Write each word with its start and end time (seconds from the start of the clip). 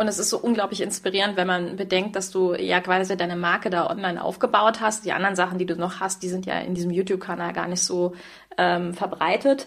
Und 0.00 0.08
es 0.08 0.18
ist 0.18 0.30
so 0.30 0.38
unglaublich 0.38 0.80
inspirierend, 0.80 1.36
wenn 1.36 1.46
man 1.46 1.76
bedenkt, 1.76 2.16
dass 2.16 2.30
du 2.30 2.54
ja 2.54 2.80
quasi 2.80 3.18
deine 3.18 3.36
Marke 3.36 3.68
da 3.68 3.90
online 3.90 4.24
aufgebaut 4.24 4.80
hast. 4.80 5.04
Die 5.04 5.12
anderen 5.12 5.36
Sachen, 5.36 5.58
die 5.58 5.66
du 5.66 5.76
noch 5.76 6.00
hast, 6.00 6.22
die 6.22 6.30
sind 6.30 6.46
ja 6.46 6.58
in 6.58 6.72
diesem 6.72 6.90
YouTube-Kanal 6.90 7.52
gar 7.52 7.68
nicht 7.68 7.82
so 7.82 8.14
ähm, 8.56 8.94
verbreitet. 8.94 9.66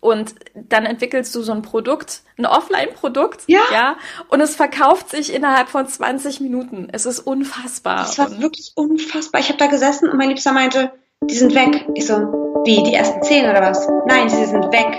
Und 0.00 0.36
dann 0.54 0.86
entwickelst 0.86 1.34
du 1.34 1.42
so 1.42 1.52
ein 1.52 1.60
Produkt, 1.60 2.22
ein 2.38 2.46
Offline-Produkt, 2.46 3.42
ja. 3.46 3.60
ja, 3.70 3.96
und 4.28 4.40
es 4.40 4.56
verkauft 4.56 5.10
sich 5.10 5.34
innerhalb 5.34 5.68
von 5.68 5.86
20 5.86 6.40
Minuten. 6.40 6.88
Es 6.90 7.04
ist 7.04 7.20
unfassbar. 7.20 7.98
Das 7.98 8.18
war 8.18 8.40
wirklich 8.40 8.72
unfassbar. 8.76 9.42
Ich 9.42 9.48
habe 9.48 9.58
da 9.58 9.66
gesessen 9.66 10.08
und 10.08 10.16
mein 10.16 10.30
Liebster 10.30 10.52
meinte, 10.52 10.92
die 11.20 11.34
sind 11.34 11.54
weg. 11.54 11.86
Ich 11.94 12.06
so, 12.06 12.14
wie, 12.64 12.82
die 12.84 12.94
ersten 12.94 13.22
zehn 13.22 13.44
oder 13.44 13.60
was? 13.60 13.86
Nein, 14.06 14.30
sie 14.30 14.46
sind 14.46 14.64
weg. 14.72 14.98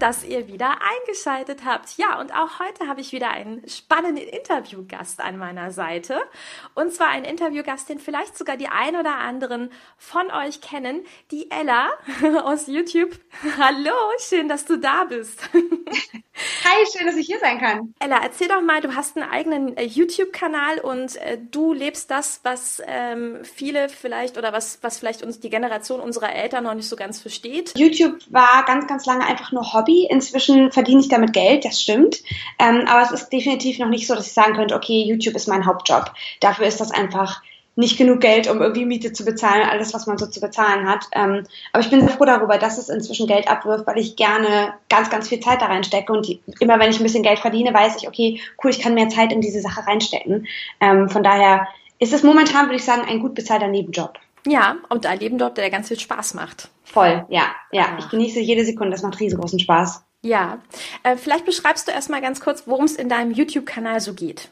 Dass 0.00 0.24
ihr 0.24 0.48
wieder 0.48 0.78
eingeschaltet 0.80 1.60
habt. 1.64 1.96
Ja, 1.98 2.18
und 2.20 2.32
auch 2.34 2.58
heute 2.58 2.88
habe 2.88 3.00
ich 3.00 3.12
wieder 3.12 3.30
einen 3.30 3.66
spannenden 3.68 4.26
Interviewgast 4.26 5.20
an 5.20 5.36
meiner 5.36 5.70
Seite. 5.70 6.20
Und 6.74 6.92
zwar 6.92 7.08
einen 7.08 7.24
Interviewgast, 7.24 7.88
den 7.88 7.98
vielleicht 7.98 8.36
sogar 8.36 8.56
die 8.56 8.68
ein 8.68 8.96
oder 8.96 9.16
anderen 9.16 9.70
von 9.98 10.30
euch 10.30 10.60
kennen, 10.60 11.04
die 11.30 11.50
Ella 11.50 11.90
aus 12.44 12.66
YouTube. 12.66 13.18
Hallo, 13.58 13.94
schön, 14.18 14.48
dass 14.48 14.64
du 14.64 14.76
da 14.78 15.04
bist. 15.04 15.40
Hi, 15.52 16.86
schön, 16.96 17.06
dass 17.06 17.16
ich 17.16 17.26
hier 17.26 17.38
sein 17.38 17.58
kann. 17.58 17.94
Ella, 17.98 18.20
erzähl 18.22 18.48
doch 18.48 18.62
mal, 18.62 18.80
du 18.80 18.94
hast 18.94 19.16
einen 19.16 19.28
eigenen 19.28 19.76
äh, 19.76 19.84
YouTube-Kanal 19.84 20.78
und 20.78 21.16
äh, 21.16 21.38
du 21.38 21.74
lebst 21.74 22.10
das, 22.10 22.40
was 22.42 22.82
ähm, 22.86 23.40
viele 23.42 23.88
vielleicht 23.88 24.38
oder 24.38 24.52
was, 24.52 24.78
was 24.82 24.98
vielleicht 24.98 25.22
uns 25.22 25.40
die 25.40 25.50
Generation 25.50 26.00
unserer 26.00 26.34
Eltern 26.34 26.64
noch 26.64 26.74
nicht 26.74 26.88
so 26.88 26.96
ganz 26.96 27.20
versteht. 27.20 27.72
YouTube 27.76 28.18
war 28.30 28.64
ganz, 28.64 28.86
ganz 28.86 29.04
lange 29.04 29.26
einfach 29.26 29.52
nur 29.52 29.72
Hobby. 29.74 29.89
Inzwischen 30.10 30.72
verdiene 30.72 31.00
ich 31.00 31.08
damit 31.08 31.32
Geld, 31.32 31.64
das 31.64 31.80
stimmt. 31.80 32.22
Ähm, 32.58 32.84
aber 32.86 33.02
es 33.02 33.12
ist 33.12 33.30
definitiv 33.30 33.78
noch 33.78 33.88
nicht 33.88 34.06
so, 34.06 34.14
dass 34.14 34.26
ich 34.26 34.32
sagen 34.32 34.54
könnte, 34.54 34.74
okay, 34.74 35.02
YouTube 35.02 35.34
ist 35.34 35.48
mein 35.48 35.66
Hauptjob. 35.66 36.12
Dafür 36.40 36.66
ist 36.66 36.80
das 36.80 36.90
einfach 36.90 37.42
nicht 37.76 37.96
genug 37.96 38.20
Geld, 38.20 38.48
um 38.48 38.60
irgendwie 38.60 38.84
Miete 38.84 39.12
zu 39.12 39.24
bezahlen, 39.24 39.68
alles, 39.68 39.94
was 39.94 40.06
man 40.06 40.18
so 40.18 40.26
zu 40.26 40.40
bezahlen 40.40 40.88
hat. 40.88 41.06
Ähm, 41.12 41.44
aber 41.72 41.82
ich 41.82 41.90
bin 41.90 42.00
sehr 42.00 42.10
froh 42.10 42.24
darüber, 42.24 42.58
dass 42.58 42.78
es 42.78 42.88
inzwischen 42.88 43.26
Geld 43.26 43.48
abwirft, 43.48 43.86
weil 43.86 43.98
ich 43.98 44.16
gerne 44.16 44.74
ganz, 44.88 45.08
ganz 45.10 45.28
viel 45.28 45.40
Zeit 45.40 45.62
da 45.62 45.66
reinstecke. 45.66 46.12
Und 46.12 46.26
die, 46.26 46.40
immer 46.60 46.78
wenn 46.78 46.90
ich 46.90 46.98
ein 46.98 47.04
bisschen 47.04 47.22
Geld 47.22 47.38
verdiene, 47.38 47.72
weiß 47.72 47.96
ich, 47.96 48.08
okay, 48.08 48.40
cool, 48.62 48.70
ich 48.70 48.80
kann 48.80 48.94
mehr 48.94 49.08
Zeit 49.08 49.32
in 49.32 49.40
diese 49.40 49.60
Sache 49.60 49.86
reinstecken. 49.86 50.46
Ähm, 50.80 51.08
von 51.08 51.22
daher 51.22 51.68
ist 51.98 52.12
es 52.12 52.22
momentan, 52.22 52.66
würde 52.66 52.76
ich 52.76 52.84
sagen, 52.84 53.02
ein 53.08 53.20
gut 53.20 53.34
bezahlter 53.34 53.68
Nebenjob. 53.68 54.18
Ja, 54.46 54.76
und 54.88 55.06
ein 55.06 55.18
Nebenjob, 55.18 55.54
der 55.54 55.70
ganz 55.70 55.88
viel 55.88 55.98
Spaß 55.98 56.34
macht. 56.34 56.68
Voll, 56.84 57.24
ja, 57.28 57.54
ja. 57.72 57.84
Ah. 57.84 57.96
Ich 57.98 58.08
genieße 58.08 58.40
jede 58.40 58.64
Sekunde, 58.64 58.92
das 58.92 59.02
macht 59.02 59.20
riesengroßen 59.20 59.60
Spaß. 59.60 60.02
Ja, 60.22 60.58
äh, 61.02 61.16
vielleicht 61.16 61.46
beschreibst 61.46 61.88
du 61.88 61.92
erstmal 61.92 62.20
ganz 62.20 62.40
kurz, 62.40 62.64
worum 62.66 62.84
es 62.84 62.96
in 62.96 63.08
deinem 63.08 63.32
YouTube-Kanal 63.32 64.00
so 64.00 64.14
geht. 64.14 64.50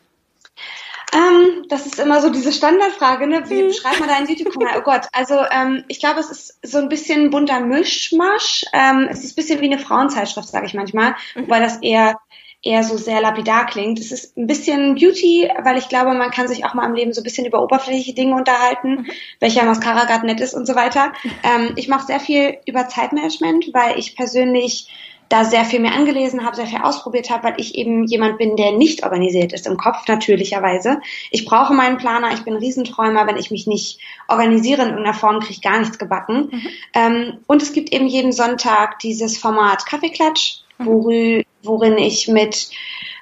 Ähm, 1.12 1.64
das 1.68 1.86
ist 1.86 1.98
immer 1.98 2.20
so 2.20 2.30
diese 2.30 2.52
Standardfrage, 2.52 3.26
ne? 3.26 3.48
Wie 3.48 3.62
mhm. 3.62 3.68
beschreibt 3.68 4.00
man 4.00 4.08
deinen 4.08 4.28
YouTube-Kanal? 4.28 4.78
Oh 4.78 4.82
Gott, 4.82 5.06
also 5.12 5.40
ähm, 5.50 5.84
ich 5.88 6.00
glaube, 6.00 6.20
es 6.20 6.30
ist 6.30 6.58
so 6.62 6.78
ein 6.78 6.88
bisschen 6.88 7.30
bunter 7.30 7.60
Mischmasch. 7.60 8.64
Ähm, 8.72 9.08
es 9.10 9.24
ist 9.24 9.32
ein 9.32 9.36
bisschen 9.36 9.60
wie 9.60 9.72
eine 9.72 9.78
Frauenzeitschrift, 9.78 10.48
sage 10.48 10.66
ich 10.66 10.74
manchmal, 10.74 11.14
mhm. 11.34 11.48
weil 11.48 11.62
das 11.62 11.78
eher 11.78 12.18
eher 12.62 12.82
so 12.82 12.96
sehr 12.96 13.20
lapidar 13.20 13.66
klingt. 13.66 14.00
Es 14.00 14.10
ist 14.10 14.36
ein 14.36 14.46
bisschen 14.46 14.96
Beauty, 14.96 15.48
weil 15.62 15.78
ich 15.78 15.88
glaube, 15.88 16.12
man 16.14 16.30
kann 16.30 16.48
sich 16.48 16.64
auch 16.64 16.74
mal 16.74 16.86
im 16.86 16.94
Leben 16.94 17.12
so 17.12 17.20
ein 17.20 17.24
bisschen 17.24 17.46
über 17.46 17.62
oberflächliche 17.62 18.14
Dinge 18.14 18.34
unterhalten, 18.34 18.90
mhm. 18.90 19.10
welcher 19.38 19.64
Mascara 19.64 20.04
gerade 20.04 20.26
nett 20.26 20.40
ist 20.40 20.54
und 20.54 20.66
so 20.66 20.74
weiter. 20.74 21.12
Ähm, 21.44 21.74
ich 21.76 21.88
mache 21.88 22.06
sehr 22.06 22.18
viel 22.18 22.58
über 22.66 22.88
Zeitmanagement, 22.88 23.70
weil 23.72 23.96
ich 23.98 24.16
persönlich 24.16 24.88
da 25.28 25.44
sehr 25.44 25.64
viel 25.64 25.80
mehr 25.80 25.94
angelesen 25.94 26.44
habe, 26.44 26.56
sehr 26.56 26.66
viel 26.66 26.80
ausprobiert 26.80 27.30
habe, 27.30 27.44
weil 27.44 27.54
ich 27.58 27.74
eben 27.74 28.06
jemand 28.06 28.38
bin, 28.38 28.56
der 28.56 28.72
nicht 28.72 29.04
organisiert 29.04 29.52
ist 29.52 29.66
im 29.66 29.76
Kopf, 29.76 30.08
natürlicherweise. 30.08 31.00
Ich 31.30 31.44
brauche 31.44 31.74
meinen 31.74 31.98
Planer, 31.98 32.32
ich 32.32 32.42
bin 32.42 32.56
Riesenträumer, 32.56 33.26
wenn 33.26 33.36
ich 33.36 33.50
mich 33.50 33.66
nicht 33.66 34.00
organisiere 34.26 34.82
in 34.82 34.88
irgendeiner 34.88 35.14
Form, 35.16 35.40
kriege 35.40 35.52
ich 35.52 35.62
gar 35.62 35.78
nichts 35.78 35.98
gebacken. 35.98 36.48
Mhm. 36.50 36.68
Ähm, 36.94 37.38
und 37.46 37.62
es 37.62 37.72
gibt 37.72 37.92
eben 37.92 38.06
jeden 38.06 38.32
Sonntag 38.32 38.98
dieses 39.00 39.38
Format 39.38 39.86
Kaffeeklatsch. 39.86 40.62
Worü 40.78 41.42
worin 41.62 41.98
ich 41.98 42.28
mit 42.28 42.70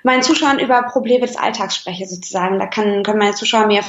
meinen 0.03 0.23
Zuschauern 0.23 0.59
über 0.59 0.83
Probleme 0.83 1.27
des 1.27 1.37
Alltags 1.37 1.77
spreche 1.77 2.07
sozusagen. 2.07 2.59
Da 2.59 2.67
kann, 2.67 3.03
können 3.03 3.19
meine 3.19 3.35
Zuschauer 3.35 3.67
mir 3.67 3.83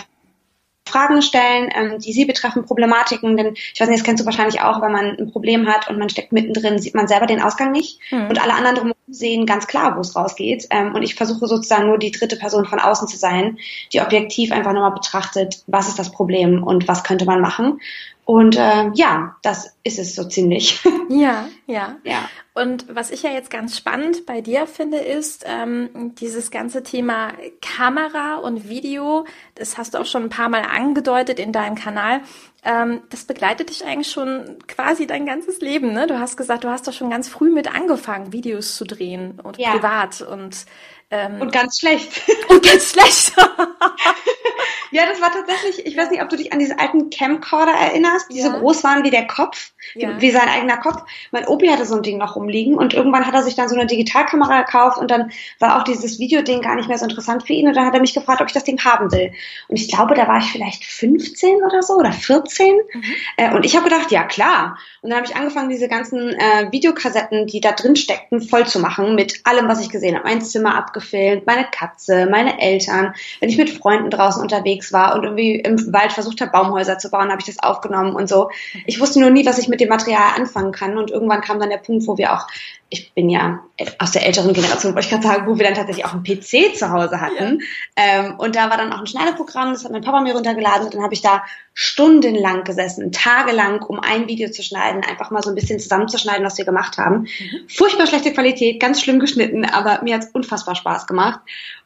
Fragen 0.87 1.21
stellen, 1.21 1.69
ähm, 1.75 1.99
die 1.99 2.13
Sie 2.13 2.25
betreffen, 2.25 2.65
Problematiken, 2.65 3.35
denn 3.35 3.53
ich 3.55 3.79
weiß 3.79 3.89
nicht, 3.89 3.99
das 3.99 4.05
kennst 4.05 4.21
du 4.21 4.25
wahrscheinlich 4.25 4.61
auch, 4.61 4.81
wenn 4.81 4.91
man 4.91 5.17
ein 5.17 5.31
Problem 5.31 5.67
hat 5.67 5.89
und 5.89 5.99
man 5.99 6.09
steckt 6.09 6.31
mittendrin, 6.31 6.79
sieht 6.79 6.95
man 6.95 7.09
selber 7.09 7.25
den 7.25 7.41
Ausgang 7.41 7.71
nicht 7.71 7.99
mhm. 8.09 8.27
und 8.29 8.41
alle 8.41 8.53
anderen 8.53 8.77
drumherum 8.77 8.97
sehen 9.09 9.45
ganz 9.45 9.67
klar, 9.67 9.97
wo 9.97 10.01
es 10.01 10.15
rausgeht 10.15 10.67
ähm, 10.69 10.95
und 10.95 11.03
ich 11.03 11.15
versuche 11.15 11.47
sozusagen 11.47 11.87
nur 11.87 11.97
die 11.97 12.11
dritte 12.11 12.37
Person 12.37 12.65
von 12.65 12.79
außen 12.79 13.07
zu 13.07 13.17
sein, 13.17 13.57
die 13.91 14.01
objektiv 14.01 14.51
einfach 14.51 14.73
nochmal 14.73 14.93
betrachtet, 14.93 15.63
was 15.67 15.89
ist 15.89 15.99
das 15.99 16.11
Problem 16.11 16.63
und 16.63 16.87
was 16.87 17.03
könnte 17.03 17.25
man 17.25 17.41
machen 17.41 17.79
und 18.27 18.57
äh, 18.57 18.91
ja, 18.93 19.37
das 19.41 19.77
ist 19.85 19.99
es 19.99 20.13
so 20.13 20.25
ziemlich. 20.25 20.83
Ja, 21.09 21.47
ja. 21.67 21.95
ja. 22.03 22.29
Und 22.53 22.93
was 22.93 23.11
ich 23.11 23.23
ja 23.23 23.29
jetzt 23.29 23.49
ganz 23.49 23.77
spannend 23.77 24.25
bei 24.25 24.41
dir 24.41 24.67
finde, 24.67 24.97
ist 24.97 25.45
ähm, 25.47 26.13
dieses 26.15 26.51
ganze 26.51 26.83
Thema 26.83 27.31
Kamera 27.61 28.35
und 28.35 28.67
Video. 28.67 29.23
Das 29.55 29.77
hast 29.77 29.93
du 29.93 29.99
auch 29.99 30.05
schon 30.05 30.23
ein 30.23 30.29
paar 30.29 30.49
Mal 30.49 30.63
angedeutet 30.63 31.39
in 31.39 31.53
deinem 31.53 31.75
Kanal. 31.75 32.19
Ähm, 32.65 33.03
das 33.09 33.23
begleitet 33.23 33.69
dich 33.69 33.85
eigentlich 33.85 34.11
schon 34.11 34.57
quasi 34.67 35.07
dein 35.07 35.25
ganzes 35.25 35.61
Leben. 35.61 35.93
Ne? 35.93 36.07
Du 36.07 36.19
hast 36.19 36.35
gesagt, 36.35 36.65
du 36.65 36.69
hast 36.69 36.85
doch 36.89 36.93
schon 36.93 37.09
ganz 37.09 37.29
früh 37.29 37.49
mit 37.49 37.73
angefangen, 37.73 38.33
Videos 38.33 38.75
zu 38.75 38.83
drehen 38.83 39.39
und 39.41 39.57
ja. 39.57 39.71
privat 39.71 40.21
und 40.21 40.65
ähm, 41.09 41.39
und 41.39 41.53
ganz 41.53 41.79
schlecht. 41.79 42.21
Und 42.49 42.63
ganz 42.63 42.91
schlecht. 42.91 43.33
ja, 44.91 45.05
das 45.05 45.21
war 45.21 45.31
tatsächlich, 45.31 45.85
ich 45.85 45.97
weiß 45.97 46.09
nicht, 46.09 46.21
ob 46.21 46.29
du 46.29 46.37
dich 46.37 46.53
an 46.53 46.59
diese 46.59 46.79
alten 46.79 47.09
Camcorder 47.09 47.73
erinnerst, 47.73 48.31
die 48.31 48.39
ja. 48.39 48.45
so 48.45 48.59
groß 48.59 48.83
waren 48.83 49.03
wie 49.03 49.09
der 49.09 49.27
Kopf, 49.27 49.71
ja. 49.95 50.19
wie 50.19 50.31
sein 50.31 50.47
eigener 50.49 50.77
Kopf. 50.77 51.03
Mein 51.31 51.47
Opi 51.47 51.67
hatte 51.67 51.85
so 51.85 51.95
ein 51.95 52.03
Ding 52.03 52.17
noch 52.17 52.35
rumliegen 52.35 52.75
und 52.75 52.93
irgendwann 52.93 53.25
hat 53.25 53.33
er 53.33 53.43
sich 53.43 53.55
dann 53.55 53.69
so 53.69 53.75
eine 53.75 53.85
Digitalkamera 53.85 54.63
gekauft 54.63 54.97
und 54.97 55.11
dann 55.11 55.31
war 55.59 55.77
auch 55.77 55.83
dieses 55.83 56.19
Videoding 56.19 56.61
gar 56.61 56.75
nicht 56.75 56.87
mehr 56.87 56.97
so 56.97 57.05
interessant 57.05 57.45
für 57.45 57.53
ihn 57.53 57.67
und 57.67 57.75
dann 57.75 57.85
hat 57.85 57.93
er 57.93 58.01
mich 58.01 58.13
gefragt, 58.13 58.41
ob 58.41 58.47
ich 58.47 58.53
das 58.53 58.63
Ding 58.63 58.83
haben 58.83 59.11
will. 59.11 59.31
Und 59.67 59.75
ich 59.75 59.89
glaube, 59.89 60.15
da 60.15 60.27
war 60.27 60.39
ich 60.39 60.51
vielleicht 60.51 60.85
15 60.85 61.63
oder 61.63 61.83
so 61.83 61.95
oder 61.95 62.11
14 62.11 62.75
mhm. 62.75 63.03
äh, 63.37 63.53
und 63.53 63.65
ich 63.65 63.75
habe 63.75 63.89
gedacht, 63.89 64.11
ja 64.11 64.23
klar. 64.23 64.77
Und 65.01 65.09
dann 65.09 65.17
habe 65.17 65.27
ich 65.29 65.35
angefangen, 65.35 65.69
diese 65.69 65.87
ganzen 65.87 66.29
äh, 66.29 66.71
Videokassetten, 66.71 67.47
die 67.47 67.61
da 67.61 67.71
drin 67.73 67.95
steckten, 67.95 68.41
voll 68.41 68.65
zu 68.65 68.79
machen 68.79 69.15
mit 69.15 69.41
allem, 69.43 69.67
was 69.67 69.81
ich 69.81 69.89
gesehen 69.89 70.15
habe. 70.15 70.27
Mein 70.27 70.41
Zimmer 70.41 70.75
abgefilmt, 70.75 71.45
meine 71.45 71.65
Katze, 71.71 72.27
meine 72.29 72.59
Eltern. 72.59 73.13
Wenn 73.39 73.49
ich 73.49 73.57
mit 73.57 73.69
Freunden 73.69 74.09
draußen 74.09 74.41
unterwegs 74.41 74.76
war 74.91 75.15
und 75.15 75.23
irgendwie 75.23 75.55
im 75.55 75.93
Wald 75.93 76.11
versucht 76.11 76.41
habe, 76.41 76.51
Baumhäuser 76.51 76.97
zu 76.97 77.09
bauen, 77.09 77.29
habe 77.29 77.39
ich 77.39 77.47
das 77.47 77.59
aufgenommen 77.59 78.15
und 78.15 78.27
so. 78.29 78.49
Ich 78.85 78.99
wusste 78.99 79.19
nur 79.19 79.29
nie, 79.29 79.45
was 79.45 79.57
ich 79.57 79.67
mit 79.67 79.79
dem 79.79 79.89
Material 79.89 80.35
anfangen 80.35 80.71
kann. 80.71 80.97
Und 80.97 81.11
irgendwann 81.11 81.41
kam 81.41 81.59
dann 81.59 81.69
der 81.69 81.77
Punkt, 81.77 82.07
wo 82.07 82.17
wir 82.17 82.33
auch, 82.33 82.47
ich 82.89 83.13
bin 83.13 83.29
ja 83.29 83.59
aus 83.99 84.11
der 84.11 84.25
älteren 84.25 84.53
Generation, 84.53 84.93
wollte 84.93 85.07
ich 85.07 85.11
gerade 85.11 85.27
sagen, 85.27 85.47
wo 85.47 85.57
wir 85.57 85.65
dann 85.65 85.75
tatsächlich 85.75 86.05
auch 86.05 86.13
einen 86.13 86.23
PC 86.23 86.75
zu 86.75 86.91
Hause 86.91 87.19
hatten. 87.19 87.59
Ja. 87.97 88.03
Ähm, 88.03 88.35
und 88.37 88.55
da 88.55 88.69
war 88.69 88.77
dann 88.77 88.93
auch 88.93 88.99
ein 88.99 89.07
Schneideprogramm, 89.07 89.73
das 89.73 89.83
hat 89.83 89.91
mein 89.91 90.01
Papa 90.01 90.21
mir 90.21 90.33
runtergeladen 90.33 90.85
und 90.85 90.93
dann 90.93 91.03
habe 91.03 91.13
ich 91.13 91.21
da 91.21 91.43
stundenlang 91.73 92.63
gesessen, 92.63 93.11
tagelang, 93.11 93.83
um 93.83 93.99
ein 93.99 94.27
Video 94.27 94.49
zu 94.49 94.63
schneiden, 94.63 95.03
einfach 95.03 95.31
mal 95.31 95.43
so 95.43 95.49
ein 95.49 95.55
bisschen 95.55 95.79
zusammenzuschneiden, 95.79 96.45
was 96.45 96.57
wir 96.57 96.65
gemacht 96.65 96.97
haben. 96.97 97.27
Mhm. 97.39 97.67
Furchtbar 97.69 98.07
schlechte 98.07 98.33
Qualität, 98.33 98.79
ganz 98.79 99.01
schlimm 99.01 99.19
geschnitten, 99.19 99.65
aber 99.65 100.01
mir 100.03 100.15
hat's 100.15 100.29
unfassbar 100.33 100.75
Spaß 100.75 101.07
gemacht. 101.07 101.41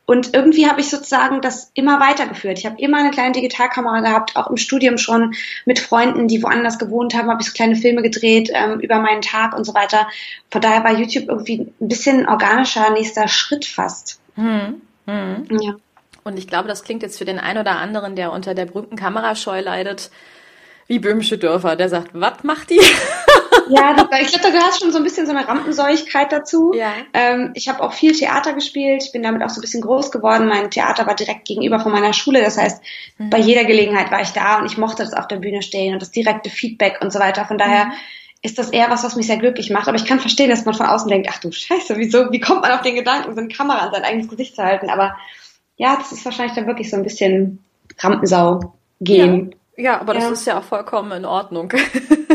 Und 0.05 0.33
irgendwie 0.33 0.67
habe 0.67 0.81
ich 0.81 0.89
sozusagen 0.89 1.41
das 1.41 1.71
immer 1.73 1.99
weitergeführt. 1.99 2.59
Ich 2.59 2.65
habe 2.65 2.81
immer 2.81 2.97
eine 2.97 3.11
kleine 3.11 3.31
Digitalkamera 3.31 4.01
gehabt, 4.01 4.35
auch 4.35 4.49
im 4.49 4.57
Studium 4.57 4.97
schon 4.97 5.33
mit 5.65 5.79
Freunden, 5.79 6.27
die 6.27 6.43
woanders 6.43 6.79
gewohnt 6.79 7.13
haben, 7.13 7.29
habe 7.29 7.41
ich 7.41 7.47
so 7.47 7.53
kleine 7.53 7.75
Filme 7.75 8.01
gedreht 8.01 8.49
ähm, 8.53 8.79
über 8.79 8.99
meinen 8.99 9.21
Tag 9.21 9.55
und 9.55 9.63
so 9.63 9.73
weiter. 9.73 10.07
Von 10.49 10.61
daher 10.61 10.83
war 10.83 10.91
YouTube 10.91 11.29
irgendwie 11.29 11.71
ein 11.79 11.87
bisschen 11.87 12.27
organischer 12.27 12.89
nächster 12.91 13.27
Schritt 13.27 13.65
fast. 13.65 14.19
Mhm. 14.35 14.81
Mhm. 15.05 15.47
Ja. 15.61 15.75
Und 16.23 16.37
ich 16.37 16.47
glaube, 16.47 16.67
das 16.67 16.83
klingt 16.83 17.03
jetzt 17.03 17.17
für 17.17 17.25
den 17.25 17.39
einen 17.39 17.59
oder 17.59 17.77
anderen, 17.77 18.15
der 18.15 18.31
unter 18.31 18.53
der 18.53 18.65
berühmten 18.65 18.95
Kamerascheu 18.95 19.59
leidet, 19.61 20.11
wie 20.87 20.99
böhmische 20.99 21.37
Dörfer. 21.37 21.75
Der 21.75 21.89
sagt, 21.89 22.09
was 22.13 22.43
macht 22.43 22.69
die? 22.69 22.81
Ja, 23.71 23.91
ich 24.19 24.27
glaube, 24.27 24.43
da 24.43 24.49
gehört 24.49 24.77
schon 24.79 24.91
so 24.91 24.97
ein 24.97 25.03
bisschen 25.03 25.25
so 25.25 25.31
eine 25.31 25.47
Rampensäuigkeit 25.47 26.31
dazu. 26.31 26.73
Ja. 26.73 26.91
Ähm, 27.13 27.51
ich 27.53 27.69
habe 27.69 27.81
auch 27.81 27.93
viel 27.93 28.11
Theater 28.13 28.53
gespielt. 28.53 29.03
Ich 29.03 29.11
bin 29.11 29.23
damit 29.23 29.41
auch 29.43 29.49
so 29.49 29.59
ein 29.59 29.61
bisschen 29.61 29.81
groß 29.81 30.11
geworden. 30.11 30.47
Mein 30.47 30.69
Theater 30.69 31.07
war 31.07 31.15
direkt 31.15 31.45
gegenüber 31.45 31.79
von 31.79 31.91
meiner 31.91 32.13
Schule. 32.13 32.41
Das 32.41 32.57
heißt, 32.57 32.81
mhm. 33.17 33.29
bei 33.29 33.37
jeder 33.39 33.63
Gelegenheit 33.63 34.11
war 34.11 34.21
ich 34.21 34.31
da 34.31 34.59
und 34.59 34.65
ich 34.65 34.77
mochte 34.77 35.03
das 35.03 35.13
auf 35.13 35.27
der 35.27 35.37
Bühne 35.37 35.61
stehen 35.61 35.93
und 35.93 36.01
das 36.01 36.11
direkte 36.11 36.49
Feedback 36.49 36.99
und 37.01 37.13
so 37.13 37.19
weiter. 37.19 37.45
Von 37.45 37.57
daher 37.57 37.85
mhm. 37.85 37.91
ist 38.41 38.57
das 38.57 38.69
eher 38.69 38.89
was, 38.89 39.03
was 39.03 39.15
mich 39.15 39.27
sehr 39.27 39.37
glücklich 39.37 39.69
macht. 39.69 39.87
Aber 39.87 39.97
ich 39.97 40.05
kann 40.05 40.19
verstehen, 40.19 40.49
dass 40.49 40.65
man 40.65 40.73
von 40.73 40.87
außen 40.87 41.09
denkt, 41.09 41.29
ach 41.31 41.39
du 41.39 41.51
Scheiße, 41.51 41.97
wieso, 41.97 42.31
wie 42.31 42.39
kommt 42.39 42.61
man 42.61 42.71
auf 42.71 42.81
den 42.81 42.95
Gedanken, 42.95 43.33
so 43.33 43.39
eine 43.39 43.49
Kamera 43.49 43.79
an 43.79 43.91
sein 43.93 44.03
eigenes 44.03 44.27
Gesicht 44.27 44.55
zu 44.55 44.63
halten? 44.63 44.89
Aber 44.89 45.15
ja, 45.77 45.95
das 45.95 46.11
ist 46.11 46.25
wahrscheinlich 46.25 46.55
dann 46.55 46.67
wirklich 46.67 46.89
so 46.89 46.97
ein 46.97 47.03
bisschen 47.03 47.63
Rampensau 47.97 48.73
gehen. 48.99 49.51
Ja. 49.51 49.57
Ja, 49.77 49.99
aber 50.01 50.13
das 50.13 50.23
ja. 50.23 50.31
ist 50.31 50.45
ja 50.45 50.59
auch 50.59 50.63
vollkommen 50.63 51.11
in 51.11 51.25
Ordnung. 51.25 51.73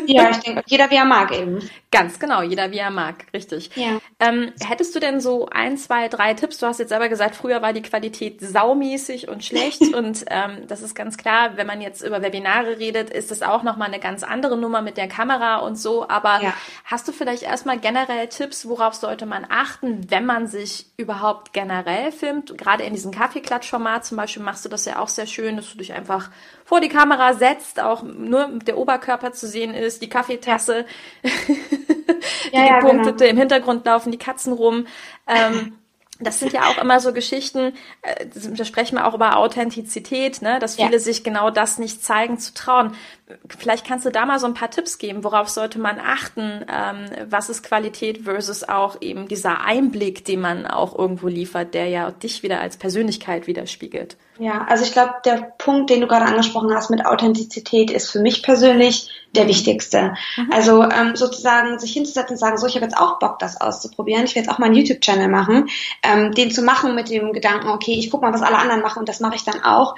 Ja, 0.06 0.30
ich 0.30 0.38
denke, 0.38 0.62
jeder 0.66 0.90
wie 0.90 0.96
er 0.96 1.04
mag 1.04 1.32
eben. 1.32 1.58
Ganz 1.90 2.18
genau, 2.18 2.42
jeder 2.42 2.70
wie 2.70 2.78
er 2.78 2.90
mag, 2.90 3.26
richtig. 3.32 3.70
Ja. 3.74 3.98
Ähm, 4.20 4.52
hättest 4.60 4.94
du 4.94 5.00
denn 5.00 5.20
so 5.20 5.48
ein, 5.50 5.76
zwei, 5.76 6.08
drei 6.08 6.34
Tipps? 6.34 6.58
Du 6.58 6.66
hast 6.66 6.78
jetzt 6.78 6.90
selber 6.90 7.08
gesagt, 7.08 7.34
früher 7.34 7.62
war 7.62 7.72
die 7.72 7.82
Qualität 7.82 8.40
saumäßig 8.40 9.28
und 9.28 9.44
schlecht 9.44 9.80
und 9.94 10.24
ähm, 10.28 10.66
das 10.68 10.82
ist 10.82 10.94
ganz 10.94 11.16
klar, 11.16 11.56
wenn 11.56 11.66
man 11.66 11.80
jetzt 11.80 12.02
über 12.02 12.22
Webinare 12.22 12.78
redet, 12.78 13.10
ist 13.10 13.30
das 13.30 13.42
auch 13.42 13.62
nochmal 13.62 13.88
eine 13.88 14.00
ganz 14.00 14.22
andere 14.22 14.56
Nummer 14.56 14.82
mit 14.82 14.96
der 14.96 15.08
Kamera 15.08 15.56
und 15.56 15.76
so. 15.76 16.08
Aber 16.08 16.40
ja. 16.42 16.54
hast 16.84 17.08
du 17.08 17.12
vielleicht 17.12 17.42
erstmal 17.42 17.78
generell 17.78 18.28
Tipps, 18.28 18.68
worauf 18.68 18.94
sollte 18.94 19.26
man 19.26 19.46
achten, 19.48 20.10
wenn 20.10 20.26
man 20.26 20.46
sich 20.46 20.86
überhaupt 20.96 21.52
generell 21.52 22.12
filmt? 22.12 22.56
Gerade 22.56 22.84
in 22.84 22.94
diesem 22.94 23.12
Kaffeeklatschformat 23.12 24.04
zum 24.04 24.16
Beispiel 24.16 24.42
machst 24.42 24.64
du 24.64 24.68
das 24.68 24.84
ja 24.84 24.98
auch 24.98 25.08
sehr 25.08 25.26
schön, 25.26 25.56
dass 25.56 25.70
du 25.72 25.78
dich 25.78 25.92
einfach 25.92 26.30
vor 26.66 26.80
die 26.80 26.88
Kamera 26.88 27.32
setzt, 27.34 27.80
auch 27.80 28.02
nur 28.02 28.48
der 28.66 28.76
Oberkörper 28.76 29.32
zu 29.32 29.46
sehen 29.46 29.72
ist, 29.72 30.02
die 30.02 30.08
Kaffeetasse, 30.08 30.84
die 31.22 31.30
ja, 32.52 32.66
ja, 32.66 32.80
gepunktete, 32.80 33.18
genau. 33.18 33.30
im 33.30 33.36
Hintergrund 33.38 33.86
laufen 33.86 34.10
die 34.10 34.18
Katzen 34.18 34.52
rum. 34.52 34.88
Ähm, 35.28 35.78
das 36.18 36.38
sind 36.38 36.52
ja 36.52 36.62
auch 36.68 36.78
immer 36.78 37.00
so 37.00 37.12
Geschichten, 37.12 37.72
äh, 38.02 38.26
da 38.32 38.64
sprechen 38.64 38.96
wir 38.96 39.06
auch 39.06 39.14
über 39.14 39.36
Authentizität, 39.36 40.40
ne? 40.40 40.58
dass 40.58 40.76
viele 40.76 40.92
ja. 40.92 40.98
sich 40.98 41.24
genau 41.24 41.50
das 41.50 41.78
nicht 41.78 42.02
zeigen 42.02 42.38
zu 42.38 42.54
trauen. 42.54 42.92
Vielleicht 43.58 43.86
kannst 43.86 44.06
du 44.06 44.10
da 44.10 44.24
mal 44.24 44.38
so 44.38 44.46
ein 44.46 44.54
paar 44.54 44.70
Tipps 44.70 44.98
geben, 44.98 45.24
worauf 45.24 45.48
sollte 45.48 45.78
man 45.78 45.98
achten, 45.98 46.64
ähm, 46.72 47.06
was 47.28 47.48
ist 47.48 47.62
Qualität 47.62 48.22
versus 48.24 48.64
auch 48.64 49.00
eben 49.02 49.28
dieser 49.28 49.62
Einblick, 49.62 50.24
den 50.24 50.40
man 50.40 50.66
auch 50.66 50.96
irgendwo 50.96 51.28
liefert, 51.28 51.74
der 51.74 51.88
ja 51.88 52.10
dich 52.10 52.42
wieder 52.42 52.60
als 52.60 52.76
Persönlichkeit 52.76 53.46
widerspiegelt. 53.46 54.16
Ja, 54.38 54.66
also 54.68 54.84
ich 54.84 54.92
glaube, 54.92 55.14
der 55.24 55.52
Punkt, 55.58 55.90
den 55.90 56.02
du 56.02 56.06
gerade 56.06 56.26
angesprochen 56.26 56.72
hast 56.74 56.90
mit 56.90 57.06
Authentizität, 57.06 57.90
ist 57.90 58.10
für 58.10 58.20
mich 58.20 58.42
persönlich 58.42 59.10
der 59.34 59.48
wichtigste. 59.48 60.14
Mhm. 60.36 60.52
Also 60.52 60.82
ähm, 60.82 61.16
sozusagen 61.16 61.78
sich 61.78 61.92
hinzusetzen 61.92 62.34
und 62.34 62.38
sagen, 62.38 62.58
so, 62.58 62.66
ich 62.66 62.74
habe 62.74 62.84
jetzt 62.84 62.96
auch 62.96 63.18
Bock, 63.18 63.38
das 63.38 63.60
auszuprobieren. 63.60 64.24
Ich 64.24 64.34
will 64.34 64.42
jetzt 64.42 64.50
auch 64.50 64.58
meinen 64.58 64.74
YouTube-Channel 64.74 65.28
machen. 65.28 65.68
Ähm, 66.06 66.32
den 66.32 66.50
zu 66.50 66.62
machen 66.62 66.94
mit 66.94 67.10
dem 67.10 67.32
Gedanken, 67.32 67.68
okay, 67.68 67.96
ich 67.98 68.10
guck 68.10 68.22
mal, 68.22 68.32
was 68.32 68.42
alle 68.42 68.58
anderen 68.58 68.82
machen 68.82 69.00
und 69.00 69.08
das 69.08 69.20
mache 69.20 69.36
ich 69.36 69.44
dann 69.44 69.62
auch 69.62 69.96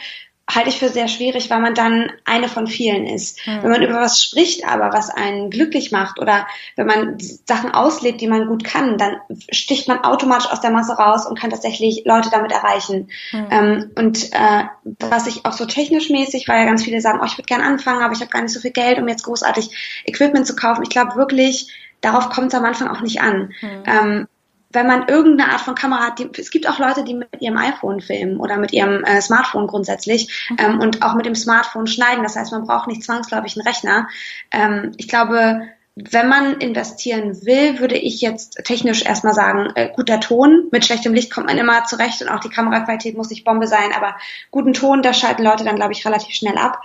halte 0.50 0.70
ich 0.70 0.78
für 0.78 0.88
sehr 0.88 1.08
schwierig, 1.08 1.50
weil 1.50 1.60
man 1.60 1.75
dann 1.75 2.10
eine 2.25 2.49
von 2.49 2.66
vielen 2.66 3.06
ist. 3.06 3.46
Mhm. 3.46 3.62
Wenn 3.62 3.70
man 3.70 3.82
über 3.82 4.00
was 4.00 4.22
spricht, 4.22 4.66
aber 4.66 4.93
was 4.93 5.10
einen 5.10 5.50
glücklich 5.50 5.93
macht 5.93 6.19
oder 6.19 6.46
wenn 6.76 6.87
man 6.87 7.19
Sachen 7.19 7.72
auslebt, 7.72 8.20
die 8.20 8.28
man 8.28 8.49
gut 8.49 8.64
kann, 8.64 8.96
dann 8.96 9.16
sticht 9.50 9.88
man 9.88 10.05
automatisch 10.05 10.50
aus 10.50 10.60
der 10.60 10.70
Masse 10.70 10.94
raus 10.94 11.26
und 11.26 11.38
kann 11.38 11.50
tatsächlich 11.50 12.02
Leute 12.06 12.31
damit 12.31 12.52
erreichen. 12.52 13.10
Mhm. 13.32 13.46
Ähm, 13.50 13.90
und 13.96 14.32
äh, 14.32 14.64
was 15.00 15.26
ich 15.26 15.44
auch 15.44 15.52
so 15.52 15.66
technisch 15.66 16.08
mäßig, 16.08 16.49
weil 16.49 16.60
ja 16.60 16.64
ganz 16.64 16.82
viele 16.82 17.00
sagen, 17.02 17.19
oh, 17.20 17.26
ich 17.26 17.37
würde 17.37 17.46
gerne 17.46 17.64
anfangen, 17.64 18.02
aber 18.02 18.14
ich 18.14 18.20
habe 18.20 18.31
gar 18.31 18.40
nicht 18.40 18.55
so 18.55 18.60
viel 18.60 18.72
Geld, 18.72 18.99
um 18.99 19.08
jetzt 19.08 19.25
großartig 19.25 20.02
Equipment 20.06 20.46
zu 20.46 20.56
kaufen. 20.56 20.82
Ich 20.82 20.90
glaube 20.90 21.16
wirklich, 21.16 21.69
darauf 22.00 22.31
kommt 22.31 22.49
es 22.49 22.58
am 22.58 22.64
Anfang 22.64 22.88
auch 22.88 23.02
nicht 23.02 23.20
an. 23.20 23.52
Mhm. 23.60 23.82
Ähm, 23.87 24.28
wenn 24.70 24.87
man 24.87 25.09
irgendeine 25.09 25.50
Art 25.50 25.62
von 25.62 25.75
Kamera 25.75 26.09
hat, 26.09 26.19
die, 26.19 26.29
es 26.38 26.50
gibt 26.50 26.69
auch 26.69 26.79
Leute, 26.79 27.03
die 27.03 27.15
mit 27.15 27.41
ihrem 27.41 27.56
iPhone 27.56 28.00
filmen 28.00 28.38
oder 28.38 28.59
mit 28.59 28.73
ihrem 28.73 29.03
äh, 29.05 29.20
Smartphone 29.20 29.67
grundsätzlich 29.67 30.49
mhm. 30.50 30.56
ähm, 30.59 30.81
und 30.81 31.03
auch 31.03 31.15
mit 31.15 31.26
dem 31.26 31.35
Smartphone 31.35 31.87
schneiden. 31.87 32.23
Das 32.23 32.37
heißt, 32.37 32.53
man 32.53 32.67
braucht 32.67 32.87
nicht 32.87 33.03
zwangsläufig 33.03 33.56
einen 33.56 33.67
Rechner. 33.67 34.09
Ähm, 34.53 34.93
ich 34.99 35.09
glaube, 35.09 35.62
wenn 35.94 36.29
man 36.29 36.61
investieren 36.61 37.44
will, 37.44 37.81
würde 37.81 37.97
ich 37.97 38.20
jetzt 38.20 38.61
technisch 38.65 39.05
erstmal 39.05 39.35
sagen, 39.35 39.73
äh, 39.75 39.91
guter 39.94 40.20
Ton. 40.20 40.69
Mit 40.70 40.85
schlechtem 40.85 41.15
Licht 41.15 41.32
kommt 41.32 41.47
man 41.47 41.59
immer 41.59 41.85
zurecht 41.85 42.20
und 42.23 42.29
auch 42.29 42.41
die 42.41 42.50
Kameraqualität 42.50 43.17
muss 43.17 43.31
nicht 43.31 43.44
Bombe 43.44 43.67
sein, 43.67 43.93
aber 43.97 44.17
guten 44.50 44.75
Ton, 44.75 45.03
da 45.03 45.12
schalten 45.12 45.43
Leute 45.43 45.65
dann, 45.65 45.76
glaube 45.76 45.93
ich, 45.93 46.06
relativ 46.06 46.35
schnell 46.35 46.59
ab. 46.59 46.82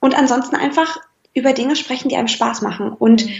Und 0.00 0.16
ansonsten 0.16 0.54
einfach 0.54 0.98
über 1.34 1.54
Dinge 1.54 1.76
sprechen, 1.76 2.08
die 2.08 2.16
einem 2.16 2.28
Spaß 2.28 2.60
machen. 2.60 2.92
Und 2.92 3.24
mhm. 3.24 3.32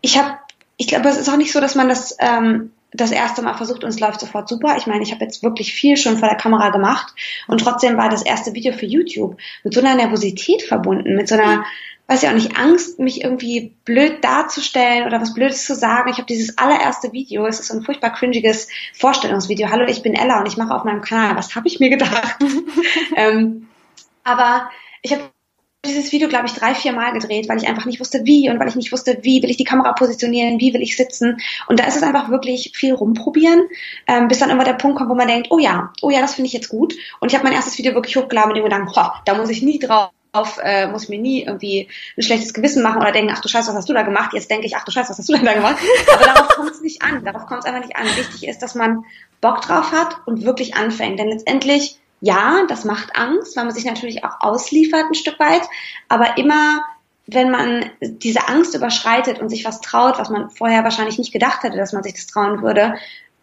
ich 0.00 0.18
habe, 0.18 0.38
ich 0.76 0.86
glaube, 0.86 1.08
es 1.08 1.16
ist 1.16 1.28
auch 1.28 1.36
nicht 1.36 1.52
so, 1.52 1.60
dass 1.60 1.74
man 1.74 1.88
das 1.88 2.16
ähm, 2.20 2.70
das 2.94 3.10
erste 3.10 3.42
Mal 3.42 3.54
versucht 3.54 3.82
und 3.82 3.90
es 3.90 4.00
läuft 4.00 4.20
sofort 4.20 4.48
super. 4.48 4.76
Ich 4.78 4.86
meine, 4.86 5.02
ich 5.02 5.12
habe 5.12 5.24
jetzt 5.24 5.42
wirklich 5.42 5.72
viel 5.72 5.96
schon 5.96 6.16
vor 6.16 6.28
der 6.28 6.36
Kamera 6.36 6.70
gemacht 6.70 7.12
und 7.48 7.60
trotzdem 7.60 7.96
war 7.96 8.08
das 8.08 8.24
erste 8.24 8.54
Video 8.54 8.72
für 8.72 8.86
YouTube 8.86 9.36
mit 9.64 9.74
so 9.74 9.80
einer 9.80 9.96
Nervosität 9.96 10.62
verbunden, 10.62 11.16
mit 11.16 11.26
so 11.26 11.34
einer, 11.34 11.64
weiß 12.06 12.22
ich 12.22 12.28
auch 12.28 12.34
nicht, 12.34 12.56
Angst, 12.56 13.00
mich 13.00 13.24
irgendwie 13.24 13.74
blöd 13.84 14.22
darzustellen 14.22 15.06
oder 15.06 15.20
was 15.20 15.34
Blödes 15.34 15.66
zu 15.66 15.74
sagen. 15.74 16.08
Ich 16.08 16.18
habe 16.18 16.26
dieses 16.26 16.56
allererste 16.56 17.12
Video, 17.12 17.44
es 17.46 17.58
ist 17.58 17.68
so 17.68 17.74
ein 17.76 17.82
furchtbar 17.82 18.10
cringiges 18.10 18.68
Vorstellungsvideo. 18.94 19.70
Hallo, 19.70 19.86
ich 19.86 20.02
bin 20.02 20.14
Ella 20.14 20.38
und 20.38 20.46
ich 20.46 20.56
mache 20.56 20.72
auf 20.72 20.84
meinem 20.84 21.02
Kanal. 21.02 21.36
Was 21.36 21.56
habe 21.56 21.66
ich 21.66 21.80
mir 21.80 21.90
gedacht? 21.90 22.36
ähm, 23.16 23.66
aber 24.22 24.70
ich 25.02 25.12
habe 25.12 25.33
dieses 25.84 26.12
Video, 26.12 26.28
glaube 26.28 26.46
ich, 26.46 26.52
drei, 26.52 26.74
vier 26.74 26.92
Mal 26.92 27.12
gedreht, 27.12 27.48
weil 27.48 27.58
ich 27.58 27.68
einfach 27.68 27.84
nicht 27.84 28.00
wusste, 28.00 28.24
wie 28.24 28.50
und 28.50 28.58
weil 28.58 28.68
ich 28.68 28.74
nicht 28.74 28.92
wusste, 28.92 29.18
wie 29.22 29.42
will 29.42 29.50
ich 29.50 29.56
die 29.56 29.64
Kamera 29.64 29.92
positionieren, 29.92 30.60
wie 30.60 30.74
will 30.74 30.82
ich 30.82 30.96
sitzen. 30.96 31.38
Und 31.68 31.80
da 31.80 31.86
ist 31.86 31.96
es 31.96 32.02
einfach 32.02 32.30
wirklich 32.30 32.72
viel 32.74 32.94
rumprobieren, 32.94 33.68
ähm, 34.06 34.28
bis 34.28 34.38
dann 34.38 34.50
immer 34.50 34.64
der 34.64 34.74
Punkt 34.74 34.98
kommt, 34.98 35.10
wo 35.10 35.14
man 35.14 35.28
denkt, 35.28 35.48
oh 35.50 35.58
ja, 35.58 35.92
oh 36.02 36.10
ja, 36.10 36.20
das 36.20 36.34
finde 36.34 36.48
ich 36.48 36.52
jetzt 36.52 36.68
gut. 36.68 36.94
Und 37.20 37.30
ich 37.30 37.34
habe 37.34 37.44
mein 37.44 37.54
erstes 37.54 37.78
Video 37.78 37.94
wirklich 37.94 38.16
hochgeladen 38.16 38.48
mit 38.48 38.56
dem 38.56 38.64
Gedanken, 38.64 38.94
ho, 38.94 39.10
da 39.24 39.34
muss 39.34 39.50
ich 39.50 39.62
nie 39.62 39.78
drauf 39.78 40.10
auf, 40.34 40.58
äh, 40.62 40.88
muss 40.88 41.04
ich 41.04 41.08
mir 41.08 41.20
nie 41.20 41.42
irgendwie 41.44 41.88
ein 42.16 42.22
schlechtes 42.22 42.52
Gewissen 42.52 42.82
machen 42.82 43.00
oder 43.00 43.12
denken, 43.12 43.32
ach 43.32 43.40
du 43.40 43.48
Scheiße, 43.48 43.68
was 43.68 43.76
hast 43.76 43.88
du 43.88 43.92
da 43.92 44.02
gemacht? 44.02 44.32
Jetzt 44.34 44.50
denke 44.50 44.66
ich, 44.66 44.76
ach 44.76 44.84
du 44.84 44.90
Scheiße, 44.90 45.10
was 45.10 45.18
hast 45.18 45.28
du 45.28 45.34
denn 45.34 45.44
da 45.44 45.54
gemacht? 45.54 45.76
Aber 46.12 46.24
darauf 46.24 46.48
kommt 46.48 46.70
es 46.72 46.80
nicht 46.80 47.02
an. 47.02 47.24
Darauf 47.24 47.46
kommt 47.46 47.60
es 47.60 47.66
einfach 47.66 47.86
nicht 47.86 47.96
an. 47.96 48.04
Wichtig 48.04 48.48
ist, 48.48 48.60
dass 48.60 48.74
man 48.74 49.04
Bock 49.40 49.62
drauf 49.62 49.92
hat 49.92 50.16
und 50.26 50.44
wirklich 50.44 50.74
anfängt. 50.74 51.18
Denn 51.18 51.28
letztendlich 51.28 52.00
ja, 52.24 52.64
das 52.68 52.84
macht 52.84 53.16
Angst, 53.16 53.54
weil 53.54 53.64
man 53.64 53.74
sich 53.74 53.84
natürlich 53.84 54.24
auch 54.24 54.40
ausliefert 54.40 55.04
ein 55.10 55.14
Stück 55.14 55.38
weit, 55.38 55.62
aber 56.08 56.38
immer 56.38 56.82
wenn 57.26 57.50
man 57.50 57.90
diese 58.00 58.48
Angst 58.48 58.74
überschreitet 58.74 59.40
und 59.40 59.48
sich 59.48 59.64
was 59.64 59.80
traut, 59.80 60.18
was 60.18 60.28
man 60.28 60.50
vorher 60.50 60.84
wahrscheinlich 60.84 61.18
nicht 61.18 61.32
gedacht 61.32 61.62
hätte, 61.62 61.76
dass 61.76 61.92
man 61.92 62.02
sich 62.02 62.14
das 62.14 62.26
trauen 62.26 62.62
würde, 62.62 62.94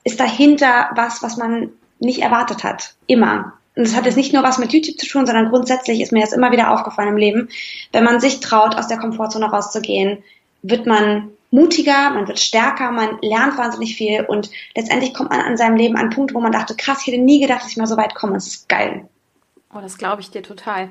ist 0.04 0.20
dahinter 0.20 0.92
was, 0.96 1.24
was 1.24 1.38
man 1.38 1.70
nicht 2.00 2.22
erwartet 2.22 2.64
hat. 2.64 2.94
Immer. 3.08 3.54
Und 3.76 3.88
das 3.88 3.96
hat 3.96 4.06
jetzt 4.06 4.18
nicht 4.18 4.34
nur 4.34 4.44
was 4.44 4.60
mit 4.60 4.74
YouTube 4.74 5.00
zu 5.00 5.08
tun, 5.08 5.26
sondern 5.26 5.50
grundsätzlich 5.50 6.02
ist 6.02 6.12
mir 6.12 6.22
das 6.22 6.34
immer 6.34 6.52
wieder 6.52 6.72
aufgefallen 6.72 7.10
im 7.10 7.18
Leben. 7.18 7.50
Wenn 7.92 8.04
man 8.04 8.20
sich 8.20 8.40
traut, 8.40 8.76
aus 8.76 8.88
der 8.88 9.00
Komfortzone 9.00 9.46
rauszugehen, 9.46 10.24
wird 10.62 10.86
man 10.86 11.32
mutiger, 11.52 12.10
man 12.12 12.28
wird 12.28 12.40
stärker, 12.40 12.92
man 12.92 13.20
lernt 13.22 13.58
wahnsinnig 13.58 13.96
viel 13.96 14.26
und 14.26 14.50
letztendlich 14.76 15.14
kommt 15.14 15.30
man 15.30 15.42
an 15.42 15.58
seinem 15.58 15.76
Leben 15.76 15.96
an 15.96 16.04
einen 16.04 16.10
Punkt, 16.10 16.34
wo 16.34 16.40
man 16.40 16.52
dachte, 16.52 16.76
krass, 16.76 17.00
ich 17.02 17.08
hätte 17.08 17.22
nie 17.22 17.42
gedacht, 17.42 17.62
dass 17.62 17.72
ich 17.72 17.78
mal 17.78 17.88
so 17.88 17.98
weit 17.98 18.16
komme. 18.16 18.34
Das 18.34 18.48
ist 18.48 18.70
geil. 18.70 19.08
Oh, 19.74 19.80
das 19.82 19.98
glaube 19.98 20.22
ich 20.22 20.32
dir 20.32 20.44
total. 20.44 20.90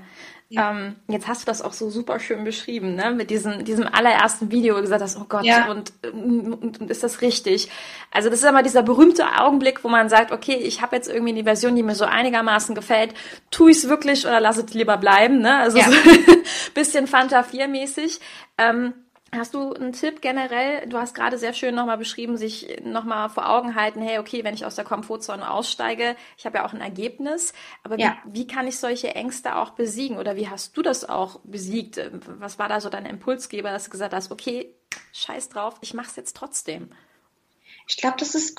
Ja. 0.53 0.73
Ähm, 0.73 0.97
jetzt 1.07 1.29
hast 1.29 1.43
du 1.43 1.47
das 1.47 1.63
auch 1.63 1.73
so 1.73 1.91
super 1.91 2.19
schön 2.19 2.43
beschrieben, 2.43 2.97
ne? 2.97 3.13
Mit 3.13 3.31
diesem, 3.31 3.65
diesem 3.65 3.87
allerersten 3.87 4.51
Video, 4.51 4.75
wo 4.75 4.79
du 4.79 4.83
gesagt 4.83 5.03
hast, 5.03 5.17
oh 5.17 5.27
Gott, 5.29 5.45
ja. 5.45 5.71
und, 5.71 5.93
und, 6.13 6.81
und 6.81 6.91
ist 6.91 7.05
das 7.05 7.23
richtig? 7.23 7.69
Also 8.11 8.31
das 8.31 8.41
ist 8.41 8.49
immer 8.49 8.65
dieser 8.65 8.83
berühmte 8.83 9.25
Augenblick, 9.39 9.85
wo 9.85 9.89
man 9.89 10.09
sagt, 10.09 10.33
okay, 10.33 10.57
ich 10.57 10.83
habe 10.83 10.97
jetzt 10.97 11.09
irgendwie 11.09 11.31
eine 11.35 11.45
Version, 11.45 11.77
die 11.77 11.85
mir 11.85 11.95
so 11.95 12.05
einigermaßen 12.05 12.75
gefällt, 12.75 13.15
tue 13.53 13.71
ich 13.71 13.77
es 13.77 13.89
wirklich 13.89 14.27
oder 14.27 14.41
lass 14.41 14.59
es 14.59 14.75
lieber 14.75 14.97
bleiben, 14.97 15.39
ne? 15.39 15.57
Also 15.59 15.79
ja. 15.79 15.85
so 15.85 15.93
bisschen 16.75 17.07
Fanta 17.07 17.45
4 17.45 17.69
mäßig. 17.69 18.19
Ähm, 18.59 18.95
Hast 19.33 19.55
du 19.55 19.73
einen 19.73 19.93
Tipp 19.93 20.23
generell? 20.23 20.89
Du 20.89 20.99
hast 20.99 21.15
gerade 21.15 21.39
sehr 21.39 21.53
schön 21.53 21.75
nochmal 21.75 21.99
beschrieben, 21.99 22.37
sich 22.37 22.81
nochmal 22.83 23.29
vor 23.29 23.49
Augen 23.49 23.77
halten, 23.77 24.03
hey, 24.03 24.19
okay, 24.19 24.43
wenn 24.43 24.55
ich 24.55 24.65
aus 24.65 24.75
der 24.75 24.85
Komfortzone 24.85 25.49
aussteige, 25.49 26.17
ich 26.37 26.47
habe 26.47 26.59
ja 26.59 26.67
auch 26.67 26.73
ein 26.73 26.81
Ergebnis, 26.81 27.53
aber 27.85 27.97
ja. 27.99 28.19
wie, 28.25 28.41
wie, 28.41 28.47
kann 28.49 28.67
ich 28.67 28.79
solche 28.79 29.15
Ängste 29.15 29.55
auch 29.55 29.71
besiegen 29.71 30.19
oder 30.19 30.35
wie 30.35 30.49
hast 30.49 30.77
du 30.77 30.83
das 30.83 31.09
auch 31.09 31.39
besiegt? 31.45 32.01
Was 32.41 32.59
war 32.59 32.69
da 32.69 32.81
so 32.81 32.89
dein 32.89 33.07
Impulsgeber, 33.07 33.71
dass 33.71 33.85
du 33.85 33.91
gesagt 33.91 34.15
hast, 34.15 34.33
okay, 34.33 34.75
scheiß 35.13 35.49
drauf, 35.49 35.77
ich 35.81 35.95
mache 35.95 36.09
es 36.09 36.17
jetzt 36.17 36.37
trotzdem? 36.37 36.91
Ich 37.87 37.99
glaube, 37.99 38.17
das 38.19 38.35
ist 38.35 38.57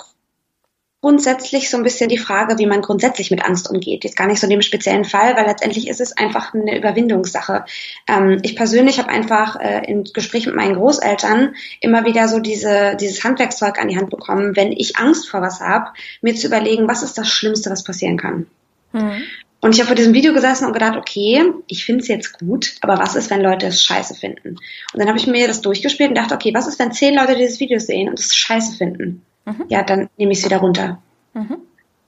grundsätzlich 1.02 1.68
so 1.68 1.76
ein 1.76 1.82
bisschen 1.82 2.08
die 2.08 2.16
Frage, 2.16 2.58
wie 2.58 2.66
man 2.66 2.80
grundsätzlich 2.80 3.32
mit 3.32 3.44
Angst 3.44 3.68
umgeht. 3.68 4.04
Jetzt 4.04 4.16
gar 4.16 4.28
nicht 4.28 4.38
so 4.38 4.46
in 4.46 4.50
dem 4.50 4.62
speziellen 4.62 5.04
Fall, 5.04 5.36
weil 5.36 5.46
letztendlich 5.46 5.88
ist 5.88 6.00
es 6.00 6.16
einfach 6.16 6.54
eine 6.54 6.78
Überwindungssache. 6.78 7.64
Ähm, 8.06 8.38
ich 8.42 8.54
persönlich 8.54 9.00
habe 9.00 9.08
einfach 9.08 9.58
äh, 9.58 9.82
im 9.90 10.04
Gespräch 10.04 10.46
mit 10.46 10.54
meinen 10.54 10.76
Großeltern 10.76 11.56
immer 11.80 12.04
wieder 12.04 12.28
so 12.28 12.38
diese, 12.38 12.96
dieses 13.00 13.24
Handwerkszeug 13.24 13.80
an 13.80 13.88
die 13.88 13.96
Hand 13.96 14.10
bekommen, 14.10 14.54
wenn 14.54 14.70
ich 14.70 14.96
Angst 14.96 15.28
vor 15.28 15.42
was 15.42 15.60
habe, 15.60 15.90
mir 16.20 16.36
zu 16.36 16.46
überlegen, 16.46 16.86
was 16.86 17.02
ist 17.02 17.18
das 17.18 17.28
Schlimmste, 17.28 17.70
was 17.70 17.82
passieren 17.82 18.16
kann. 18.16 18.46
Mhm. 18.92 19.24
Und 19.60 19.74
ich 19.74 19.80
habe 19.80 19.88
vor 19.88 19.96
diesem 19.96 20.14
Video 20.14 20.32
gesessen 20.32 20.66
und 20.66 20.72
gedacht, 20.72 20.96
okay, 20.96 21.44
ich 21.66 21.84
finde 21.84 22.02
es 22.02 22.08
jetzt 22.08 22.38
gut, 22.38 22.74
aber 22.80 22.98
was 22.98 23.16
ist, 23.16 23.30
wenn 23.30 23.42
Leute 23.42 23.66
es 23.66 23.82
scheiße 23.82 24.14
finden? 24.14 24.50
Und 24.50 25.00
dann 25.00 25.08
habe 25.08 25.18
ich 25.18 25.26
mir 25.26 25.48
das 25.48 25.62
durchgespielt 25.62 26.10
und 26.10 26.18
dachte, 26.18 26.34
okay, 26.34 26.54
was 26.54 26.68
ist, 26.68 26.78
wenn 26.78 26.92
zehn 26.92 27.14
Leute 27.14 27.36
dieses 27.36 27.58
Video 27.58 27.80
sehen 27.80 28.08
und 28.08 28.20
es 28.20 28.36
scheiße 28.36 28.76
finden? 28.76 29.22
Mhm. 29.44 29.64
Ja, 29.68 29.82
dann 29.82 30.08
nehme 30.16 30.32
ich 30.32 30.38
es 30.38 30.44
wieder 30.44 30.58
runter. 30.58 31.02
Mhm. 31.34 31.58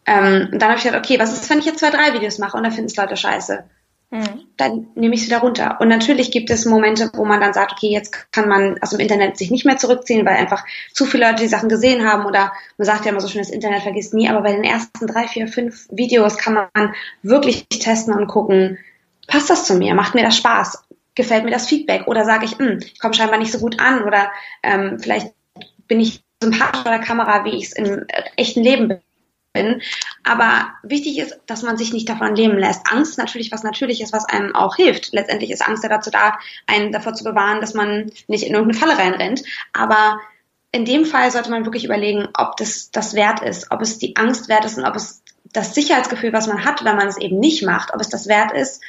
Ähm, 0.07 0.49
und 0.53 0.61
dann 0.61 0.71
habe 0.71 0.79
ich 0.79 0.85
gedacht, 0.85 1.05
okay, 1.05 1.19
was 1.19 1.33
ist, 1.33 1.49
wenn 1.51 1.59
ich 1.59 1.65
jetzt 1.65 1.81
zwei, 1.81 1.91
drei 1.91 2.13
Videos 2.13 2.39
mache 2.39 2.57
und 2.57 2.63
dann 2.63 2.73
finden 2.73 2.91
es 2.91 2.97
Leute 2.97 3.17
scheiße? 3.17 3.65
Mhm. 4.11 4.47
Dann 4.57 4.87
nehme 4.95 5.15
ich 5.15 5.23
es 5.23 5.27
wieder 5.27 5.39
runter. 5.39 5.79
Und 5.81 5.89
natürlich 5.89 6.31
gibt 6.31 6.51
es 6.51 6.67
Momente, 6.67 7.11
wo 7.15 7.25
man 7.25 7.41
dann 7.41 7.53
sagt, 7.53 7.73
okay, 7.73 7.89
jetzt 7.89 8.31
kann 8.33 8.49
man 8.49 8.81
aus 8.81 8.91
dem 8.91 9.01
Internet 9.01 9.37
sich 9.37 9.51
nicht 9.51 9.65
mehr 9.65 9.77
zurückziehen, 9.77 10.25
weil 10.25 10.37
einfach 10.37 10.65
zu 10.93 11.05
viele 11.07 11.27
Leute 11.27 11.43
die 11.43 11.49
Sachen 11.49 11.69
gesehen 11.69 12.07
haben 12.07 12.27
oder 12.27 12.53
man 12.77 12.85
sagt 12.85 13.05
ja 13.05 13.11
immer 13.11 13.21
so 13.21 13.29
schön, 13.29 13.43
das 13.43 13.51
Internet 13.51 13.83
vergisst 13.83 14.15
nie, 14.15 14.29
aber 14.29 14.43
bei 14.43 14.53
den 14.53 14.63
ersten 14.63 15.07
drei, 15.07 15.27
vier, 15.27 15.49
fünf 15.49 15.89
Videos 15.91 16.37
kann 16.37 16.55
man 16.55 16.95
wirklich 17.23 17.67
testen 17.69 18.15
und 18.15 18.29
gucken, 18.29 18.79
passt 19.27 19.51
das 19.51 19.67
zu 19.67 19.75
mir? 19.75 19.95
Macht 19.95 20.15
mir 20.15 20.23
das 20.23 20.37
Spaß? 20.37 20.85
Gefällt 21.17 21.45
mir 21.45 21.51
das 21.51 21.67
Feedback? 21.67 22.07
Oder 22.07 22.25
sage 22.25 22.45
ich, 22.45 22.59
hm, 22.59 22.79
ich 22.85 23.01
komme 23.01 23.15
scheinbar 23.15 23.39
nicht 23.39 23.53
so 23.53 23.59
gut 23.59 23.81
an 23.81 24.05
oder 24.05 24.31
ähm, 24.63 24.99
vielleicht 25.01 25.33
bin 25.89 26.01
ich 26.01 26.24
sympathisch 26.45 26.85
bei 26.85 26.91
der 26.91 27.05
Kamera, 27.05 27.45
wie 27.45 27.57
ich 27.57 27.67
es 27.67 27.73
im 27.73 28.07
echten 28.37 28.63
Leben 28.63 29.01
bin. 29.53 29.83
Aber 30.25 30.73
wichtig 30.83 31.19
ist, 31.19 31.41
dass 31.47 31.63
man 31.63 31.77
sich 31.77 31.93
nicht 31.93 32.09
davon 32.09 32.35
leben 32.35 32.59
lässt. 32.59 32.83
Angst 32.91 33.13
ist 33.13 33.19
natürlich 33.19 33.53
was 33.53 33.63
Natürliches, 33.63 34.13
was 34.13 34.25
einem 34.25 34.55
auch 34.55 34.77
hilft. 34.77 35.13
Letztendlich 35.13 35.51
ist 35.51 35.67
Angst 35.67 35.83
ja 35.83 35.89
dazu 35.89 36.11
da, 36.11 36.39
einen 36.67 36.93
davor 36.93 37.15
zu 37.15 37.25
bewahren, 37.25 37.61
dass 37.61 37.75
man 37.75 38.11
nicht 38.27 38.45
in 38.45 38.55
irgendeine 38.55 38.79
Falle 38.79 38.99
reinrennt. 38.99 39.43
Aber 39.73 40.21
in 40.73 40.85
dem 40.85 41.05
Fall 41.05 41.31
sollte 41.31 41.51
man 41.51 41.65
wirklich 41.65 41.85
überlegen, 41.85 42.29
ob 42.37 42.57
das 42.57 42.91
das 42.91 43.15
wert 43.15 43.43
ist, 43.43 43.71
ob 43.71 43.81
es 43.81 43.99
die 43.99 44.17
Angst 44.17 44.49
wert 44.49 44.65
ist 44.65 44.77
und 44.77 44.85
ob 44.85 44.97
es 44.97 45.23
das 45.53 45.73
Sicherheitsgefühl, 45.73 46.33
was 46.33 46.49
man 46.49 46.65
hat, 46.65 46.85
wenn 46.85 46.97
man 46.97 47.07
es 47.07 47.17
eben 47.17 47.39
nicht 47.39 47.65
macht, 47.65 47.95
ob 47.95 48.01
es 48.01 48.09
das 48.09 48.27
wert 48.27 48.53
ist, 48.53 48.83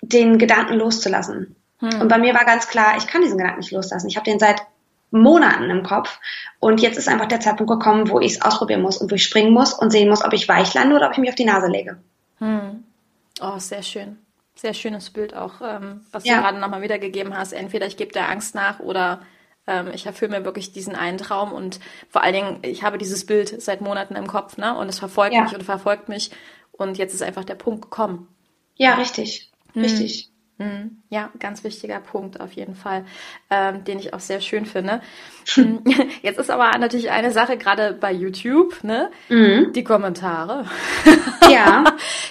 den 0.00 0.38
Gedanken 0.38 0.74
loszulassen. 0.74 1.54
Hm. 1.80 2.00
Und 2.00 2.08
bei 2.08 2.16
mir 2.16 2.32
war 2.32 2.46
ganz 2.46 2.68
klar, 2.68 2.96
ich 2.96 3.06
kann 3.06 3.20
diesen 3.20 3.36
Gedanken 3.36 3.60
nicht 3.60 3.72
loslassen. 3.72 4.08
Ich 4.08 4.16
habe 4.16 4.24
den 4.24 4.38
seit 4.38 4.62
Monaten 5.10 5.70
im 5.70 5.82
Kopf. 5.82 6.18
Und 6.58 6.80
jetzt 6.80 6.98
ist 6.98 7.08
einfach 7.08 7.26
der 7.26 7.40
Zeitpunkt 7.40 7.70
gekommen, 7.70 8.10
wo 8.10 8.20
ich 8.20 8.32
es 8.32 8.42
ausprobieren 8.42 8.82
muss 8.82 8.98
und 8.98 9.10
wo 9.10 9.14
ich 9.14 9.24
springen 9.24 9.52
muss 9.52 9.72
und 9.72 9.90
sehen 9.90 10.08
muss, 10.08 10.24
ob 10.24 10.32
ich 10.32 10.48
weich 10.48 10.72
lande 10.74 10.96
oder 10.96 11.06
ob 11.06 11.12
ich 11.12 11.18
mich 11.18 11.30
auf 11.30 11.36
die 11.36 11.44
Nase 11.44 11.68
lege. 11.68 11.98
Hm. 12.38 12.84
Oh, 13.40 13.58
sehr 13.58 13.82
schön. 13.82 14.18
Sehr 14.54 14.74
schönes 14.74 15.10
Bild 15.10 15.34
auch, 15.34 15.54
ähm, 15.62 16.02
was 16.12 16.24
ja. 16.24 16.36
du 16.36 16.42
gerade 16.42 16.58
nochmal 16.58 16.82
wiedergegeben 16.82 17.36
hast. 17.36 17.52
Entweder 17.52 17.86
ich 17.86 17.96
gebe 17.96 18.12
der 18.12 18.28
Angst 18.28 18.54
nach 18.54 18.80
oder 18.80 19.20
ähm, 19.66 19.88
ich 19.94 20.06
erfülle 20.06 20.38
mir 20.38 20.44
wirklich 20.44 20.72
diesen 20.72 20.94
einen 20.94 21.18
Traum 21.18 21.52
und 21.52 21.80
vor 22.08 22.22
allen 22.22 22.34
Dingen, 22.34 22.58
ich 22.62 22.82
habe 22.82 22.98
dieses 22.98 23.24
Bild 23.24 23.62
seit 23.62 23.80
Monaten 23.80 24.16
im 24.16 24.26
Kopf, 24.26 24.58
ne? 24.58 24.76
Und 24.76 24.88
es 24.88 24.98
verfolgt 24.98 25.34
ja. 25.34 25.42
mich 25.42 25.54
und 25.54 25.62
verfolgt 25.62 26.08
mich. 26.08 26.30
Und 26.72 26.98
jetzt 26.98 27.14
ist 27.14 27.22
einfach 27.22 27.44
der 27.44 27.54
Punkt 27.54 27.82
gekommen. 27.82 28.28
Ja, 28.76 28.94
richtig. 28.94 29.50
Hm. 29.72 29.82
Richtig. 29.82 30.29
Mhm. 30.60 31.02
Ja, 31.08 31.30
ganz 31.38 31.64
wichtiger 31.64 32.00
Punkt 32.00 32.38
auf 32.38 32.52
jeden 32.52 32.74
Fall, 32.74 33.06
ähm, 33.48 33.82
den 33.84 33.98
ich 33.98 34.12
auch 34.12 34.20
sehr 34.20 34.42
schön 34.42 34.66
finde. 34.66 35.00
Mhm. 35.56 35.82
Jetzt 36.22 36.38
ist 36.38 36.50
aber 36.50 36.76
natürlich 36.76 37.10
eine 37.10 37.32
Sache, 37.32 37.56
gerade 37.56 37.94
bei 37.94 38.12
YouTube, 38.12 38.84
ne? 38.84 39.10
Mhm. 39.28 39.72
Die 39.72 39.84
Kommentare. 39.84 40.66
Ja. 41.50 41.82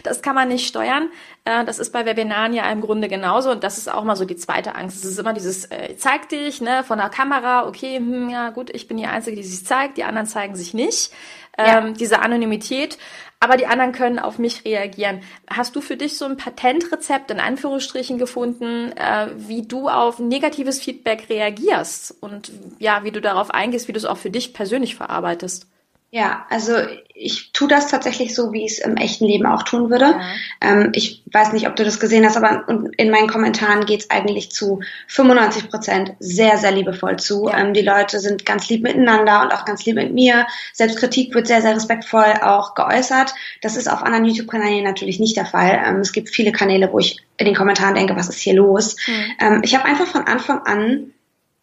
Das 0.04 0.22
kann 0.22 0.34
man 0.34 0.48
nicht 0.48 0.66
steuern. 0.66 1.10
Äh, 1.44 1.66
das 1.66 1.78
ist 1.78 1.92
bei 1.92 2.06
Webinaren 2.06 2.54
ja 2.54 2.72
im 2.72 2.80
Grunde 2.80 3.10
genauso. 3.10 3.52
Und 3.52 3.66
das 3.66 3.78
ist 3.78 3.92
auch 3.92 4.06
mal 4.06 4.16
so 4.16 4.24
die 4.24 4.38
zweite 4.38 4.76
Angst. 4.76 5.04
Es 5.04 5.04
ist 5.04 5.20
immer 5.20 5.34
dieses, 5.34 5.66
äh, 5.66 5.98
zeig 5.98 6.30
dich, 6.30 6.62
ne, 6.62 6.86
von 6.86 7.00
der 7.00 7.10
Kamera, 7.10 7.68
okay, 7.68 7.98
hm, 7.98 8.30
ja 8.30 8.52
gut, 8.52 8.70
ich 8.74 8.88
bin 8.88 8.96
die 8.96 9.08
Einzige, 9.08 9.36
die 9.36 9.44
sich 9.44 9.66
zeigt, 9.66 9.98
die 9.98 10.06
anderen 10.06 10.26
zeigen 10.26 10.56
sich 10.56 10.74
nicht. 10.74 11.12
Ähm, 11.58 11.88
ja. 11.88 11.92
Diese 11.92 12.22
Anonymität 12.22 12.98
aber 13.40 13.56
die 13.56 13.68
anderen 13.68 13.94
können 13.94 14.20
auf 14.20 14.38
mich 14.38 14.66
reagieren. 14.66 15.22
Hast 15.50 15.76
du 15.76 15.82
für 15.82 15.96
dich 15.96 16.18
so 16.18 16.26
ein 16.26 16.38
Patentrezept 16.38 17.32
in 17.32 17.40
Anführungsstrichen 17.40 18.18
gefunden, 18.18 18.92
äh, 18.92 19.30
wie 19.36 19.66
du 19.66 19.88
auf 19.88 20.20
negatives 20.20 20.80
Feedback 20.80 21.30
reagierst 21.30 22.16
und 22.20 22.52
ja, 22.80 23.04
wie 23.04 23.12
du 23.12 23.22
darauf 23.22 23.52
eingehst, 23.52 23.88
wie 23.88 23.94
du 23.94 23.98
es 23.98 24.06
auch 24.06 24.18
für 24.18 24.30
dich 24.30 24.54
persönlich 24.54 24.96
verarbeitest? 24.96 25.68
Ja, 26.12 26.48
also 26.50 26.74
ich 27.14 27.52
tue 27.54 27.68
das 27.68 27.88
tatsächlich 27.88 28.34
so, 28.34 28.52
wie 28.52 28.66
ich 28.66 28.72
es 28.72 28.80
im 28.80 28.98
echten 28.98 29.26
Leben 29.26 29.46
auch 29.46 29.62
tun 29.62 29.92
würde. 29.92 30.06
Ja. 30.06 30.22
Ähm, 30.62 30.92
ich 30.96 31.22
weiß 31.32 31.54
nicht, 31.54 31.68
ob 31.68 31.76
du 31.76 31.84
das 31.84 32.00
gesehen 32.00 32.26
hast, 32.26 32.36
aber 32.36 32.66
in 32.98 33.12
meinen 33.12 33.28
Kommentaren 33.28 33.86
geht 33.86 34.02
es 34.02 34.10
eigentlich 34.10 34.52
zu 34.52 34.80
95 35.08 35.70
Prozent 35.70 36.14
sehr, 36.20 36.58
sehr 36.58 36.72
liebevoll 36.72 37.18
zu. 37.18 37.48
Ja. 37.48 37.60
Ähm, 37.60 37.74
die 37.74 37.82
Leute 37.82 38.20
sind 38.20 38.44
ganz 38.44 38.70
lieb 38.70 38.82
miteinander 38.82 39.44
und 39.44 39.52
auch 39.52 39.66
ganz 39.66 39.86
lieb 39.86 39.96
mit 39.96 40.12
mir. 40.12 40.48
Selbstkritik 40.74 41.36
wird 41.36 41.46
sehr, 41.46 41.62
sehr 41.62 41.76
respektvoll 41.76 42.34
auch 42.42 42.74
geäußert. 42.74 43.36
Das 43.62 43.76
ist 43.76 43.92
auf 43.92 44.02
anderen 44.02 44.26
YouTube-Kanälen 44.26 44.84
natürlich 44.84 45.20
nicht 45.20 45.38
der 45.38 45.46
Fall. 45.46 45.80
Ähm, 45.86 45.98
es 45.98 46.12
gibt 46.12 46.30
viele 46.30 46.52
Kanäle, 46.52 46.92
wo 46.92 46.98
ich 46.98 47.18
in 47.38 47.46
den 47.46 47.56
Kommentaren 47.56 47.94
denke, 47.94 48.16
was 48.16 48.30
ist 48.30 48.40
hier 48.40 48.56
los? 48.56 48.96
Mhm. 49.08 49.62
ich 49.64 49.76
habe 49.76 49.86
einfach 49.86 50.08
von 50.08 50.24
Anfang 50.24 50.60
an 50.66 51.14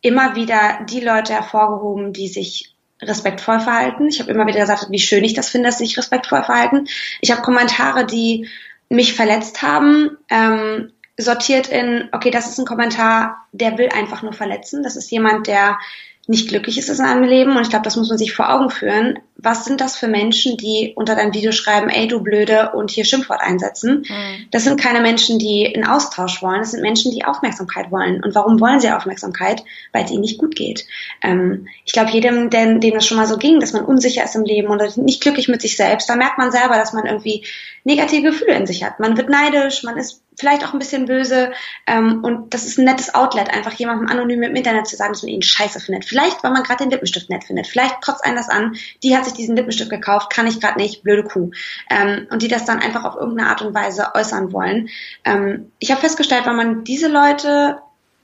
immer 0.01 0.37
wieder 0.37 0.87
die 0.89 1.01
Leute 1.01 1.35
hervorgehoben, 1.35 2.13
die 2.13 2.29
sich 2.29 2.76
respektvoll 3.03 3.61
verhalten. 3.61 4.09
Ich 4.09 4.21
habe 4.21 4.31
immer 4.31 4.47
wieder 4.47 4.61
gesagt, 4.61 4.87
wie 4.91 4.99
schön 4.99 5.25
ich 5.25 5.35
das 5.35 5.49
finde, 5.49 5.69
dass 5.69 5.79
sie 5.79 5.87
sich 5.87 5.99
respektvoll 5.99 6.43
verhalten. 6.43 6.87
Ich 7.21 7.31
habe 7.31 7.43
Kommentare, 7.43 8.07
die 8.07 8.49
mich 8.89 9.15
verletzt 9.15 9.63
haben, 9.63 10.17
ähm, 10.31 10.93
sortiert 11.19 11.69
in, 11.69 12.09
okay, 12.13 12.31
das 12.31 12.49
ist 12.49 12.59
ein 12.59 12.67
Kommentar, 12.67 13.47
der 13.53 13.79
will 13.79 13.89
einfach 13.89 14.23
nur 14.23 14.33
verletzen. 14.33 14.83
Das 14.83 14.97
ist 14.97 15.11
jemand, 15.11 15.47
der 15.47 15.79
nicht 16.27 16.49
glücklich 16.49 16.79
ist 16.79 16.89
in 16.89 16.95
seinem 16.95 17.25
Leben. 17.25 17.57
Und 17.57 17.63
ich 17.63 17.71
glaube, 17.71 17.85
das 17.85 17.97
muss 17.97 18.09
man 18.09 18.19
sich 18.19 18.35
vor 18.35 18.53
Augen 18.53 18.71
führen. 18.71 19.19
Was 19.39 19.65
sind 19.65 19.81
das 19.81 19.97
für 19.97 20.09
Menschen, 20.09 20.57
die 20.57 20.95
unter 20.97 21.15
dein 21.15 21.35
Video 21.35 21.53
schreiben, 21.53 21.91
ey 21.91 22.09
du 22.09 22.21
Blöde 22.21 22.73
und 22.73 22.91
hier 22.91 23.05
Schimpfwort 23.05 23.41
einsetzen? 23.41 24.07
Mhm. 24.09 24.47
Das 24.51 24.65
sind 24.65 24.81
keine 24.81 25.01
Menschen, 25.01 25.39
die 25.39 25.73
einen 25.75 25.87
Austausch 25.87 26.43
wollen. 26.43 26.61
Das 26.61 26.71
sind 26.71 26.81
Menschen, 26.83 27.13
die 27.13 27.25
Aufmerksamkeit 27.25 27.91
wollen. 27.91 28.25
Und 28.25 28.35
warum 28.35 28.61
wollen 28.61 28.81
sie 28.81 28.91
Aufmerksamkeit? 28.91 29.63
Weil 29.93 30.05
es 30.05 30.11
ihnen 30.11 30.23
nicht 30.23 30.39
gut 30.39 30.57
geht. 30.57 30.87
Ähm, 31.23 31.69
ich 31.85 31.93
glaube, 31.93 32.11
jedem, 32.11 32.51
dem, 32.51 32.81
dem 32.81 32.95
das 32.95 33.07
schon 33.07 33.19
mal 33.19 33.27
so 33.27 33.37
ging, 33.37 33.61
dass 33.61 33.73
man 33.73 33.85
unsicher 33.85 34.25
ist 34.25 34.37
im 34.37 34.45
Leben 34.45 34.69
oder 34.69 34.89
nicht 34.97 35.23
glücklich 35.23 35.49
mit 35.49 35.61
sich 35.61 35.77
selbst, 35.77 36.09
da 36.09 36.17
merkt 36.17 36.39
man 36.39 36.51
selber, 36.51 36.77
dass 36.77 36.93
man 36.93 37.05
irgendwie 37.05 37.45
negative 37.85 38.31
Gefühle 38.31 38.55
in 38.55 38.67
sich 38.67 38.83
hat. 38.83 39.01
Man 39.01 39.17
wird 39.17 39.29
neidisch, 39.29 39.83
man 39.83 39.97
ist 39.97 40.23
vielleicht 40.39 40.65
auch 40.65 40.73
ein 40.73 40.79
bisschen 40.79 41.07
böse. 41.07 41.53
Ähm, 41.87 42.23
und 42.23 42.53
das 42.53 42.67
ist 42.67 42.79
ein 42.79 42.85
nettes 42.85 43.15
Outlet, 43.15 43.51
einfach 43.51 43.73
jemandem 43.73 44.09
anonym 44.09 44.43
im 44.43 44.57
Internet 44.57 44.87
zu 44.87 44.97
sagen, 44.97 45.13
dass 45.13 45.23
man 45.23 45.31
ihn 45.31 45.43
scheiße 45.43 45.81
findet. 45.81 46.05
Vielleicht, 46.05 46.43
weil 46.45 46.53
man 46.53 46.63
gerade 46.63 46.85
den 46.85 46.91
Lippenstift 46.91 47.31
nett 47.31 47.45
findet. 47.45 47.67
Vielleicht 47.67 48.03
kotzt 48.03 48.25
einen 48.25 48.37
das 48.37 48.49
an, 48.49 48.77
die 49.03 49.17
hat 49.17 49.26
sich 49.27 49.35
diesen 49.35 49.57
Lippenstift 49.57 49.91
gekauft, 49.91 50.31
kann 50.31 50.47
ich 50.47 50.61
gerade 50.61 50.79
nicht, 50.79 51.03
blöde 51.03 51.25
Kuh. 51.25 51.51
Ähm, 51.91 52.27
und 52.31 52.43
die 52.43 52.49
das 52.49 52.65
dann 52.65 52.81
einfach 52.81 53.05
auf 53.05 53.17
irgendeine 53.17 53.51
Art 53.51 53.63
und 53.63 53.75
Weise 53.75 54.15
äußern 54.15 54.53
wollen. 54.53 54.89
Ähm, 55.25 55.71
ich 55.79 55.91
habe 55.91 56.01
festgestellt, 56.01 56.47
wenn 56.47 56.57
man 56.57 56.85
diese 56.85 57.09
Leute 57.09 57.79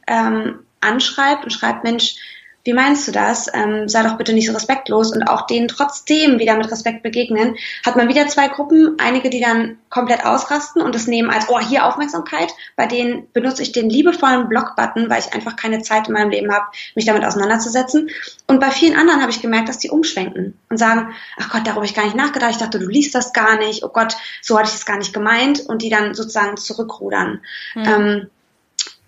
ähm, 0.06 0.60
anschreibt 0.80 1.44
und 1.44 1.50
schreibt, 1.50 1.84
Mensch, 1.84 2.16
wie 2.64 2.72
meinst 2.74 3.08
du 3.08 3.12
das? 3.12 3.48
Ähm, 3.52 3.88
sei 3.88 4.02
doch 4.02 4.16
bitte 4.16 4.32
nicht 4.32 4.46
so 4.46 4.52
respektlos 4.52 5.12
und 5.12 5.24
auch 5.24 5.46
denen 5.46 5.68
trotzdem 5.68 6.38
wieder 6.38 6.56
mit 6.56 6.70
Respekt 6.70 7.02
begegnen, 7.02 7.56
hat 7.84 7.96
man 7.96 8.08
wieder 8.08 8.28
zwei 8.28 8.48
Gruppen, 8.48 8.96
einige, 8.98 9.30
die 9.30 9.40
dann 9.40 9.78
komplett 9.90 10.24
ausrasten 10.24 10.80
und 10.80 10.94
das 10.94 11.06
nehmen 11.06 11.30
als, 11.30 11.48
oh, 11.48 11.58
hier 11.58 11.86
Aufmerksamkeit, 11.86 12.52
bei 12.76 12.86
denen 12.86 13.26
benutze 13.32 13.62
ich 13.62 13.72
den 13.72 13.90
liebevollen 13.90 14.48
Block-Button, 14.48 15.10
weil 15.10 15.20
ich 15.20 15.34
einfach 15.34 15.56
keine 15.56 15.82
Zeit 15.82 16.06
in 16.06 16.14
meinem 16.14 16.30
Leben 16.30 16.52
habe, 16.52 16.66
mich 16.94 17.04
damit 17.04 17.24
auseinanderzusetzen. 17.24 18.10
Und 18.46 18.60
bei 18.60 18.70
vielen 18.70 18.96
anderen 18.96 19.20
habe 19.20 19.32
ich 19.32 19.42
gemerkt, 19.42 19.68
dass 19.68 19.78
die 19.78 19.90
umschwenken 19.90 20.56
und 20.68 20.78
sagen, 20.78 21.12
ach 21.38 21.50
Gott, 21.50 21.62
darüber 21.66 21.76
habe 21.76 21.86
ich 21.86 21.94
gar 21.94 22.04
nicht 22.04 22.16
nachgedacht, 22.16 22.52
ich 22.52 22.58
dachte, 22.58 22.78
du 22.78 22.86
liest 22.86 23.14
das 23.14 23.32
gar 23.32 23.58
nicht, 23.58 23.82
oh 23.82 23.88
Gott, 23.88 24.16
so 24.40 24.56
hatte 24.56 24.68
ich 24.68 24.76
es 24.76 24.86
gar 24.86 24.98
nicht 24.98 25.12
gemeint 25.12 25.60
und 25.60 25.82
die 25.82 25.90
dann 25.90 26.14
sozusagen 26.14 26.56
zurückrudern. 26.56 27.40
Mhm. 27.74 27.84
Ähm, 27.84 28.30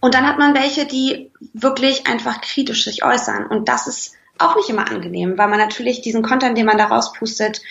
und 0.04 0.12
dann 0.12 0.26
hat 0.26 0.38
man 0.38 0.54
welche, 0.54 0.84
die 0.84 1.30
wirklich 1.54 2.06
einfach 2.06 2.42
kritisch 2.42 2.84
sich 2.84 3.02
äußern. 3.02 3.46
Und 3.46 3.70
das 3.70 3.86
ist 3.86 4.12
auch 4.36 4.54
nicht 4.54 4.68
immer 4.68 4.86
angenehm, 4.86 5.38
weil 5.38 5.48
man 5.48 5.58
natürlich 5.58 6.02
diesen 6.02 6.22
Content, 6.22 6.58
den 6.58 6.66
man 6.66 6.76
da 6.76 6.88
rauspustet, 6.88 7.62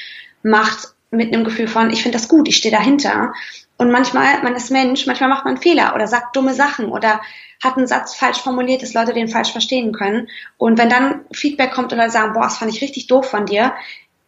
macht 0.42 0.96
mit 1.12 1.32
einem 1.32 1.44
Gefühl 1.44 1.68
von, 1.68 1.92
ich 1.92 2.02
finde 2.02 2.18
das 2.18 2.28
gut, 2.28 2.48
ich 2.48 2.58
stehe 2.58 2.76
dahinter. 2.76 3.34
Und 3.78 3.92
manchmal, 3.92 4.42
man 4.42 4.56
ist 4.56 4.72
Mensch, 4.72 5.06
manchmal 5.06 5.30
macht 5.30 5.46
man 5.46 5.58
Fehler 5.58 5.94
oder 5.94 6.08
sagt 6.08 6.36
dumme 6.36 6.56
Sachen 6.56 6.88
oder 6.88 7.22
hat 7.64 7.78
einen 7.78 7.86
Satz 7.86 8.16
falsch 8.16 8.40
formuliert, 8.40 8.82
dass 8.82 8.96
Leute 8.96 9.14
den 9.14 9.28
falsch 9.28 9.52
verstehen 9.52 9.94
können. 9.94 10.28
Und 10.58 10.80
wenn 10.80 10.90
dann 10.90 11.26
Feedback 11.34 11.72
kommt 11.72 11.92
Leute 11.92 12.10
sagen, 12.10 12.34
boah, 12.34 12.46
das 12.46 12.58
fand 12.58 12.74
ich 12.74 12.82
richtig 12.82 13.06
doof 13.06 13.30
von 13.30 13.46
dir, 13.46 13.74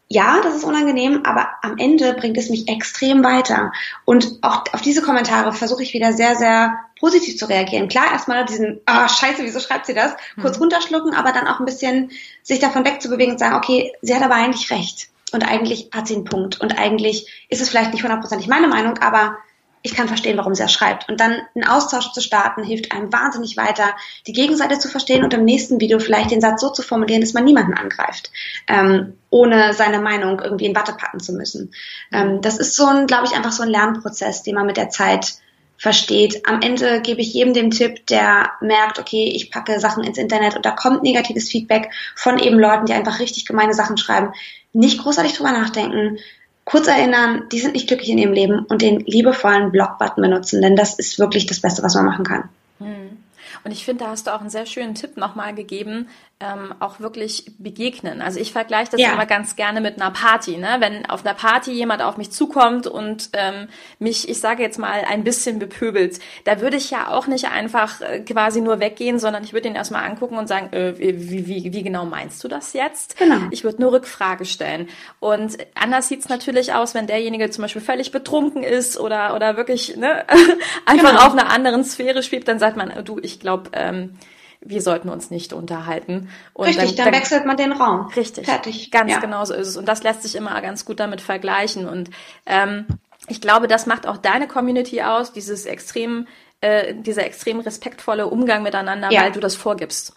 ja, 0.07 0.39
das 0.43 0.55
ist 0.55 0.63
unangenehm, 0.63 1.21
aber 1.25 1.50
am 1.63 1.77
Ende 1.79 2.13
bringt 2.13 2.38
es 2.38 2.50
mich 2.50 2.67
extrem 2.67 3.24
weiter. 3.24 3.71
Und 4.05 4.38
auch 4.43 4.63
auf 4.71 4.81
diese 4.81 5.01
Kommentare 5.01 5.51
versuche 5.51 5.81
ich 5.81 5.93
wieder 5.93 6.13
sehr, 6.13 6.35
sehr 6.35 6.77
positiv 7.05 7.38
zu 7.38 7.45
reagieren. 7.45 7.88
Klar, 7.88 8.12
erstmal 8.12 8.45
diesen, 8.45 8.81
ah, 8.88 9.07
scheiße, 9.07 9.43
wieso 9.43 9.59
schreibt 9.59 9.85
sie 9.85 9.93
das? 9.93 10.15
Kurz 10.41 10.55
mhm. 10.55 10.63
runterschlucken, 10.63 11.13
aber 11.13 11.31
dann 11.33 11.45
auch 11.45 11.59
ein 11.59 11.65
bisschen 11.65 12.09
sich 12.41 12.57
davon 12.57 12.83
wegzubewegen 12.83 13.33
und 13.33 13.38
sagen, 13.38 13.53
okay, 13.53 13.93
sie 14.01 14.15
hat 14.15 14.24
aber 14.24 14.33
eigentlich 14.33 14.71
recht. 14.71 15.09
Und 15.31 15.47
eigentlich 15.47 15.89
hat 15.93 16.07
sie 16.07 16.15
einen 16.15 16.24
Punkt. 16.24 16.59
Und 16.59 16.79
eigentlich 16.79 17.45
ist 17.47 17.62
es 17.62 17.69
vielleicht 17.69 17.93
nicht 17.93 18.01
hundertprozentig 18.01 18.47
meine 18.47 18.67
Meinung, 18.67 18.97
aber 18.97 19.38
ich 19.83 19.93
kann 19.93 20.07
verstehen, 20.07 20.35
warum 20.38 20.55
sie 20.55 20.63
das 20.63 20.74
schreibt. 20.74 21.07
Und 21.09 21.19
dann 21.19 21.41
einen 21.53 21.67
Austausch 21.67 22.12
zu 22.12 22.19
starten, 22.19 22.63
hilft 22.63 22.91
einem 22.91 23.13
wahnsinnig 23.13 23.55
weiter, 23.55 23.95
die 24.25 24.33
Gegenseite 24.33 24.79
zu 24.79 24.88
verstehen 24.88 25.24
und 25.24 25.31
im 25.35 25.45
nächsten 25.45 25.79
Video 25.79 26.00
vielleicht 26.00 26.31
den 26.31 26.41
Satz 26.41 26.62
so 26.62 26.71
zu 26.71 26.81
formulieren, 26.81 27.21
dass 27.21 27.33
man 27.33 27.43
niemanden 27.43 27.75
angreift, 27.75 28.31
ähm, 28.67 29.13
ohne 29.29 29.75
seine 29.75 30.00
Meinung 30.00 30.39
irgendwie 30.39 30.65
in 30.65 30.75
Watte 30.75 30.93
packen 30.93 31.19
zu 31.19 31.33
müssen. 31.33 31.71
Ähm, 32.12 32.41
das 32.41 32.57
ist 32.57 32.75
so 32.75 32.88
ein, 32.88 33.05
glaube 33.05 33.27
ich, 33.27 33.33
einfach 33.33 33.51
so 33.51 33.62
ein 33.62 33.69
Lernprozess, 33.69 34.41
den 34.41 34.55
man 34.55 34.65
mit 34.65 34.77
der 34.77 34.89
Zeit 34.89 35.35
versteht. 35.77 36.48
Am 36.48 36.62
Ende 36.62 37.01
gebe 37.01 37.22
ich 37.22 37.34
jedem 37.34 37.53
den 37.53 37.72
Tipp, 37.72 38.05
der 38.08 38.51
merkt, 38.62 39.00
okay, 39.00 39.32
ich 39.36 39.51
packe 39.51 39.79
Sachen 39.79 40.03
ins 40.03 40.17
Internet 40.17 40.55
und 40.55 40.65
da 40.65 40.72
kommt 40.72 41.03
negatives 41.03 41.50
Feedback 41.50 41.91
von 42.15 42.39
eben 42.39 42.60
Leuten, 42.60 42.86
die 42.86 42.94
einfach 42.94 43.20
richtig 43.20 43.46
gemeine 43.46 43.74
Sachen 43.74 43.98
schreiben. 43.98 44.34
Nicht 44.74 45.01
großartig 45.01 45.34
drüber 45.34 45.51
nachdenken, 45.51 46.17
kurz 46.63 46.88
erinnern, 46.88 47.44
die 47.51 47.60
sind 47.60 47.74
nicht 47.74 47.88
glücklich 47.88 48.10
in 48.10 48.17
ihrem 48.17 48.34
Leben 48.34 48.65
und 48.65 48.82
den 48.82 49.00
liebevollen 49.01 49.72
Blockbutton 49.72 50.22
benutzen, 50.22 50.62
denn 50.62 50.75
das 50.75 50.98
ist 50.98 51.20
wirklich 51.20 51.46
das 51.46 51.62
Beste, 51.62 51.84
was 51.84 51.96
man 51.96 52.05
machen 52.05 52.25
kann. 52.25 52.50
Hm. 52.79 53.17
Und 53.65 53.72
ich 53.72 53.84
finde, 53.84 54.03
da 54.03 54.12
hast 54.12 54.27
du 54.27 54.31
auch 54.34 54.41
einen 54.41 54.51
sehr 54.51 54.67
schönen 54.67 54.93
Tipp 54.93 55.17
nochmal 55.17 55.55
gegeben, 55.55 56.07
ähm, 56.41 56.75
auch 56.79 57.00
wirklich 57.00 57.45
begegnen. 57.57 58.22
Also 58.22 58.39
ich 58.39 58.51
vergleiche 58.51 58.91
das 58.91 59.01
ja. 59.01 59.13
immer 59.13 59.25
ganz 59.25 59.55
gerne 59.55 59.79
mit 59.79 60.01
einer 60.01 60.12
Party. 60.12 60.57
Ne? 60.57 60.75
Wenn 60.79 61.05
auf 61.05 61.25
einer 61.25 61.34
Party 61.34 61.72
jemand 61.72 62.01
auf 62.01 62.17
mich 62.17 62.29
zukommt 62.29 62.88
und 62.88 63.29
ähm, 63.34 63.69
mich, 64.00 64.27
ich 64.27 64.41
sage 64.41 64.62
jetzt 64.62 64.77
mal, 64.77 65.05
ein 65.07 65.24
bisschen 65.24 65.60
bepöbelt, 65.60 66.19
da 66.43 66.60
würde 66.60 66.75
ich 66.75 66.91
ja 66.91 67.07
auch 67.07 67.27
nicht 67.27 67.48
einfach 67.48 68.01
äh, 68.01 68.19
quasi 68.19 68.60
nur 68.60 68.81
weggehen, 68.81 69.17
sondern 69.17 69.45
ich 69.45 69.53
würde 69.53 69.69
ihn 69.69 69.75
erstmal 69.75 70.03
angucken 70.03 70.38
und 70.38 70.48
sagen, 70.48 70.74
äh, 70.74 71.00
wie, 71.00 71.48
wie, 71.48 71.74
wie 71.74 71.84
genau 71.84 72.05
meinst 72.05 72.43
du 72.43 72.50
das 72.50 72.74
jetzt? 72.74 73.17
Genau. 73.17 73.38
Ich 73.51 73.63
würde 73.63 73.81
nur 73.81 73.93
Rückfrage 73.93 74.43
stellen. 74.43 74.89
Und 75.22 75.57
anders 75.74 76.10
sieht's 76.10 76.27
natürlich 76.27 76.74
aus, 76.74 76.93
wenn 76.95 77.07
derjenige 77.07 77.50
zum 77.50 77.62
Beispiel 77.62 77.81
völlig 77.81 78.12
betrunken 78.12 78.62
ist 78.62 79.00
oder, 79.00 79.36
oder 79.36 79.55
wirklich 79.55 79.95
ne, 79.95 80.25
einfach 80.86 81.12
genau. 81.12 81.25
auf 81.25 81.31
einer 81.31 81.50
anderen 81.50 81.86
Sphäre 81.86 82.24
spielt, 82.24 82.50
dann 82.50 82.60
sagt 82.60 82.75
man, 82.75 82.91
du, 83.05 83.19
ich 83.22 83.39
glaube, 83.55 83.69
ähm, 83.74 84.17
wir 84.62 84.81
sollten 84.81 85.09
uns 85.09 85.29
nicht 85.29 85.53
unterhalten. 85.53 86.29
Und 86.53 86.67
richtig, 86.67 86.95
dann, 86.95 86.95
dann, 86.95 87.05
dann, 87.05 87.21
wechselt 87.21 87.45
man 87.45 87.57
den 87.57 87.71
Raum. 87.71 88.07
Richtig. 88.15 88.45
Fertig. 88.45 88.91
Ganz 88.91 89.12
ja. 89.12 89.19
genau 89.19 89.45
so 89.45 89.53
ist 89.53 89.67
es. 89.67 89.77
Und 89.77 89.88
das 89.88 90.03
lässt 90.03 90.24
sich 90.24 90.35
immer 90.35 90.59
ganz 90.62 90.85
gut 90.85 91.00
damit 91.00 91.21
vergleichen. 91.21 91.88
Und 91.88 92.09
ähm, 92.45 92.85
ich 93.27 93.41
glaube, 93.41 93.67
das 93.67 93.85
macht 93.85 94.07
auch 94.07 94.17
deine 94.17 94.47
Community 94.47 95.01
aus, 95.01 95.33
dieses 95.33 95.65
extrem, 95.65 96.27
äh, 96.62 96.95
dieser 96.95 97.25
extrem 97.25 97.59
respektvolle 97.59 98.27
Umgang 98.27 98.63
miteinander, 98.63 99.12
ja. 99.12 99.21
weil 99.21 99.31
du 99.31 99.39
das 99.39 99.55
vorgibst. 99.55 100.15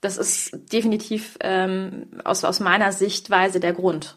Das 0.00 0.18
ist 0.18 0.50
definitiv 0.72 1.38
ähm, 1.40 2.06
aus, 2.24 2.44
aus 2.44 2.60
meiner 2.60 2.92
Sichtweise 2.92 3.60
der 3.60 3.72
Grund. 3.72 4.16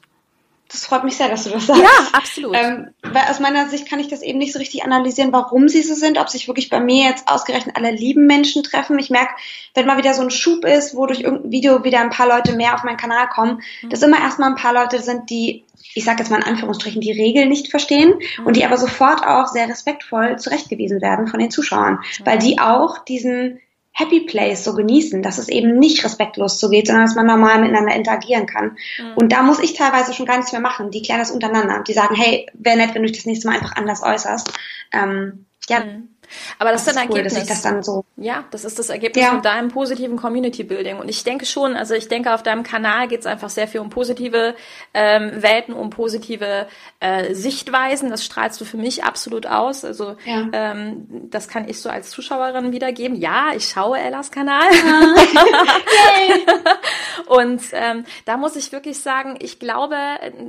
Das 0.69 0.85
freut 0.85 1.03
mich 1.03 1.15
sehr, 1.15 1.29
dass 1.29 1.45
du 1.45 1.51
das 1.51 1.67
sagst. 1.67 1.81
Ja, 1.81 1.89
absolut. 2.11 2.55
Ähm, 2.55 2.89
weil 3.01 3.23
aus 3.29 3.39
meiner 3.39 3.69
Sicht 3.69 3.89
kann 3.89 3.99
ich 3.99 4.09
das 4.09 4.21
eben 4.21 4.37
nicht 4.37 4.51
so 4.51 4.59
richtig 4.59 4.83
analysieren, 4.83 5.31
warum 5.31 5.69
sie 5.69 5.81
so 5.81 5.93
sind, 5.93 6.17
ob 6.17 6.29
sich 6.29 6.47
wirklich 6.47 6.69
bei 6.69 6.79
mir 6.79 7.05
jetzt 7.05 7.27
ausgerechnet 7.27 7.75
alle 7.77 7.91
lieben 7.91 8.25
Menschen 8.27 8.63
treffen. 8.63 8.99
Ich 8.99 9.09
merke, 9.09 9.33
wenn 9.75 9.85
mal 9.85 9.97
wieder 9.97 10.13
so 10.13 10.21
ein 10.21 10.31
Schub 10.31 10.65
ist, 10.65 10.95
wo 10.95 11.05
durch 11.05 11.21
irgendein 11.21 11.51
Video 11.51 11.83
wieder 11.83 12.01
ein 12.01 12.09
paar 12.09 12.27
Leute 12.27 12.53
mehr 12.53 12.73
auf 12.73 12.83
meinen 12.83 12.97
Kanal 12.97 13.29
kommen, 13.29 13.61
mhm. 13.81 13.89
dass 13.89 14.01
immer 14.01 14.19
erstmal 14.19 14.49
ein 14.49 14.55
paar 14.55 14.73
Leute 14.73 15.01
sind, 15.01 15.29
die, 15.29 15.63
ich 15.93 16.03
sage 16.03 16.19
jetzt 16.19 16.29
mal 16.29 16.37
in 16.37 16.43
Anführungsstrichen, 16.43 17.01
die 17.01 17.11
Regeln 17.11 17.47
nicht 17.47 17.69
verstehen 17.69 18.15
mhm. 18.39 18.45
und 18.45 18.57
die 18.57 18.65
aber 18.65 18.77
sofort 18.77 19.25
auch 19.25 19.47
sehr 19.47 19.69
respektvoll 19.69 20.37
zurechtgewiesen 20.37 21.01
werden 21.01 21.27
von 21.27 21.39
den 21.39 21.51
Zuschauern, 21.51 21.99
mhm. 22.19 22.25
weil 22.25 22.39
die 22.39 22.59
auch 22.59 22.97
diesen 23.05 23.59
Happy 23.99 24.19
Place 24.19 24.63
so 24.63 24.75
genießen, 24.75 25.23
dass 25.23 25.39
es 25.39 25.49
eben 25.49 25.79
nicht 25.79 26.03
respektlos 26.05 26.59
zugeht, 26.59 26.85
sondern 26.85 27.07
dass 27.07 27.15
man 27.15 27.25
normal 27.25 27.59
miteinander 27.59 27.95
interagieren 27.95 28.45
kann. 28.45 28.77
Mhm. 28.99 29.13
Und 29.15 29.31
da 29.31 29.41
muss 29.41 29.57
ich 29.57 29.73
teilweise 29.73 30.13
schon 30.13 30.27
gar 30.27 30.37
nichts 30.37 30.51
mehr 30.51 30.61
machen. 30.61 30.91
Die 30.91 31.01
klären 31.01 31.19
das 31.19 31.31
untereinander. 31.31 31.81
Die 31.81 31.93
sagen, 31.93 32.13
hey, 32.13 32.45
wäre 32.53 32.77
nett, 32.77 32.93
wenn 32.93 33.01
du 33.01 33.07
dich 33.07 33.17
das 33.17 33.25
nächste 33.25 33.47
Mal 33.47 33.55
einfach 33.55 33.75
anders 33.75 34.03
äußerst. 34.03 34.53
Ähm, 34.93 35.47
ja, 35.67 35.79
mhm. 35.79 36.09
Aber 36.59 36.71
das, 36.71 36.85
das 36.85 36.95
ist 36.95 36.99
dann 37.01 37.09
cool, 37.09 37.17
Ergebnis. 37.17 37.47
das 37.47 37.61
dann 37.61 37.83
so 37.83 38.05
ja, 38.19 38.45
das 38.49 38.65
ist 38.65 38.79
das 38.79 38.89
Ergebnis 38.89 39.23
ja. 39.23 39.31
von 39.31 39.43
deinem 39.43 39.69
positiven 39.69 40.17
Community 40.17 40.63
Building. 40.63 40.97
Und 40.97 41.07
ich 41.07 41.23
denke 41.23 41.45
schon, 41.45 41.75
also 41.75 41.93
ich 41.93 42.07
denke, 42.07 42.33
auf 42.33 42.41
deinem 42.41 42.63
Kanal 42.63 43.07
geht 43.07 43.19
es 43.19 43.25
einfach 43.27 43.49
sehr 43.49 43.67
viel 43.67 43.79
um 43.79 43.91
positive 43.91 44.55
ähm, 44.93 45.43
Welten, 45.43 45.75
um 45.75 45.91
positive 45.91 46.67
äh, 46.99 47.35
Sichtweisen. 47.35 48.09
Das 48.09 48.25
strahlst 48.25 48.59
du 48.59 48.65
für 48.65 48.77
mich 48.77 49.03
absolut 49.03 49.45
aus. 49.45 49.85
Also 49.85 50.15
ja. 50.25 50.47
ähm, 50.51 51.05
das 51.29 51.47
kann 51.47 51.69
ich 51.69 51.79
so 51.79 51.89
als 51.89 52.09
Zuschauerin 52.09 52.71
wiedergeben. 52.71 53.17
Ja, 53.17 53.51
ich 53.55 53.67
schaue 53.69 53.99
Ellas 53.99 54.31
Kanal. 54.31 54.67
Und 57.27 57.61
ähm, 57.73 58.05
da 58.25 58.37
muss 58.37 58.55
ich 58.55 58.71
wirklich 58.71 58.99
sagen, 58.99 59.35
ich 59.39 59.59
glaube, 59.59 59.97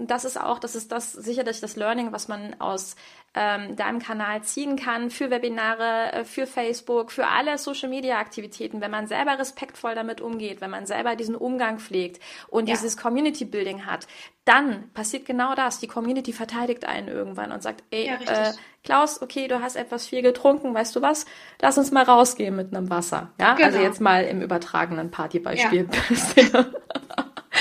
das 0.06 0.24
ist 0.24 0.40
auch, 0.40 0.58
das 0.58 0.74
ist 0.74 0.90
das 0.92 1.12
sicherlich 1.12 1.60
das 1.60 1.76
Learning, 1.76 2.12
was 2.12 2.28
man 2.28 2.56
aus 2.60 2.96
ähm, 3.34 3.76
deinem 3.76 3.98
Kanal 3.98 4.42
ziehen 4.42 4.76
kann 4.76 5.10
für 5.10 5.30
Webinare, 5.30 6.12
äh, 6.12 6.24
für 6.24 6.46
Facebook, 6.46 7.12
für 7.12 7.26
alle 7.26 7.58
Social 7.58 7.88
Media 7.88 8.18
Aktivitäten, 8.18 8.80
wenn 8.80 8.90
man 8.90 9.06
selber 9.06 9.38
respektvoll 9.38 9.94
damit 9.94 10.20
umgeht, 10.20 10.60
wenn 10.60 10.70
man 10.70 10.86
selber 10.86 11.16
diesen 11.16 11.36
Umgang 11.36 11.78
pflegt 11.78 12.22
und 12.48 12.68
ja. 12.68 12.74
dieses 12.74 12.96
Community 12.96 13.44
Building 13.44 13.86
hat, 13.86 14.06
dann 14.44 14.90
passiert 14.94 15.26
genau 15.26 15.54
das. 15.54 15.78
Die 15.78 15.86
Community 15.86 16.32
verteidigt 16.32 16.86
einen 16.86 17.08
irgendwann 17.08 17.52
und 17.52 17.62
sagt, 17.62 17.84
ey, 17.90 18.06
ja, 18.06 18.48
äh, 18.48 18.52
Klaus, 18.82 19.20
okay, 19.20 19.48
du 19.48 19.60
hast 19.60 19.76
etwas 19.76 20.06
viel 20.06 20.22
getrunken, 20.22 20.74
weißt 20.74 20.96
du 20.96 21.02
was? 21.02 21.26
Lass 21.60 21.76
uns 21.76 21.90
mal 21.90 22.04
rausgehen 22.04 22.56
mit 22.56 22.74
einem 22.74 22.88
Wasser. 22.88 23.32
Ja, 23.38 23.50
also 23.50 23.56
genau. 23.56 23.66
also 23.66 23.86
jetzt 23.86 24.00
mal 24.00 24.24
im 24.24 24.40
übertragenen 24.40 25.10
Partybeispiel. 25.10 25.88
Ja. 26.36 26.64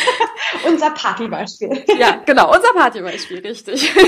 unser 0.68 0.92
Partybeispiel. 0.92 1.84
Ja, 1.98 2.22
genau, 2.26 2.54
unser 2.54 2.74
Partybeispiel, 2.74 3.40
richtig. 3.40 3.94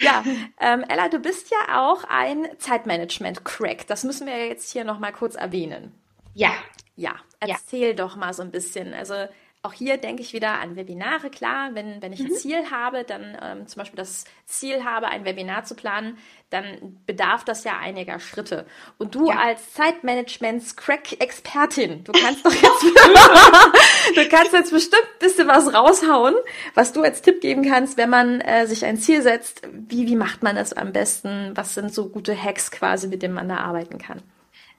Ja, 0.00 0.24
ähm, 0.60 0.84
Ella, 0.88 1.08
du 1.08 1.18
bist 1.18 1.50
ja 1.50 1.80
auch 1.80 2.04
ein 2.04 2.46
Zeitmanagement-Crack. 2.58 3.86
Das 3.86 4.04
müssen 4.04 4.26
wir 4.26 4.46
jetzt 4.46 4.70
hier 4.72 4.84
nochmal 4.84 5.12
kurz 5.12 5.34
erwähnen. 5.34 5.92
Ja. 6.34 6.52
Ja, 6.96 7.16
erzähl 7.40 7.90
ja. 7.90 7.94
doch 7.94 8.16
mal 8.16 8.32
so 8.32 8.42
ein 8.42 8.50
bisschen. 8.50 8.92
Also 8.92 9.14
auch 9.62 9.72
hier 9.72 9.96
denke 9.96 10.22
ich 10.22 10.32
wieder 10.32 10.60
an 10.60 10.76
Webinare. 10.76 11.30
Klar, 11.30 11.70
wenn, 11.74 12.00
wenn 12.00 12.12
ich 12.12 12.20
ein 12.20 12.26
mhm. 12.26 12.34
Ziel 12.34 12.70
habe, 12.70 13.02
dann 13.02 13.36
ähm, 13.42 13.66
zum 13.66 13.80
Beispiel 13.80 13.96
das 13.96 14.22
Ziel 14.46 14.84
habe, 14.84 15.08
ein 15.08 15.24
Webinar 15.24 15.64
zu 15.64 15.74
planen, 15.74 16.16
dann 16.50 17.00
bedarf 17.06 17.42
das 17.44 17.64
ja 17.64 17.76
einiger 17.76 18.20
Schritte. 18.20 18.66
Und 18.98 19.16
du 19.16 19.30
ja. 19.30 19.36
als 19.36 19.74
Zeitmanagements-Crack-Expertin, 19.74 22.04
du 22.04 22.12
kannst 22.12 22.46
doch 22.46 22.52
jetzt, 22.62 22.82
du 24.14 24.28
kannst 24.28 24.52
jetzt 24.52 24.70
bestimmt 24.70 25.02
ein 25.02 25.18
bisschen 25.18 25.48
was 25.48 25.74
raushauen, 25.74 26.36
was 26.74 26.92
du 26.92 27.02
als 27.02 27.22
Tipp 27.22 27.40
geben 27.40 27.68
kannst, 27.68 27.96
wenn 27.96 28.10
man 28.10 28.40
äh, 28.40 28.68
sich 28.68 28.84
ein 28.84 28.98
Ziel 28.98 29.22
setzt. 29.22 29.62
Wie, 29.72 30.06
wie 30.06 30.14
macht 30.14 30.44
man 30.44 30.54
das 30.54 30.72
am 30.72 30.92
besten? 30.92 31.50
Was 31.56 31.74
sind 31.74 31.92
so 31.92 32.08
gute 32.08 32.40
Hacks 32.40 32.70
quasi, 32.70 33.08
mit 33.08 33.22
denen 33.22 33.34
man 33.34 33.48
da 33.48 33.56
arbeiten 33.56 33.98
kann? 33.98 34.22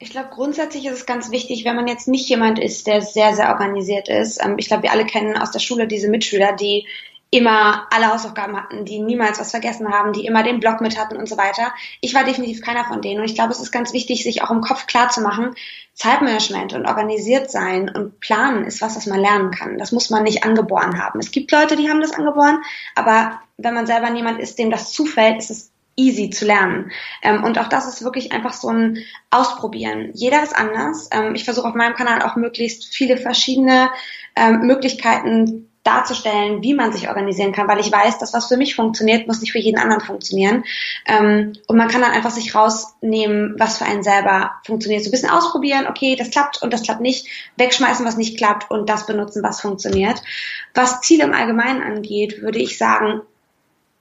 Ich 0.01 0.11
glaube, 0.11 0.29
grundsätzlich 0.31 0.85
ist 0.85 0.93
es 0.93 1.05
ganz 1.05 1.29
wichtig, 1.29 1.65
wenn 1.65 1.75
man 1.75 1.87
jetzt 1.87 2.07
nicht 2.07 2.29
jemand 2.29 2.57
ist, 2.57 2.87
der 2.87 3.01
sehr, 3.01 3.35
sehr 3.35 3.49
organisiert 3.49 4.07
ist. 4.07 4.41
Ähm, 4.43 4.55
ich 4.57 4.67
glaube, 4.67 4.83
wir 4.83 4.91
alle 4.91 5.05
kennen 5.05 5.37
aus 5.37 5.51
der 5.51 5.59
Schule 5.59 5.87
diese 5.87 6.09
Mitschüler, 6.09 6.53
die 6.53 6.87
immer 7.31 7.85
alle 7.91 8.07
Hausaufgaben 8.07 8.55
hatten, 8.55 8.85
die 8.85 8.99
niemals 8.99 9.39
was 9.39 9.51
vergessen 9.51 9.89
haben, 9.89 10.13
die 10.13 10.25
immer 10.25 10.41
den 10.41 10.61
Blog 10.61 10.79
mit 10.81 10.97
hatten 10.97 11.17
und 11.17 11.27
so 11.27 11.37
weiter. 11.37 11.73
Ich 12.01 12.15
war 12.15 12.23
definitiv 12.23 12.61
keiner 12.61 12.85
von 12.85 13.01
denen. 13.01 13.19
Und 13.19 13.25
ich 13.25 13.35
glaube, 13.35 13.51
es 13.51 13.59
ist 13.59 13.71
ganz 13.71 13.93
wichtig, 13.93 14.23
sich 14.23 14.41
auch 14.41 14.49
im 14.49 14.61
Kopf 14.61 14.87
klar 14.87 15.09
zu 15.09 15.21
machen, 15.21 15.53
Zeitmanagement 15.93 16.73
und 16.73 16.87
organisiert 16.87 17.51
sein 17.51 17.89
und 17.89 18.19
planen 18.21 18.63
ist 18.63 18.81
was, 18.81 18.95
was 18.95 19.05
man 19.05 19.19
lernen 19.19 19.51
kann. 19.51 19.77
Das 19.77 19.91
muss 19.91 20.09
man 20.09 20.23
nicht 20.23 20.43
angeboren 20.45 21.03
haben. 21.03 21.19
Es 21.19 21.31
gibt 21.31 21.51
Leute, 21.51 21.75
die 21.75 21.89
haben 21.89 22.01
das 22.01 22.13
angeboren, 22.13 22.63
aber 22.95 23.41
wenn 23.57 23.73
man 23.73 23.85
selber 23.85 24.09
niemand 24.09 24.39
ist, 24.39 24.57
dem 24.57 24.71
das 24.71 24.93
zufällt, 24.93 25.39
ist 25.39 25.51
es 25.51 25.71
easy 25.99 26.29
zu 26.29 26.45
lernen. 26.45 26.91
Ähm, 27.21 27.43
und 27.43 27.59
auch 27.59 27.67
das 27.67 27.87
ist 27.87 28.03
wirklich 28.03 28.31
einfach 28.31 28.53
so 28.53 28.69
ein 28.69 28.99
Ausprobieren. 29.29 30.11
Jeder 30.13 30.41
ist 30.41 30.55
anders. 30.55 31.09
Ähm, 31.11 31.35
ich 31.35 31.43
versuche 31.43 31.67
auf 31.67 31.75
meinem 31.75 31.95
Kanal 31.95 32.21
auch 32.23 32.35
möglichst 32.35 32.85
viele 32.85 33.17
verschiedene 33.17 33.89
ähm, 34.35 34.61
Möglichkeiten 34.61 35.69
darzustellen, 35.83 36.61
wie 36.61 36.73
man 36.73 36.91
sich 36.91 37.07
organisieren 37.07 37.53
kann, 37.53 37.67
weil 37.67 37.79
ich 37.79 37.91
weiß, 37.91 38.19
dass 38.19 38.33
was 38.33 38.47
für 38.47 38.57
mich 38.57 38.75
funktioniert, 38.75 39.27
muss 39.27 39.41
nicht 39.41 39.51
für 39.51 39.59
jeden 39.59 39.79
anderen 39.79 40.01
funktionieren. 40.01 40.63
Ähm, 41.07 41.53
und 41.67 41.77
man 41.77 41.87
kann 41.87 42.01
dann 42.01 42.11
einfach 42.11 42.31
sich 42.31 42.53
rausnehmen, 42.53 43.55
was 43.57 43.77
für 43.77 43.85
einen 43.85 44.03
selber 44.03 44.51
funktioniert. 44.65 45.03
So 45.03 45.09
ein 45.09 45.11
bisschen 45.11 45.29
ausprobieren, 45.29 45.87
okay, 45.87 46.15
das 46.15 46.31
klappt 46.31 46.61
und 46.61 46.73
das 46.73 46.83
klappt 46.83 47.01
nicht, 47.01 47.27
wegschmeißen, 47.57 48.05
was 48.05 48.17
nicht 48.17 48.37
klappt 48.37 48.69
und 48.71 48.89
das 48.89 49.05
benutzen, 49.05 49.41
was 49.41 49.61
funktioniert. 49.61 50.21
Was 50.73 51.01
Ziele 51.01 51.23
im 51.23 51.33
Allgemeinen 51.33 51.81
angeht, 51.81 52.41
würde 52.41 52.59
ich 52.59 52.77
sagen, 52.77 53.21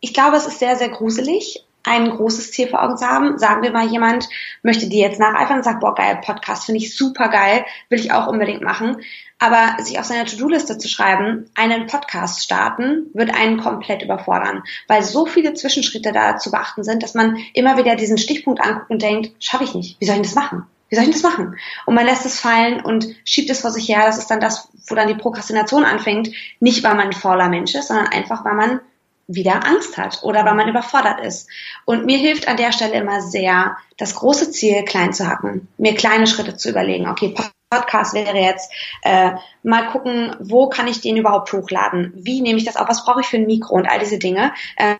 ich 0.00 0.14
glaube, 0.14 0.36
es 0.36 0.46
ist 0.46 0.58
sehr, 0.58 0.76
sehr 0.76 0.90
gruselig, 0.90 1.64
ein 1.88 2.10
großes 2.10 2.52
Ziel 2.52 2.68
vor 2.68 2.82
Augen 2.82 2.96
zu 2.96 3.06
haben. 3.06 3.38
Sagen 3.38 3.62
wir 3.62 3.72
mal, 3.72 3.86
jemand 3.86 4.28
möchte 4.62 4.88
dir 4.88 5.08
jetzt 5.08 5.18
nacheifern 5.18 5.58
und 5.58 5.64
sagt, 5.64 5.80
boah, 5.80 5.94
geil, 5.94 6.20
Podcast 6.24 6.66
finde 6.66 6.80
ich 6.80 6.96
super 6.96 7.28
geil, 7.28 7.64
will 7.88 7.98
ich 7.98 8.12
auch 8.12 8.26
unbedingt 8.26 8.62
machen. 8.62 8.98
Aber 9.38 9.82
sich 9.82 9.98
auf 9.98 10.04
seine 10.04 10.24
To-Do-Liste 10.24 10.78
zu 10.78 10.88
schreiben, 10.88 11.48
einen 11.54 11.86
Podcast 11.86 12.42
starten, 12.42 13.06
wird 13.14 13.32
einen 13.32 13.58
komplett 13.58 14.02
überfordern, 14.02 14.64
weil 14.88 15.02
so 15.02 15.26
viele 15.26 15.54
Zwischenschritte 15.54 16.10
da 16.10 16.36
zu 16.36 16.50
beachten 16.50 16.82
sind, 16.82 17.04
dass 17.04 17.14
man 17.14 17.36
immer 17.54 17.78
wieder 17.78 17.94
diesen 17.94 18.18
Stichpunkt 18.18 18.60
anguckt 18.60 18.90
und 18.90 19.00
denkt, 19.00 19.32
schaffe 19.42 19.64
ich 19.64 19.74
nicht, 19.74 20.00
wie 20.00 20.06
soll 20.06 20.16
ich 20.16 20.22
das 20.22 20.34
machen? 20.34 20.66
Wie 20.88 20.96
soll 20.96 21.04
ich 21.04 21.10
das 21.10 21.22
machen? 21.22 21.56
Und 21.86 21.94
man 21.94 22.06
lässt 22.06 22.24
es 22.24 22.40
fallen 22.40 22.80
und 22.80 23.06
schiebt 23.24 23.50
es 23.50 23.60
vor 23.60 23.70
sich 23.70 23.88
her. 23.88 24.06
Das 24.06 24.18
ist 24.18 24.30
dann 24.30 24.40
das, 24.40 24.68
wo 24.88 24.94
dann 24.94 25.06
die 25.08 25.14
Prokrastination 25.14 25.84
anfängt. 25.84 26.30
Nicht, 26.60 26.82
weil 26.82 26.94
man 26.94 27.08
ein 27.08 27.12
fauler 27.12 27.50
Mensch 27.50 27.74
ist, 27.74 27.88
sondern 27.88 28.06
einfach, 28.06 28.44
weil 28.44 28.54
man 28.54 28.80
wieder 29.28 29.66
Angst 29.66 29.96
hat 29.98 30.22
oder 30.22 30.44
weil 30.44 30.54
man 30.54 30.68
überfordert 30.68 31.20
ist. 31.20 31.48
Und 31.84 32.06
mir 32.06 32.18
hilft 32.18 32.48
an 32.48 32.56
der 32.56 32.72
Stelle 32.72 32.94
immer 32.94 33.20
sehr, 33.20 33.76
das 33.98 34.14
große 34.14 34.50
Ziel 34.50 34.84
klein 34.84 35.12
zu 35.12 35.28
hacken, 35.28 35.68
mir 35.76 35.94
kleine 35.94 36.26
Schritte 36.26 36.56
zu 36.56 36.70
überlegen. 36.70 37.08
Okay, 37.08 37.34
Podcast 37.70 38.14
wäre 38.14 38.38
jetzt 38.38 38.72
äh, 39.02 39.32
mal 39.62 39.88
gucken, 39.88 40.34
wo 40.40 40.68
kann 40.68 40.88
ich 40.88 41.02
den 41.02 41.18
überhaupt 41.18 41.52
hochladen? 41.52 42.12
Wie 42.16 42.40
nehme 42.40 42.58
ich 42.58 42.64
das 42.64 42.76
auf? 42.76 42.88
Was 42.88 43.04
brauche 43.04 43.20
ich 43.20 43.26
für 43.26 43.36
ein 43.36 43.46
Mikro 43.46 43.74
und 43.74 43.86
all 43.86 43.98
diese 43.98 44.18
Dinge? 44.18 44.54
Äh, 44.76 44.96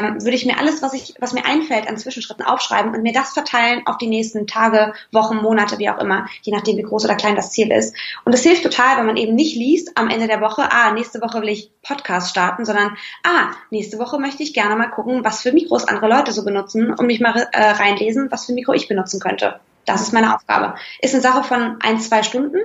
würde 0.00 0.34
ich 0.34 0.46
mir 0.46 0.58
alles, 0.58 0.82
was 0.82 0.92
ich, 0.92 1.14
was 1.18 1.32
mir 1.32 1.44
einfällt 1.44 1.88
an 1.88 1.96
Zwischenschritten 1.96 2.44
aufschreiben 2.44 2.94
und 2.94 3.02
mir 3.02 3.12
das 3.12 3.32
verteilen 3.32 3.82
auf 3.86 3.98
die 3.98 4.06
nächsten 4.06 4.46
Tage, 4.46 4.94
Wochen, 5.12 5.36
Monate, 5.36 5.78
wie 5.78 5.90
auch 5.90 5.98
immer, 5.98 6.26
je 6.42 6.52
nachdem, 6.52 6.76
wie 6.76 6.82
groß 6.82 7.04
oder 7.04 7.14
klein 7.14 7.36
das 7.36 7.52
Ziel 7.52 7.70
ist. 7.70 7.94
Und 8.24 8.34
es 8.34 8.42
hilft 8.42 8.62
total, 8.62 8.98
wenn 8.98 9.06
man 9.06 9.16
eben 9.16 9.34
nicht 9.34 9.56
liest 9.56 9.96
am 9.96 10.08
Ende 10.08 10.26
der 10.26 10.40
Woche, 10.40 10.70
ah, 10.70 10.92
nächste 10.92 11.20
Woche 11.20 11.40
will 11.42 11.48
ich 11.48 11.70
Podcast 11.82 12.30
starten, 12.30 12.64
sondern 12.64 12.96
ah, 13.24 13.50
nächste 13.70 13.98
Woche 13.98 14.18
möchte 14.18 14.42
ich 14.42 14.54
gerne 14.54 14.76
mal 14.76 14.88
gucken, 14.88 15.24
was 15.24 15.42
für 15.42 15.52
Mikros 15.52 15.86
andere 15.86 16.08
Leute 16.08 16.32
so 16.32 16.44
benutzen 16.44 16.92
und 16.92 17.06
mich 17.06 17.20
mal 17.20 17.48
äh, 17.52 17.70
reinlesen, 17.70 18.30
was 18.30 18.46
für 18.46 18.52
Mikro 18.52 18.72
ich 18.72 18.88
benutzen 18.88 19.20
könnte. 19.20 19.60
Das 19.86 20.02
ist 20.02 20.12
meine 20.12 20.34
Aufgabe. 20.34 20.74
Ist 21.00 21.14
eine 21.14 21.22
Sache 21.22 21.42
von 21.42 21.78
ein, 21.80 22.00
zwei 22.00 22.22
Stunden 22.22 22.58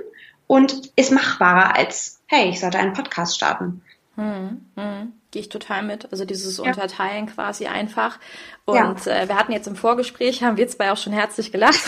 und 0.46 0.92
ist 0.96 1.12
machbarer 1.12 1.76
als, 1.76 2.20
hey, 2.26 2.50
ich 2.50 2.60
sollte 2.60 2.78
einen 2.78 2.92
Podcast 2.92 3.36
starten. 3.36 3.82
Hm, 4.16 4.66
hm 4.76 5.12
gehe 5.36 5.42
ich 5.42 5.48
total 5.50 5.82
mit. 5.82 6.10
Also 6.12 6.24
dieses 6.24 6.56
ja. 6.56 6.64
Unterteilen 6.64 7.26
quasi 7.26 7.66
einfach. 7.66 8.18
Und 8.64 9.04
ja. 9.04 9.12
äh, 9.12 9.28
wir 9.28 9.36
hatten 9.36 9.52
jetzt 9.52 9.66
im 9.66 9.76
Vorgespräch, 9.76 10.42
haben 10.42 10.56
wir 10.56 10.66
zwei 10.66 10.90
auch 10.90 10.96
schon 10.96 11.12
herzlich 11.12 11.52
gelacht. 11.52 11.82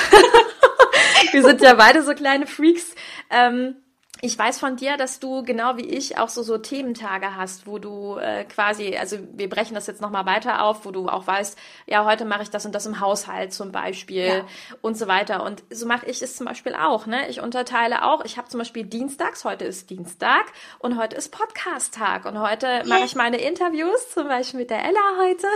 wir 1.32 1.42
sind 1.42 1.62
ja 1.62 1.72
beide 1.72 2.02
so 2.02 2.12
kleine 2.12 2.46
Freaks. 2.46 2.94
Ähm, 3.30 3.76
ich 4.20 4.36
weiß 4.36 4.58
von 4.58 4.76
dir, 4.76 4.96
dass 4.96 5.20
du 5.20 5.42
genau 5.44 5.76
wie 5.76 5.84
ich 5.84 6.18
auch 6.18 6.28
so 6.28 6.42
so 6.42 6.58
Thementage 6.58 7.36
hast, 7.36 7.66
wo 7.66 7.78
du 7.78 8.16
äh, 8.16 8.44
quasi, 8.44 8.96
also 8.96 9.18
wir 9.34 9.48
brechen 9.48 9.74
das 9.74 9.86
jetzt 9.86 10.00
nochmal 10.00 10.26
weiter 10.26 10.64
auf, 10.64 10.84
wo 10.84 10.90
du 10.90 11.08
auch 11.08 11.26
weißt, 11.26 11.56
ja, 11.86 12.04
heute 12.04 12.24
mache 12.24 12.42
ich 12.42 12.50
das 12.50 12.66
und 12.66 12.74
das 12.74 12.86
im 12.86 13.00
Haushalt 13.00 13.52
zum 13.52 13.70
Beispiel 13.70 14.26
ja. 14.26 14.46
und 14.82 14.96
so 14.96 15.06
weiter. 15.06 15.44
Und 15.44 15.62
so 15.70 15.86
mache 15.86 16.06
ich 16.06 16.20
es 16.20 16.36
zum 16.36 16.46
Beispiel 16.46 16.74
auch. 16.74 17.06
Ne? 17.06 17.28
Ich 17.28 17.40
unterteile 17.40 18.04
auch, 18.04 18.24
ich 18.24 18.38
habe 18.38 18.48
zum 18.48 18.58
Beispiel 18.58 18.84
Dienstags, 18.84 19.44
heute 19.44 19.64
ist 19.64 19.88
Dienstag 19.90 20.46
und 20.80 20.98
heute 20.98 21.16
ist 21.16 21.30
Podcast-Tag 21.30 22.24
und 22.24 22.40
heute 22.40 22.66
ja. 22.66 22.84
mache 22.86 23.04
ich 23.04 23.14
meine 23.14 23.36
Interviews, 23.36 24.10
zum 24.12 24.26
Beispiel 24.26 24.60
mit 24.60 24.70
der 24.70 24.84
Ella 24.84 25.00
heute. 25.20 25.46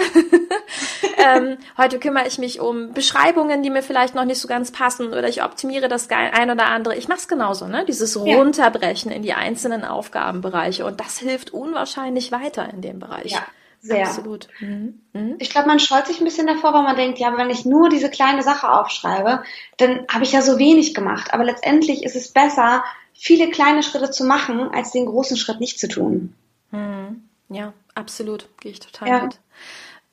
ähm, 1.16 1.58
heute 1.76 1.98
kümmere 1.98 2.28
ich 2.28 2.38
mich 2.38 2.60
um 2.60 2.92
Beschreibungen, 2.92 3.62
die 3.64 3.70
mir 3.70 3.82
vielleicht 3.82 4.14
noch 4.14 4.24
nicht 4.24 4.40
so 4.40 4.46
ganz 4.46 4.70
passen 4.70 5.08
oder 5.08 5.28
ich 5.28 5.42
optimiere 5.42 5.88
das 5.88 6.08
ein 6.10 6.50
oder 6.50 6.66
andere. 6.66 6.94
Ich 6.96 7.08
mache 7.08 7.18
es 7.18 7.28
genauso, 7.28 7.66
ne? 7.66 7.84
Dieses 7.84 8.16
Rund 8.16 8.51
runterbrechen 8.52 9.10
in 9.10 9.22
die 9.22 9.32
einzelnen 9.32 9.84
Aufgabenbereiche. 9.84 10.84
Und 10.84 11.00
das 11.00 11.18
hilft 11.18 11.50
unwahrscheinlich 11.50 12.32
weiter 12.32 12.68
in 12.72 12.82
dem 12.82 12.98
Bereich. 12.98 13.32
Ja. 13.32 13.46
Sehr. 13.84 14.06
Absolut. 14.06 14.46
Mhm. 14.60 15.00
Mhm. 15.12 15.34
Ich 15.40 15.50
glaube, 15.50 15.66
man 15.66 15.80
scheut 15.80 16.06
sich 16.06 16.20
ein 16.20 16.24
bisschen 16.24 16.46
davor, 16.46 16.72
weil 16.72 16.84
man 16.84 16.94
denkt, 16.94 17.18
ja, 17.18 17.36
wenn 17.36 17.50
ich 17.50 17.64
nur 17.64 17.88
diese 17.88 18.10
kleine 18.10 18.42
Sache 18.42 18.70
aufschreibe, 18.70 19.42
dann 19.76 20.06
habe 20.08 20.22
ich 20.22 20.30
ja 20.30 20.40
so 20.40 20.56
wenig 20.56 20.94
gemacht. 20.94 21.34
Aber 21.34 21.42
letztendlich 21.42 22.04
ist 22.04 22.14
es 22.14 22.28
besser, 22.28 22.84
viele 23.12 23.50
kleine 23.50 23.82
Schritte 23.82 24.12
zu 24.12 24.24
machen, 24.24 24.70
als 24.72 24.92
den 24.92 25.06
großen 25.06 25.36
Schritt 25.36 25.58
nicht 25.58 25.80
zu 25.80 25.88
tun. 25.88 26.32
Mhm. 26.70 27.24
Ja, 27.48 27.72
absolut. 27.96 28.46
Gehe 28.60 28.70
ich 28.70 28.78
total 28.78 29.08
ja. 29.08 29.22
mit. 29.24 29.38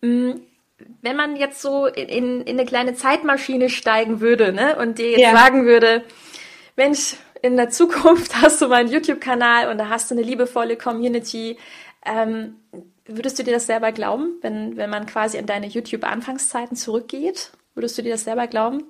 Mhm. 0.02 0.41
Wenn 1.04 1.15
man 1.15 1.36
jetzt 1.36 1.62
so 1.62 1.86
in, 1.86 2.41
in, 2.41 2.47
eine 2.47 2.65
kleine 2.65 2.95
Zeitmaschine 2.95 3.69
steigen 3.69 4.19
würde 4.19 4.52
ne, 4.52 4.78
und 4.78 4.97
dir 4.97 5.12
jetzt 5.12 5.19
ja. 5.19 5.32
sagen 5.32 5.65
würde, 5.65 6.06
Mensch, 6.75 7.17
in 7.41 7.58
der 7.58 7.69
Zukunft 7.69 8.36
hast 8.41 8.62
du 8.62 8.67
meinen 8.67 8.89
YouTube-Kanal 8.89 9.69
und 9.69 9.78
da 9.78 9.89
hast 9.89 10.12
du 10.12 10.15
eine 10.15 10.23
liebevolle 10.23 10.78
Community. 10.78 11.58
Ähm, 12.06 12.56
würdest 13.06 13.39
du 13.39 13.43
dir 13.43 13.54
das 13.54 13.65
selber 13.65 13.91
glauben, 13.91 14.38
wenn, 14.41 14.78
wenn 14.78 14.89
man 14.89 15.06
quasi 15.06 15.38
in 15.38 15.45
deine 15.45 15.67
YouTube-Anfangszeiten 15.67 16.78
zurückgeht? 16.78 17.52
Würdest 17.73 17.97
du 17.97 18.02
dir 18.02 18.12
das 18.12 18.23
selber 18.23 18.47
glauben? 18.47 18.84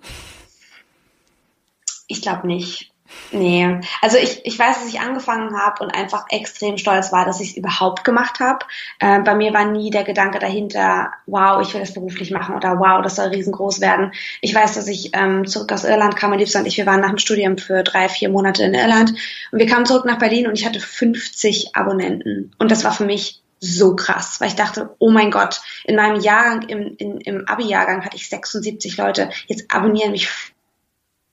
Ich 2.07 2.21
glaube 2.21 2.47
nicht. 2.47 2.91
Nee, 3.31 3.79
also 4.01 4.17
ich, 4.17 4.45
ich 4.45 4.57
weiß, 4.57 4.79
dass 4.79 4.87
ich 4.87 4.99
angefangen 4.99 5.55
habe 5.55 5.83
und 5.83 5.91
einfach 5.91 6.25
extrem 6.29 6.77
stolz 6.77 7.11
war, 7.11 7.25
dass 7.25 7.39
ich 7.39 7.51
es 7.51 7.57
überhaupt 7.57 8.03
gemacht 8.03 8.39
habe. 8.39 8.65
Äh, 8.99 9.19
bei 9.19 9.35
mir 9.35 9.53
war 9.53 9.65
nie 9.65 9.91
der 9.91 10.03
Gedanke 10.03 10.39
dahinter, 10.39 11.11
wow, 11.27 11.61
ich 11.61 11.73
will 11.73 11.81
das 11.81 11.93
beruflich 11.93 12.31
machen 12.31 12.55
oder 12.55 12.79
wow, 12.79 13.01
das 13.03 13.15
soll 13.15 13.27
riesengroß 13.27 13.81
werden. 13.81 14.13
Ich 14.41 14.53
weiß, 14.53 14.75
dass 14.75 14.87
ich 14.87 15.11
ähm, 15.13 15.45
zurück 15.45 15.71
aus 15.71 15.83
Irland 15.83 16.15
kam, 16.15 16.31
mein 16.31 16.39
Liebster 16.39 16.59
und 16.59 16.65
ich, 16.65 16.77
wir 16.77 16.85
waren 16.85 17.01
nach 17.01 17.09
dem 17.09 17.17
Studium 17.17 17.57
für 17.57 17.83
drei, 17.83 18.09
vier 18.09 18.29
Monate 18.29 18.63
in 18.63 18.73
Irland 18.73 19.11
und 19.51 19.59
wir 19.59 19.67
kamen 19.67 19.85
zurück 19.85 20.05
nach 20.05 20.17
Berlin 20.17 20.47
und 20.47 20.57
ich 20.57 20.65
hatte 20.65 20.79
50 20.79 21.75
Abonnenten. 21.75 22.51
Und 22.57 22.71
das 22.71 22.83
war 22.83 22.91
für 22.91 23.05
mich 23.05 23.41
so 23.59 23.95
krass, 23.95 24.39
weil 24.39 24.47
ich 24.47 24.55
dachte, 24.55 24.95
oh 24.99 25.11
mein 25.11 25.31
Gott, 25.31 25.61
in 25.83 25.95
meinem 25.95 26.19
Jahrgang, 26.19 26.63
im, 26.69 26.95
in, 26.97 27.17
im 27.21 27.47
Abi-Jahrgang 27.47 28.05
hatte 28.05 28.15
ich 28.15 28.29
76 28.29 28.97
Leute, 28.97 29.29
jetzt 29.47 29.65
abonnieren 29.73 30.11
mich 30.11 30.29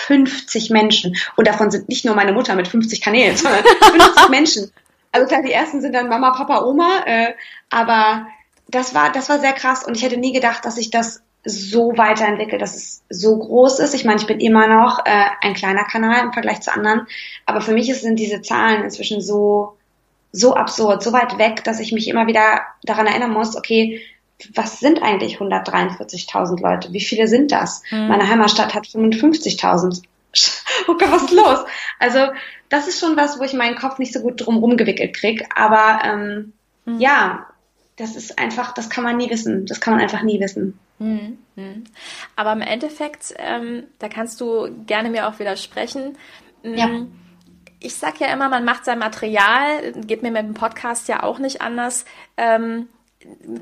50 0.01 0.71
Menschen. 0.71 1.17
Und 1.37 1.47
davon 1.47 1.71
sind 1.71 1.89
nicht 1.89 2.05
nur 2.05 2.15
meine 2.15 2.33
Mutter 2.33 2.55
mit 2.55 2.69
50 2.69 3.01
Kanälen, 3.01 3.37
sondern 3.37 3.65
50 3.83 4.29
Menschen. 4.29 4.73
Also 5.13 5.27
klar, 5.27 5.43
die 5.43 5.53
ersten 5.53 5.81
sind 5.81 5.95
dann 5.95 6.09
Mama, 6.09 6.31
Papa, 6.33 6.65
Oma, 6.65 7.05
äh, 7.07 7.35
aber 7.71 8.27
das 8.69 8.95
war, 8.95 9.13
das 9.13 9.29
war 9.29 9.39
sehr 9.39 9.53
krass 9.53 9.85
und 9.85 9.97
ich 9.97 10.03
hätte 10.03 10.19
nie 10.19 10.33
gedacht, 10.33 10.65
dass 10.65 10.75
sich 10.77 10.91
das 10.91 11.23
so 11.45 11.97
weiterentwickelt, 11.97 12.61
dass 12.61 12.75
es 12.75 13.03
so 13.09 13.39
groß 13.39 13.79
ist. 13.79 13.95
Ich 13.95 14.05
meine, 14.05 14.21
ich 14.21 14.27
bin 14.27 14.41
immer 14.41 14.67
noch 14.67 15.07
äh, 15.07 15.25
ein 15.41 15.55
kleiner 15.55 15.85
Kanal 15.85 16.25
im 16.25 16.33
Vergleich 16.33 16.61
zu 16.61 16.73
anderen, 16.73 17.07
aber 17.47 17.61
für 17.61 17.73
mich 17.73 17.87
sind 17.99 18.19
diese 18.19 18.43
Zahlen 18.43 18.83
inzwischen 18.83 19.21
so 19.21 19.77
so 20.33 20.55
absurd, 20.55 21.03
so 21.03 21.13
weit 21.13 21.39
weg, 21.39 21.65
dass 21.65 21.81
ich 21.81 21.93
mich 21.93 22.09
immer 22.09 22.27
wieder 22.27 22.61
daran 22.83 23.07
erinnern 23.07 23.33
muss, 23.33 23.57
okay, 23.57 24.03
was 24.55 24.81
sind 24.81 25.03
eigentlich 25.03 25.39
143.000 25.39 26.61
Leute? 26.61 26.93
Wie 26.93 27.01
viele 27.01 27.27
sind 27.27 27.53
das? 27.53 27.83
Mhm. 27.91 28.09
Meine 28.09 28.29
Heimatstadt 28.29 28.75
hat 28.75 28.87
55.000. 28.87 30.03
Oh 30.89 30.95
Gott, 30.99 31.11
was 31.11 31.23
ist 31.23 31.33
los? 31.33 31.61
Also 31.99 32.19
das 32.69 32.89
ist 32.89 33.01
schon 33.01 33.17
was, 33.17 33.41
wo 33.41 33.45
ich 33.45 33.55
meinen 33.55 33.77
Kopf 33.77 33.99
nicht 33.99 34.13
so 34.13 34.21
gut 34.21 34.45
drum 34.45 34.59
rumgewickelt 34.59 35.17
krieg. 35.17 35.49
Aber 35.55 36.01
ähm, 36.05 36.53
mhm. 36.85 37.01
ja, 37.01 37.47
das 37.97 38.17
ist 38.17 38.39
einfach, 38.39 38.75
das 38.75 38.91
kann 38.91 39.03
man 39.03 39.17
nie 39.17 39.31
wissen. 39.31 39.67
Das 39.67 39.81
kann 39.81 39.95
man 39.95 40.03
einfach 40.03 40.23
nie 40.23 40.39
wissen. 40.39 40.79
Mhm. 40.99 41.39
Aber 42.37 42.53
im 42.53 42.61
Endeffekt, 42.61 43.35
ähm, 43.39 43.85
da 43.99 44.09
kannst 44.09 44.41
du 44.41 44.69
gerne 44.87 45.11
mir 45.11 45.27
auch 45.27 45.39
widersprechen. 45.39 46.17
Ja. 46.63 46.87
Mm, 46.87 47.13
ich 47.81 47.95
sag 47.95 48.21
ja 48.21 48.29
immer, 48.29 48.49
man 48.49 48.65
macht 48.65 48.85
sein 48.85 48.99
Material, 48.99 49.93
geht 50.07 50.23
mir 50.23 50.31
mit 50.31 50.43
dem 50.43 50.55
Podcast 50.55 51.09
ja 51.09 51.23
auch 51.23 51.39
nicht 51.39 51.61
anders. 51.61 52.05
Ähm, 52.37 52.89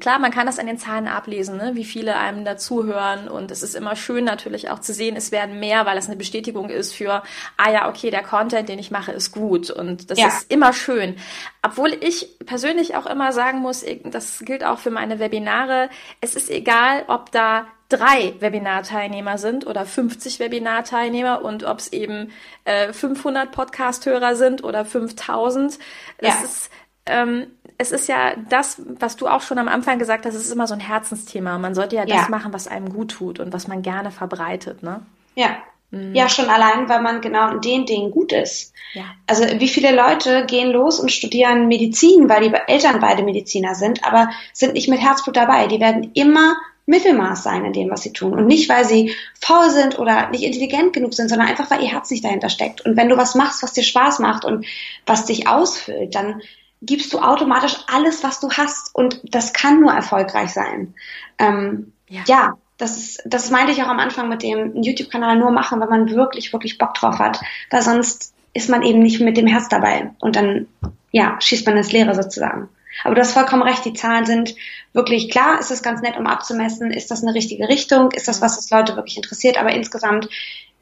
klar, 0.00 0.18
man 0.18 0.31
kann 0.31 0.46
das 0.46 0.59
an 0.59 0.66
den 0.66 0.79
Zahlen 0.79 1.09
ablesen, 1.09 1.57
ne? 1.57 1.72
wie 1.74 1.85
viele 1.85 2.16
einem 2.16 2.44
dazuhören 2.44 3.29
und 3.29 3.50
es 3.50 3.62
ist 3.62 3.74
immer 3.74 3.96
schön 3.96 4.24
natürlich 4.24 4.70
auch 4.70 4.79
zu 4.79 4.92
sehen, 4.92 5.16
es 5.16 5.33
werden 5.33 5.61
mehr, 5.61 5.87
weil 5.87 5.96
das 5.96 6.07
eine 6.07 6.16
Bestätigung 6.16 6.70
ist 6.70 6.92
für, 6.92 7.22
ah 7.57 7.70
ja, 7.70 7.88
okay, 7.88 8.11
der 8.11 8.22
Content, 8.22 8.68
den 8.68 8.79
ich 8.79 8.90
mache, 8.90 9.12
ist 9.12 9.33
gut 9.33 9.70
und 9.70 10.11
das 10.11 10.18
ja. 10.18 10.29
ist 10.29 10.50
immer 10.50 10.72
schön. 10.72 11.16
Obwohl 11.62 11.92
ich 11.92 12.38
persönlich 12.46 12.96
auch 12.96 13.07
immer 13.07 13.33
sagen 13.33 13.59
muss, 13.59 13.85
das 14.05 14.40
gilt 14.40 14.64
auch 14.64 14.79
für 14.79 14.90
meine 14.90 15.18
Webinare, 15.18 15.88
es 16.20 16.35
ist 16.35 16.50
egal, 16.50 17.05
ob 17.09 17.31
da 17.33 17.66
drei 17.88 18.35
Webinarteilnehmer 18.40 19.38
sind 19.38 19.66
oder 19.66 19.85
50 19.85 20.40
Webinarteilnehmer 20.40 21.44
und 21.44 21.64
ob 21.64 21.79
es 21.79 21.92
eben 21.92 22.33
äh, 22.64 22.92
500 22.92 23.53
Podcast-Hörer 23.53 24.37
sind 24.37 24.64
oder 24.64 24.85
5000. 24.85 25.79
Das 26.18 26.29
ja. 26.29 26.44
ist 26.44 26.70
ähm, 27.07 27.46
es 27.79 27.93
ist 27.93 28.09
ja 28.09 28.35
das, 28.49 28.81
was 29.01 29.17
du 29.17 29.27
auch 29.27 29.41
schon 29.41 29.59
am 29.59 29.69
Anfang 29.69 29.99
gesagt 29.99 30.27
hast, 30.27 30.35
es 30.35 30.47
ist 30.47 30.53
immer 30.53 30.67
so 30.67 30.75
ein 30.75 30.81
Herzensthema. 30.81 31.59
Man 31.59 31.75
sollte 31.75 31.97
ja, 31.97 32.07
ja. 32.07 32.17
das 32.17 32.29
machen, 32.29 32.53
was 32.53 32.69
einem 32.69 32.93
gut 32.93 33.13
tut 33.13 33.41
und 33.41 33.53
was 33.53 33.69
man 33.69 33.83
gerne 33.83 34.11
verbreitet, 34.11 34.83
ne? 34.83 35.03
Ja. 35.35 35.57
Mhm. 35.91 36.15
Ja, 36.15 36.29
schon 36.29 36.49
allein, 36.49 36.89
weil 36.89 37.03
man 37.03 37.21
genau 37.21 37.51
in 37.51 37.61
den 37.61 37.87
Dingen 37.87 38.11
gut 38.11 38.33
ist. 38.33 38.73
Ja. 38.95 39.05
Also 39.27 39.45
wie 39.45 39.69
viele 39.69 39.95
Leute 39.95 40.47
gehen 40.47 40.71
los 40.71 41.01
und 41.01 41.11
studieren 41.11 41.69
Medizin, 41.69 42.29
weil 42.29 42.49
die 42.49 42.55
Eltern 42.69 43.01
beide 43.01 43.23
Mediziner 43.23 43.75
sind, 43.75 44.05
aber 44.05 44.31
sind 44.53 44.75
nicht 44.75 44.89
mit 44.89 45.01
Herzblut 45.01 45.37
dabei. 45.37 45.67
Die 45.67 45.81
werden 45.81 46.11
immer 46.15 46.55
Mittelmaß 46.87 47.43
sein 47.43 47.65
in 47.65 47.73
dem, 47.73 47.91
was 47.91 48.03
sie 48.03 48.13
tun. 48.13 48.35
Und 48.35 48.47
nicht, 48.47 48.69
weil 48.69 48.85
sie 48.85 49.15
faul 49.41 49.71
sind 49.71 49.99
oder 49.99 50.31
nicht 50.31 50.45
intelligent 50.45 50.93
genug 50.93 51.15
sind, 51.15 51.29
sondern 51.29 51.49
einfach, 51.49 51.71
weil 51.71 51.83
ihr 51.83 51.91
Herz 51.91 52.11
nicht 52.11 52.25
dahinter 52.25 52.51
steckt. 52.51 52.83
Und 52.83 52.97
wenn 52.97 53.09
du 53.09 53.17
was 53.17 53.35
machst, 53.35 53.63
was 53.63 53.73
dir 53.73 53.85
Spaß 53.85 54.19
macht 54.19 54.45
und 54.45 54.67
was 55.07 55.25
dich 55.25 55.49
ausfüllt, 55.49 56.15
dann 56.15 56.43
gibst 56.83 57.13
du 57.13 57.19
automatisch 57.19 57.77
alles, 57.87 58.23
was 58.23 58.41
du 58.41 58.51
hast 58.51 58.95
und 58.95 59.21
das 59.25 59.53
kann 59.53 59.81
nur 59.81 59.93
erfolgreich 59.93 60.53
sein. 60.53 60.95
Ähm, 61.39 61.93
ja. 62.09 62.23
ja. 62.27 62.59
das 62.77 62.97
ist, 62.97 63.23
das 63.25 63.51
meinte 63.51 63.73
ich 63.73 63.83
auch 63.83 63.89
am 63.89 63.99
Anfang 64.01 64.29
mit 64.29 64.43
dem 64.43 64.83
YouTube-Kanal 64.83 65.37
nur 65.39 65.51
machen, 65.51 65.81
wenn 65.81 65.89
man 65.89 66.11
wirklich, 66.11 66.53
wirklich 66.53 66.79
Bock 66.79 66.95
drauf 66.95 67.19
hat, 67.19 67.41
weil 67.71 67.83
sonst 67.83 68.35
ist 68.53 68.69
man 68.69 68.83
eben 68.83 69.01
nicht 69.01 69.21
mit 69.21 69.37
dem 69.37 69.47
Herz 69.47 69.69
dabei 69.69 70.13
und 70.21 70.37
dann, 70.37 70.69
ja, 71.11 71.37
schießt 71.41 71.67
man 71.67 71.77
ins 71.77 71.93
Leere 71.93 72.15
sozusagen. 72.15 72.69
Aber 73.03 73.15
du 73.15 73.21
hast 73.21 73.33
vollkommen 73.33 73.63
recht, 73.63 73.85
die 73.85 73.93
Zahlen 73.93 74.25
sind 74.25 74.55
wirklich 74.93 75.31
klar, 75.31 75.59
ist 75.59 75.73
es 75.73 75.83
ganz 75.83 76.01
nett, 76.01 76.17
um 76.17 76.27
abzumessen, 76.27 76.93
ist 76.93 77.11
das 77.11 77.23
eine 77.23 77.35
richtige 77.35 77.69
Richtung, 77.69 78.13
ist 78.13 78.29
das, 78.29 78.41
was 78.41 78.57
das 78.57 78.71
Leute 78.71 78.95
wirklich 78.95 79.17
interessiert, 79.17 79.59
aber 79.59 79.73
insgesamt 79.73 80.29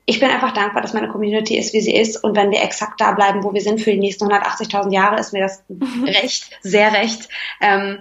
ich 0.05 0.21
bin 0.21 0.29
einfach 0.29 0.53
dankbar, 0.53 0.83
dass 0.83 0.95
meine 0.95 1.09
Community 1.09 1.57
ist, 1.57 1.73
wie 1.75 1.81
sie 1.81 1.95
ist. 1.95 2.23
Und 2.23 2.37
wenn 2.37 2.51
wir 2.51 2.63
exakt 2.63 3.01
da 3.01 3.13
bleiben, 3.13 3.45
wo 3.45 3.53
wir 3.55 3.61
sind 3.61 3.81
für 3.81 3.93
die 3.93 3.99
nächsten 3.99 4.25
180.000 4.25 4.93
Jahre, 4.93 5.19
ist 5.19 5.33
mir 5.33 5.43
das 5.43 5.63
recht, 6.05 6.51
sehr 6.63 6.93
recht. 6.93 7.29
Ähm, 7.61 8.01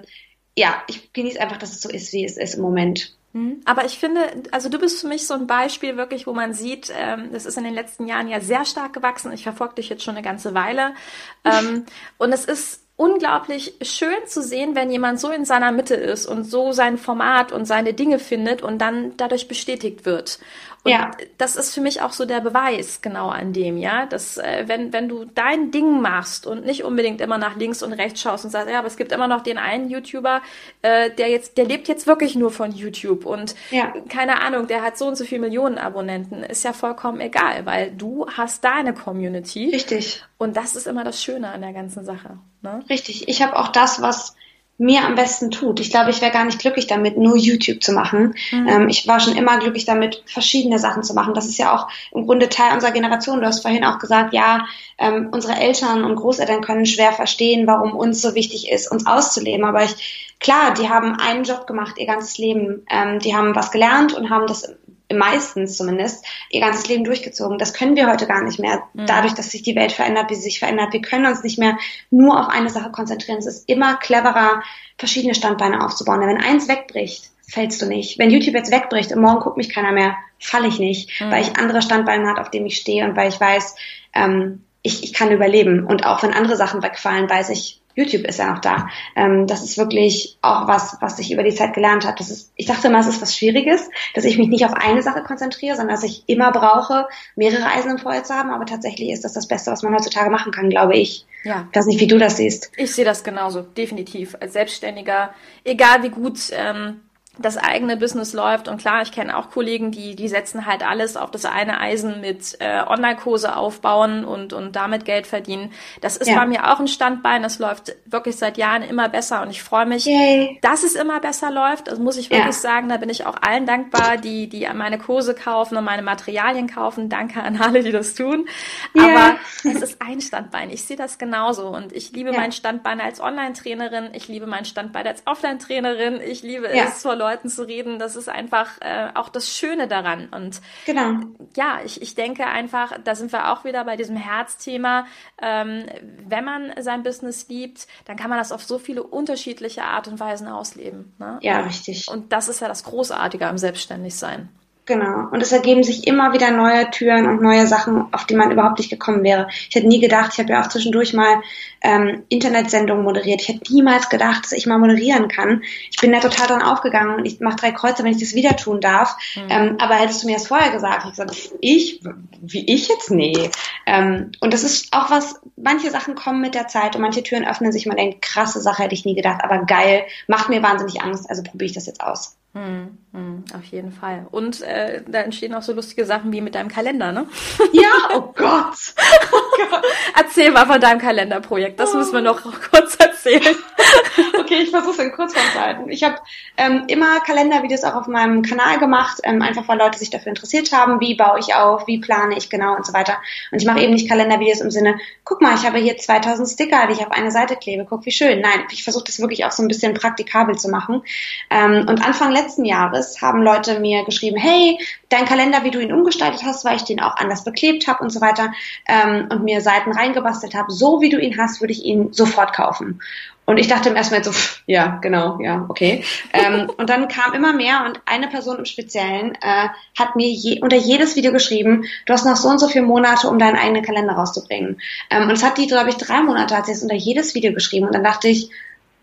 ja, 0.55 0.81
ich 0.87 1.13
genieße 1.13 1.39
einfach, 1.39 1.57
dass 1.57 1.71
es 1.71 1.81
so 1.81 1.89
ist, 1.89 2.11
wie 2.13 2.25
es 2.25 2.37
ist 2.37 2.55
im 2.55 2.61
Moment. 2.61 3.15
Mhm. 3.33 3.61
Aber 3.65 3.85
ich 3.85 3.97
finde, 3.97 4.21
also 4.51 4.67
du 4.67 4.79
bist 4.79 4.99
für 4.99 5.07
mich 5.07 5.25
so 5.25 5.33
ein 5.33 5.47
Beispiel 5.47 5.95
wirklich, 5.95 6.27
wo 6.27 6.33
man 6.33 6.53
sieht, 6.53 6.91
ähm, 6.95 7.29
das 7.31 7.45
ist 7.45 7.57
in 7.57 7.63
den 7.63 7.73
letzten 7.73 8.07
Jahren 8.07 8.27
ja 8.27 8.41
sehr 8.41 8.65
stark 8.65 8.93
gewachsen. 8.93 9.31
Ich 9.31 9.43
verfolge 9.43 9.75
dich 9.75 9.89
jetzt 9.89 10.03
schon 10.03 10.15
eine 10.15 10.25
ganze 10.25 10.53
Weile. 10.53 10.93
Ähm, 11.43 11.87
und 12.19 12.31
es 12.33 12.45
ist 12.45 12.83
unglaublich 13.01 13.73
schön 13.81 14.27
zu 14.27 14.43
sehen, 14.43 14.75
wenn 14.75 14.91
jemand 14.91 15.19
so 15.19 15.31
in 15.31 15.43
seiner 15.43 15.71
Mitte 15.71 15.95
ist 15.95 16.27
und 16.27 16.43
so 16.43 16.71
sein 16.71 16.99
Format 16.99 17.51
und 17.51 17.65
seine 17.65 17.95
Dinge 17.95 18.19
findet 18.19 18.61
und 18.61 18.77
dann 18.77 19.17
dadurch 19.17 19.47
bestätigt 19.47 20.05
wird. 20.05 20.37
Und 20.83 20.91
ja. 20.91 21.11
das 21.37 21.55
ist 21.55 21.75
für 21.75 21.81
mich 21.81 22.01
auch 22.01 22.11
so 22.11 22.25
der 22.25 22.41
Beweis 22.41 23.01
genau 23.01 23.29
an 23.29 23.53
dem, 23.53 23.77
ja, 23.77 24.07
dass 24.07 24.37
äh, 24.37 24.63
wenn 24.65 24.91
wenn 24.91 25.07
du 25.07 25.25
dein 25.25 25.69
Ding 25.69 26.01
machst 26.01 26.47
und 26.47 26.65
nicht 26.65 26.83
unbedingt 26.83 27.21
immer 27.21 27.37
nach 27.37 27.55
links 27.55 27.83
und 27.83 27.93
rechts 27.93 28.21
schaust 28.21 28.45
und 28.45 28.51
sagst, 28.51 28.67
ja, 28.67 28.79
aber 28.79 28.87
es 28.87 28.97
gibt 28.97 29.11
immer 29.11 29.27
noch 29.27 29.41
den 29.41 29.59
einen 29.59 29.91
YouTuber, 29.91 30.41
äh, 30.81 31.11
der 31.11 31.29
jetzt, 31.29 31.57
der 31.57 31.65
lebt 31.65 31.87
jetzt 31.87 32.07
wirklich 32.07 32.35
nur 32.35 32.49
von 32.49 32.71
YouTube 32.71 33.27
und 33.27 33.53
ja. 33.69 33.93
keine 34.09 34.41
Ahnung, 34.41 34.65
der 34.65 34.81
hat 34.81 34.97
so 34.97 35.07
und 35.07 35.15
so 35.15 35.23
viele 35.23 35.41
Millionen 35.41 35.77
Abonnenten, 35.77 36.41
ist 36.41 36.63
ja 36.63 36.73
vollkommen 36.73 37.21
egal, 37.21 37.67
weil 37.67 37.91
du 37.91 38.25
hast 38.35 38.63
deine 38.63 38.95
Community. 38.95 39.69
Richtig. 39.69 40.23
Und 40.39 40.57
das 40.57 40.75
ist 40.75 40.87
immer 40.87 41.03
das 41.03 41.23
Schöne 41.23 41.51
an 41.51 41.61
der 41.61 41.73
ganzen 41.73 42.03
Sache. 42.05 42.39
Ne? 42.63 42.83
Richtig. 42.89 43.27
Ich 43.27 43.43
habe 43.43 43.55
auch 43.55 43.67
das, 43.67 44.01
was 44.01 44.35
mir 44.77 45.05
am 45.05 45.13
besten 45.13 45.51
tut. 45.51 45.79
Ich 45.79 45.91
glaube, 45.91 46.10
ich 46.10 46.21
wäre 46.21 46.31
gar 46.31 46.43
nicht 46.43 46.57
glücklich 46.57 46.88
damit, 46.88 47.15
nur 47.15 47.38
YouTube 47.38 47.84
zu 47.84 47.91
machen. 47.91 48.34
Mhm. 48.51 48.67
Ähm, 48.67 48.89
ich 48.89 49.07
war 49.07 49.19
schon 49.19 49.36
immer 49.36 49.60
glücklich 49.60 49.86
damit, 49.86 50.23
verschiedene 50.25 50.79
Sachen 50.79 51.03
zu 51.03 51.13
machen. 51.13 51.36
Das 51.36 51.45
ist 51.45 51.60
ja 51.60 51.75
auch 51.75 51.88
im 52.12 52.25
Grunde 52.25 52.49
Teil 52.49 52.73
unserer 52.73 52.91
Generation. 52.91 53.41
Du 53.41 53.45
hast 53.45 53.62
vorhin 53.62 53.86
auch 53.86 53.99
gesagt, 53.99 54.34
ja, 54.34 54.65
ähm, 54.97 55.29
unsere 55.31 55.53
Eltern 55.53 56.03
und 56.03 56.15
Großeltern 56.15 56.62
können 56.62 56.88
schwer 56.88 57.13
verstehen, 57.13 57.67
warum 57.67 57.93
uns 57.93 58.21
so 58.21 58.34
wichtig 58.34 58.71
ist, 58.71 58.91
uns 58.91 59.05
auszuleben. 59.05 59.65
Aber 59.65 59.84
ich, 59.84 60.36
klar, 60.39 60.73
die 60.73 60.89
haben 60.89 61.15
einen 61.15 61.43
Job 61.43 61.67
gemacht 61.67 61.97
ihr 61.97 62.07
ganzes 62.07 62.39
Leben. 62.39 62.84
Ähm, 62.89 63.19
die 63.19 63.36
haben 63.36 63.55
was 63.55 63.71
gelernt 63.71 64.13
und 64.13 64.31
haben 64.31 64.47
das 64.47 64.75
meistens 65.13 65.78
zumindest, 65.78 66.26
ihr 66.50 66.62
ganzes 66.62 66.88
Leben 66.88 67.04
durchgezogen. 67.04 67.58
Das 67.58 67.74
können 67.74 67.95
wir 67.95 68.10
heute 68.10 68.28
gar 68.28 68.43
nicht 68.43 68.60
mehr. 68.60 68.84
Mhm. 68.93 69.06
Dadurch, 69.06 69.34
dass 69.34 69.52
sich 69.52 69.63
die 69.63 69.76
Welt 69.76 69.91
verändert, 69.91 70.30
wie 70.30 70.36
sie 70.36 70.41
sich 70.41 70.60
verändert. 70.60 70.93
Wir 70.93 71.02
können 71.02 71.26
uns 71.26 71.43
nicht 71.43 71.60
mehr 71.60 71.78
nur 72.10 72.39
auf 72.39 72.50
eine 72.50 72.69
Sache 72.69 72.91
konzentrieren. 72.91 73.39
Es 73.39 73.45
ist 73.45 73.69
immer 73.69 73.95
cleverer, 73.95 74.63
verschiedene 74.97 75.36
Standbeine 75.36 75.84
aufzubauen. 75.84 76.21
Denn 76.21 76.30
wenn 76.30 76.43
eins 76.43 76.67
wegbricht, 76.67 77.32
fällst 77.47 77.82
du 77.82 77.86
nicht. 77.86 78.17
Wenn 78.17 78.32
YouTube 78.32 78.56
jetzt 78.56 78.71
wegbricht 78.71 79.12
und 79.12 79.21
morgen 79.21 79.41
guckt 79.41 79.58
mich 79.58 79.69
keiner 79.69 79.91
mehr, 79.91 80.15
falle 80.39 80.67
ich 80.67 80.80
nicht, 80.80 81.21
mhm. 81.21 81.32
weil 81.32 81.41
ich 81.41 81.58
andere 81.58 81.82
Standbeine 81.82 82.28
habe, 82.28 82.41
auf 82.41 82.50
denen 82.50 82.65
ich 82.65 82.78
stehe 82.78 83.06
und 83.06 83.15
weil 83.15 83.30
ich 83.30 83.39
weiß, 83.39 83.76
ähm, 84.13 84.63
ich, 84.83 85.03
ich 85.03 85.13
kann 85.13 85.31
überleben. 85.31 85.85
Und 85.85 86.05
auch 86.05 86.23
wenn 86.23 86.33
andere 86.33 86.55
Sachen 86.55 86.83
wegfallen, 86.83 87.29
weiß 87.29 87.49
ich, 87.49 87.81
YouTube 87.95 88.23
ist 88.23 88.39
ja 88.39 88.51
noch 88.51 88.59
da. 88.59 88.87
Ähm, 89.15 89.47
das 89.47 89.63
ist 89.63 89.77
wirklich 89.77 90.37
auch 90.41 90.67
was, 90.67 90.97
was 91.01 91.19
ich 91.19 91.31
über 91.31 91.43
die 91.43 91.53
Zeit 91.53 91.73
gelernt 91.73 92.05
habe. 92.05 92.17
Das 92.17 92.29
ist, 92.29 92.51
ich 92.55 92.65
dachte 92.65 92.87
immer, 92.87 92.99
es 92.99 93.07
ist 93.07 93.21
was 93.21 93.35
Schwieriges, 93.35 93.89
dass 94.13 94.23
ich 94.23 94.37
mich 94.37 94.47
nicht 94.47 94.65
auf 94.65 94.73
eine 94.73 95.01
Sache 95.01 95.23
konzentriere, 95.23 95.75
sondern 95.75 95.95
dass 95.95 96.03
ich 96.03 96.23
immer 96.27 96.51
brauche, 96.51 97.07
mehrere 97.35 97.65
Eisen 97.65 97.91
im 97.91 97.97
Feuer 97.97 98.23
zu 98.23 98.33
haben. 98.33 98.51
Aber 98.51 98.65
tatsächlich 98.65 99.11
ist 99.11 99.23
das 99.23 99.33
das 99.33 99.47
Beste, 99.47 99.71
was 99.71 99.83
man 99.83 99.93
heutzutage 99.93 100.29
machen 100.29 100.51
kann, 100.51 100.69
glaube 100.69 100.95
ich. 100.95 101.25
Ja. 101.43 101.67
Ich 101.69 101.77
weiß 101.77 101.87
nicht, 101.87 101.99
wie 101.99 102.07
du 102.07 102.17
das 102.17 102.37
siehst. 102.37 102.71
Ich 102.77 102.93
sehe 102.93 103.05
das 103.05 103.23
genauso, 103.23 103.61
definitiv. 103.61 104.35
Als 104.39 104.53
Selbstständiger, 104.53 105.33
egal 105.63 106.03
wie 106.03 106.09
gut 106.09 106.39
ähm, 106.51 107.01
das 107.39 107.57
eigene 107.57 107.95
Business 107.95 108.33
läuft. 108.33 108.67
Und 108.67 108.81
klar, 108.81 109.01
ich 109.01 109.11
kenne 109.13 109.37
auch 109.37 109.49
Kollegen, 109.49 109.91
die, 109.91 110.15
die 110.15 110.27
setzen 110.27 110.65
halt 110.65 110.85
alles 110.85 111.15
auf 111.15 111.31
das 111.31 111.45
eine 111.45 111.79
Eisen 111.79 112.19
mit 112.19 112.57
äh, 112.59 112.81
Online-Kurse 112.85 113.55
aufbauen 113.55 114.25
und, 114.25 114.51
und 114.51 114.75
damit 114.75 115.05
Geld 115.05 115.27
verdienen. 115.27 115.71
Das 116.01 116.17
ist 116.17 116.27
ja. 116.27 116.35
bei 116.35 116.45
mir 116.45 116.71
auch 116.71 116.79
ein 116.79 116.89
Standbein. 116.89 117.41
Das 117.41 117.57
läuft 117.57 117.95
wirklich 118.05 118.35
seit 118.35 118.57
Jahren 118.57 118.83
immer 118.83 119.07
besser 119.07 119.41
und 119.43 119.49
ich 119.49 119.63
freue 119.63 119.85
mich, 119.85 120.05
Yay. 120.05 120.59
dass 120.61 120.83
es 120.83 120.95
immer 120.95 121.21
besser 121.21 121.51
läuft. 121.51 121.87
Das 121.87 121.99
muss 121.99 122.17
ich 122.17 122.29
wirklich 122.29 122.45
ja. 122.47 122.51
sagen. 122.51 122.89
Da 122.89 122.97
bin 122.97 123.09
ich 123.09 123.25
auch 123.25 123.37
allen 123.41 123.65
dankbar, 123.65 124.17
die, 124.17 124.49
die 124.49 124.67
meine 124.73 124.97
Kurse 124.97 125.33
kaufen 125.33 125.77
und 125.77 125.85
meine 125.85 126.01
Materialien 126.01 126.67
kaufen. 126.67 127.07
Danke 127.07 127.41
an 127.41 127.61
alle, 127.61 127.81
die 127.81 127.93
das 127.93 128.13
tun. 128.13 128.45
Yeah. 128.93 129.05
Aber 129.05 129.35
es 129.63 129.81
ist 129.81 130.01
ein 130.01 130.19
Standbein. 130.19 130.69
Ich 130.69 130.83
sehe 130.83 130.97
das 130.97 131.17
genauso 131.17 131.69
und 131.69 131.93
ich 131.93 132.11
liebe 132.11 132.31
ja. 132.33 132.39
mein 132.39 132.51
Standbein 132.51 132.99
als 132.99 133.21
Online-Trainerin. 133.21 134.09
Ich 134.13 134.27
liebe 134.27 134.47
mein 134.47 134.65
Standbein 134.65 135.07
als 135.07 135.25
Offline-Trainerin. 135.25 136.19
Ich 136.19 136.43
liebe 136.43 136.67
es 136.67 137.01
Leuten 137.21 137.49
zu 137.49 137.67
reden, 137.67 137.99
das 137.99 138.15
ist 138.15 138.29
einfach 138.29 138.81
äh, 138.81 139.10
auch 139.13 139.29
das 139.29 139.55
Schöne 139.55 139.88
daran. 139.88 140.27
Und 140.29 140.60
genau. 140.86 141.19
ja, 141.55 141.79
ich, 141.86 142.01
ich 142.01 142.15
denke 142.15 142.47
einfach, 142.47 142.97
da 143.03 143.13
sind 143.13 143.31
wir 143.31 143.51
auch 143.51 143.63
wieder 143.63 143.86
bei 143.86 143.95
diesem 143.95 144.15
Herzthema. 144.15 145.05
Ähm, 145.39 145.86
wenn 146.27 146.43
man 146.43 146.73
sein 146.79 147.03
Business 147.03 147.47
liebt, 147.47 147.88
dann 148.05 148.17
kann 148.17 148.29
man 148.29 148.39
das 148.39 148.51
auf 148.51 148.63
so 148.63 148.79
viele 148.79 149.03
unterschiedliche 149.03 149.84
Art 149.84 150.07
und 150.07 150.19
Weisen 150.19 150.47
ausleben. 150.47 151.13
Ne? 151.19 151.38
Ja, 151.41 151.62
richtig. 151.62 152.07
Und 152.10 152.34
das 152.34 152.49
ist 152.49 152.60
ja 152.62 152.67
das 152.67 152.84
Großartige 152.84 153.47
am 153.47 153.57
Selbstständigsein. 153.57 154.49
Genau. 154.91 155.30
Und 155.32 155.41
es 155.41 155.54
ergeben 155.54 155.84
sich 155.84 156.06
immer 156.06 156.34
wieder 156.34 156.51
neue 156.51 156.89
Türen 156.91 157.25
und 157.25 157.41
neue 157.41 157.65
Sachen, 157.65 158.13
auf 158.13 158.25
die 158.25 158.36
man 158.36 158.51
überhaupt 158.51 158.77
nicht 158.77 158.89
gekommen 158.89 159.23
wäre. 159.23 159.47
Ich 159.69 159.73
hätte 159.73 159.88
nie 159.88 160.01
gedacht, 160.01 160.32
ich 160.34 160.39
habe 160.39 160.51
ja 160.51 160.62
auch 160.62 160.67
zwischendurch 160.67 161.13
mal 161.13 161.41
ähm, 161.82 162.23
Internetsendungen 162.27 163.06
moderiert. 163.06 163.39
Ich 163.39 163.47
hätte 163.47 163.71
niemals 163.71 164.10
gedacht, 164.10 164.43
dass 164.43 164.51
ich 164.51 164.65
mal 164.65 164.80
moderieren 164.80 165.30
kann. 165.30 165.63
Ich 165.89 165.95
bin 166.01 166.12
da 166.12 166.19
total 166.19 166.47
dran 166.47 166.62
aufgegangen 166.62 167.15
und 167.15 167.25
ich 167.25 167.39
mache 167.39 167.56
drei 167.56 167.71
Kreuze, 167.71 168.04
wenn 168.04 168.12
ich 168.12 168.19
das 168.19 168.36
wieder 168.36 168.58
tun 168.58 168.82
darf. 168.82 169.15
Mhm. 169.38 169.47
Ähm, 169.47 169.75
aber 169.80 169.95
hättest 169.95 170.23
du 170.23 170.27
mir 170.27 170.36
das 170.36 170.47
vorher 170.47 170.71
gesagt, 170.71 171.06
ich 171.06 171.12
gesagt, 171.12 171.32
ich, 171.62 172.01
wie 172.41 172.65
ich 172.65 172.89
jetzt? 172.89 173.12
Nee. 173.12 173.49
Ähm, 173.86 174.34
und 174.41 174.54
das 174.54 174.65
ist 174.65 174.91
auch 174.91 175.10
was, 175.10 175.39
manche 175.56 175.89
Sachen 175.89 176.15
kommen 176.15 176.41
mit 176.41 176.54
der 176.54 176.67
Zeit 176.67 176.97
und 176.97 177.01
manche 177.01 177.23
Türen 177.23 177.47
öffnen 177.47 177.71
sich. 177.71 177.86
Man 177.86 177.95
denkt, 177.95 178.21
krasse 178.21 178.60
Sache 178.60 178.84
hätte 178.84 178.93
ich 178.93 179.06
nie 179.06 179.15
gedacht, 179.15 179.41
aber 179.41 179.60
geil, 179.60 180.04
macht 180.27 180.49
mir 180.49 180.62
wahnsinnig 180.62 181.01
Angst, 181.01 181.30
also 181.30 181.43
probiere 181.43 181.67
ich 181.67 181.75
das 181.75 181.86
jetzt 181.86 182.01
aus. 182.01 182.36
Hm, 182.53 182.97
hm, 183.13 183.45
auf 183.55 183.63
jeden 183.63 183.93
Fall. 183.93 184.27
Und 184.29 184.61
äh, 184.61 185.01
da 185.07 185.19
entstehen 185.19 185.53
auch 185.53 185.61
so 185.61 185.71
lustige 185.71 186.05
Sachen 186.05 186.33
wie 186.33 186.41
mit 186.41 186.55
deinem 186.55 186.67
Kalender, 186.67 187.13
ne? 187.13 187.25
Ja, 187.71 188.09
oh 188.13 188.33
Gott. 188.35 188.93
Oh 189.31 189.67
Gott. 189.69 189.85
Erzähl 190.17 190.51
mal 190.51 190.65
von 190.65 190.81
deinem 190.81 190.99
Kalenderprojekt. 190.99 191.79
Das 191.79 191.93
oh. 191.93 191.97
müssen 191.97 192.11
wir 192.11 192.21
noch 192.21 192.41
kurz 192.69 192.97
erzählen. 192.97 193.55
okay, 194.39 194.63
ich 194.63 194.69
versuche 194.69 194.91
es 194.91 194.99
in 194.99 195.13
Kurzform 195.13 195.45
zu 195.53 195.61
halten. 195.61 195.89
Ich 195.89 196.03
habe 196.03 196.17
ähm, 196.57 196.83
immer 196.87 197.21
Kalendervideos 197.21 197.85
auch 197.85 197.95
auf 197.95 198.07
meinem 198.07 198.41
Kanal 198.41 198.79
gemacht, 198.79 199.19
ähm, 199.23 199.41
einfach 199.41 199.67
weil 199.69 199.77
Leute 199.77 199.97
sich 199.97 200.09
dafür 200.09 200.31
interessiert 200.31 200.73
haben, 200.73 200.99
wie 200.99 201.15
baue 201.15 201.39
ich 201.39 201.55
auf, 201.55 201.87
wie 201.87 201.99
plane 201.99 202.37
ich 202.37 202.49
genau 202.49 202.75
und 202.75 202.85
so 202.85 202.93
weiter. 202.93 203.17
Und 203.51 203.61
ich 203.61 203.67
mache 203.67 203.79
eben 203.79 203.93
nicht 203.93 204.09
Kalendervideos 204.09 204.59
im 204.59 204.71
Sinne, 204.71 204.99
guck 205.23 205.41
mal, 205.41 205.55
ich 205.55 205.65
habe 205.65 205.77
hier 205.77 205.97
2000 205.97 206.49
Sticker, 206.49 206.87
die 206.87 206.93
ich 206.93 206.99
auf 206.99 207.11
eine 207.11 207.31
Seite 207.31 207.55
klebe, 207.55 207.85
guck 207.89 208.05
wie 208.05 208.11
schön. 208.11 208.41
Nein, 208.41 208.65
ich 208.71 208.83
versuche 208.83 209.05
das 209.05 209.19
wirklich 209.19 209.45
auch 209.45 209.51
so 209.51 209.63
ein 209.63 209.69
bisschen 209.69 209.93
praktikabel 209.93 210.57
zu 210.57 210.69
machen. 210.69 211.01
Ähm, 211.49 211.85
und 211.87 212.05
Anfang 212.05 212.31
letzten 212.41 212.65
Jahres 212.65 213.21
haben 213.21 213.41
Leute 213.41 213.80
mir 213.80 214.04
geschrieben, 214.04 214.38
hey, 214.38 214.80
dein 215.10 215.25
Kalender, 215.25 215.63
wie 215.63 215.71
du 215.71 215.80
ihn 215.80 215.93
umgestaltet 215.93 216.43
hast, 216.43 216.65
weil 216.65 216.75
ich 216.75 216.84
den 216.84 217.01
auch 217.01 217.15
anders 217.17 217.43
beklebt 217.43 217.88
habe 217.88 218.04
und 218.04 218.10
so 218.10 218.21
weiter 218.21 218.51
ähm, 218.88 219.27
und 219.32 219.43
mir 219.43 219.62
Seiten 219.62 219.91
reingebastelt 219.91 220.56
habe, 220.56 220.71
so 220.71 221.01
wie 221.01 221.10
du 221.10 221.19
ihn 221.19 221.38
hast, 221.38 221.62
würde 221.62 221.73
ich 221.73 221.84
ihn 221.84 222.13
sofort 222.13 222.54
kaufen. 222.54 223.01
Und 223.45 223.58
ich 223.58 223.67
dachte 223.67 223.89
im 223.89 223.95
ersten 223.95 224.15
Mal 224.15 224.23
so, 224.23 224.32
pff, 224.32 224.63
ja, 224.65 224.99
genau, 225.01 225.39
ja, 225.41 225.65
okay. 225.67 226.04
ähm, 226.32 226.69
und 226.77 226.89
dann 226.89 227.08
kam 227.08 227.34
immer 227.34 227.54
mehr 227.54 227.84
und 227.86 227.99
eine 228.06 228.27
Person 228.27 228.60
im 228.60 228.65
Speziellen 228.65 229.36
äh, 229.41 229.67
hat 229.97 230.15
mir 230.15 230.30
je, 230.30 230.62
unter 230.62 230.77
jedes 230.77 231.15
Video 231.15 231.32
geschrieben, 231.32 231.86
du 232.06 232.13
hast 232.13 232.25
noch 232.25 232.38
so 232.38 232.47
und 232.49 232.60
so 232.60 232.67
viele 232.67 232.86
Monate, 232.86 233.27
um 233.27 233.39
deinen 233.39 233.58
eigenen 233.58 233.84
Kalender 233.84 234.13
rauszubringen. 234.13 234.80
Ähm, 235.10 235.23
und 235.23 235.32
es 235.32 235.43
hat 235.43 235.58
die, 235.58 235.67
glaube 235.67 235.89
ich, 235.89 235.95
drei 235.97 236.21
Monate 236.21 236.56
hat 236.56 236.67
sie 236.67 236.71
es 236.71 236.84
unter 236.84 236.95
jedes 236.95 237.36
Video 237.36 237.51
geschrieben. 237.51 237.88
Und 237.88 237.95
dann 237.95 238.04
dachte 238.04 238.27
ich, 238.30 238.49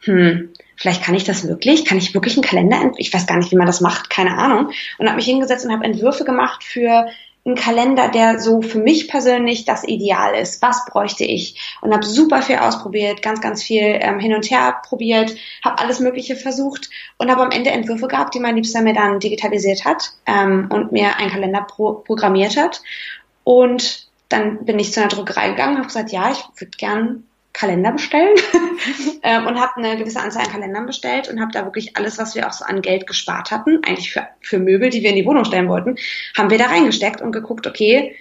hm, 0.01 0.51
vielleicht 0.79 1.03
kann 1.03 1.15
ich 1.15 1.25
das 1.25 1.47
wirklich? 1.47 1.85
Kann 1.85 1.99
ich 1.99 2.15
wirklich 2.15 2.37
einen 2.37 2.45
Kalender? 2.45 2.93
Ich 2.97 3.13
weiß 3.13 3.27
gar 3.27 3.37
nicht, 3.37 3.51
wie 3.51 3.57
man 3.57 3.67
das 3.67 3.81
macht, 3.81 4.09
keine 4.09 4.39
Ahnung. 4.39 4.71
Und 4.97 5.07
habe 5.07 5.17
mich 5.17 5.27
hingesetzt 5.27 5.67
und 5.67 5.73
habe 5.73 5.85
Entwürfe 5.85 6.25
gemacht 6.25 6.65
für 6.65 7.09
einen 7.45 7.57
Kalender, 7.57 8.09
der 8.09 8.41
so 8.41 8.63
für 8.63 8.79
mich 8.79 9.09
persönlich 9.09 9.65
das 9.65 9.83
Ideal 9.85 10.35
ist. 10.35 10.63
Was 10.63 10.85
bräuchte 10.85 11.25
ich? 11.25 11.79
Und 11.81 11.93
habe 11.93 12.05
super 12.05 12.43
viel 12.43 12.57
ausprobiert, 12.57 13.23
ganz, 13.23 13.41
ganz 13.41 13.63
viel 13.63 13.99
ähm, 14.01 14.21
hin 14.21 14.35
und 14.35 14.51
her 14.51 14.81
probiert, 14.87 15.35
habe 15.65 15.79
alles 15.79 16.01
Mögliche 16.01 16.37
versucht 16.37 16.91
und 17.17 17.31
habe 17.31 17.43
am 17.43 17.51
Ende 17.51 17.71
Entwürfe 17.71 18.07
gehabt, 18.07 18.35
die 18.35 18.41
mein 18.41 18.57
Liebster 18.57 18.83
mir 18.83 18.95
dann 18.95 19.19
digitalisiert 19.19 19.85
hat 19.85 20.13
ähm, 20.27 20.69
und 20.73 20.93
mir 20.93 21.17
einen 21.17 21.31
Kalender 21.31 21.63
pro 21.63 21.95
programmiert 21.95 22.57
hat. 22.57 22.83
Und 23.45 24.09
dann 24.29 24.65
bin 24.67 24.79
ich 24.79 24.93
zu 24.93 25.01
einer 25.01 25.09
Druckerei 25.09 25.51
gegangen 25.51 25.73
und 25.73 25.79
habe 25.79 25.89
gesagt, 25.89 26.13
ja, 26.13 26.31
ich 26.31 26.45
würde 26.61 26.77
gern 26.77 27.25
Kalender 27.59 27.91
bestellen 27.91 28.37
ähm, 29.23 29.47
und 29.49 29.61
habe 29.61 29.77
eine 29.77 29.97
gewisse 29.97 30.21
Anzahl 30.21 30.45
an 30.45 30.53
Kalendern 30.53 30.87
bestellt 30.87 31.29
und 31.29 31.41
habe 31.41 31.51
da 31.53 31.65
wirklich 31.65 31.97
alles, 31.97 32.17
was 32.17 32.37
wir 32.37 32.47
auch 32.47 32.53
so 32.53 32.65
an 32.65 32.83
Geld 32.83 33.09
gespart 33.09 33.51
hatten, 33.51 33.81
eigentlich 33.85 34.13
für, 34.13 34.29
für 34.41 34.59
Möbel, 34.61 34.91
die 34.91 35.03
wir 35.03 35.11
in 35.11 35.17
die 35.17 35.27
Wohnung 35.27 35.45
stellen 35.45 35.69
wollten, 35.69 35.97
haben 36.37 36.51
wir 36.51 36.59
da 36.59 36.67
reingesteckt 36.67 37.21
und 37.21 37.33
geguckt, 37.33 37.67
okay, 37.67 38.15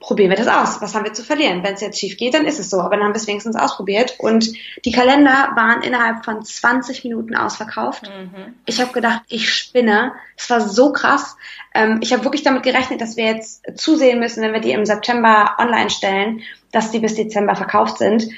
probieren 0.00 0.30
wir 0.30 0.38
das 0.38 0.48
aus. 0.48 0.80
Was 0.80 0.94
haben 0.94 1.04
wir 1.04 1.12
zu 1.12 1.22
verlieren? 1.22 1.62
Wenn 1.62 1.74
es 1.74 1.82
jetzt 1.82 2.00
schief 2.00 2.16
geht, 2.16 2.32
dann 2.32 2.46
ist 2.46 2.58
es 2.58 2.70
so. 2.70 2.80
Aber 2.80 2.96
dann 2.96 3.04
haben 3.04 3.12
wir 3.12 3.18
es 3.18 3.26
wenigstens 3.26 3.56
ausprobiert. 3.56 4.16
Und 4.18 4.52
die 4.84 4.90
Kalender 4.90 5.52
waren 5.54 5.82
innerhalb 5.82 6.24
von 6.24 6.42
20 6.42 7.04
Minuten 7.04 7.36
ausverkauft. 7.36 8.08
Mhm. 8.08 8.54
Ich 8.66 8.80
habe 8.80 8.92
gedacht, 8.92 9.22
ich 9.28 9.52
spinne. 9.54 10.12
Es 10.36 10.50
war 10.50 10.60
so 10.60 10.92
krass. 10.92 11.36
Ähm, 11.72 12.00
ich 12.02 12.12
habe 12.12 12.24
wirklich 12.24 12.42
damit 12.42 12.64
gerechnet, 12.64 13.00
dass 13.00 13.16
wir 13.16 13.26
jetzt 13.26 13.62
zusehen 13.76 14.18
müssen, 14.18 14.42
wenn 14.42 14.52
wir 14.52 14.60
die 14.60 14.72
im 14.72 14.86
September 14.86 15.56
online 15.58 15.90
stellen, 15.90 16.40
dass 16.72 16.90
die 16.90 16.98
bis 16.98 17.14
Dezember 17.14 17.54
verkauft 17.54 17.98
sind 17.98 18.28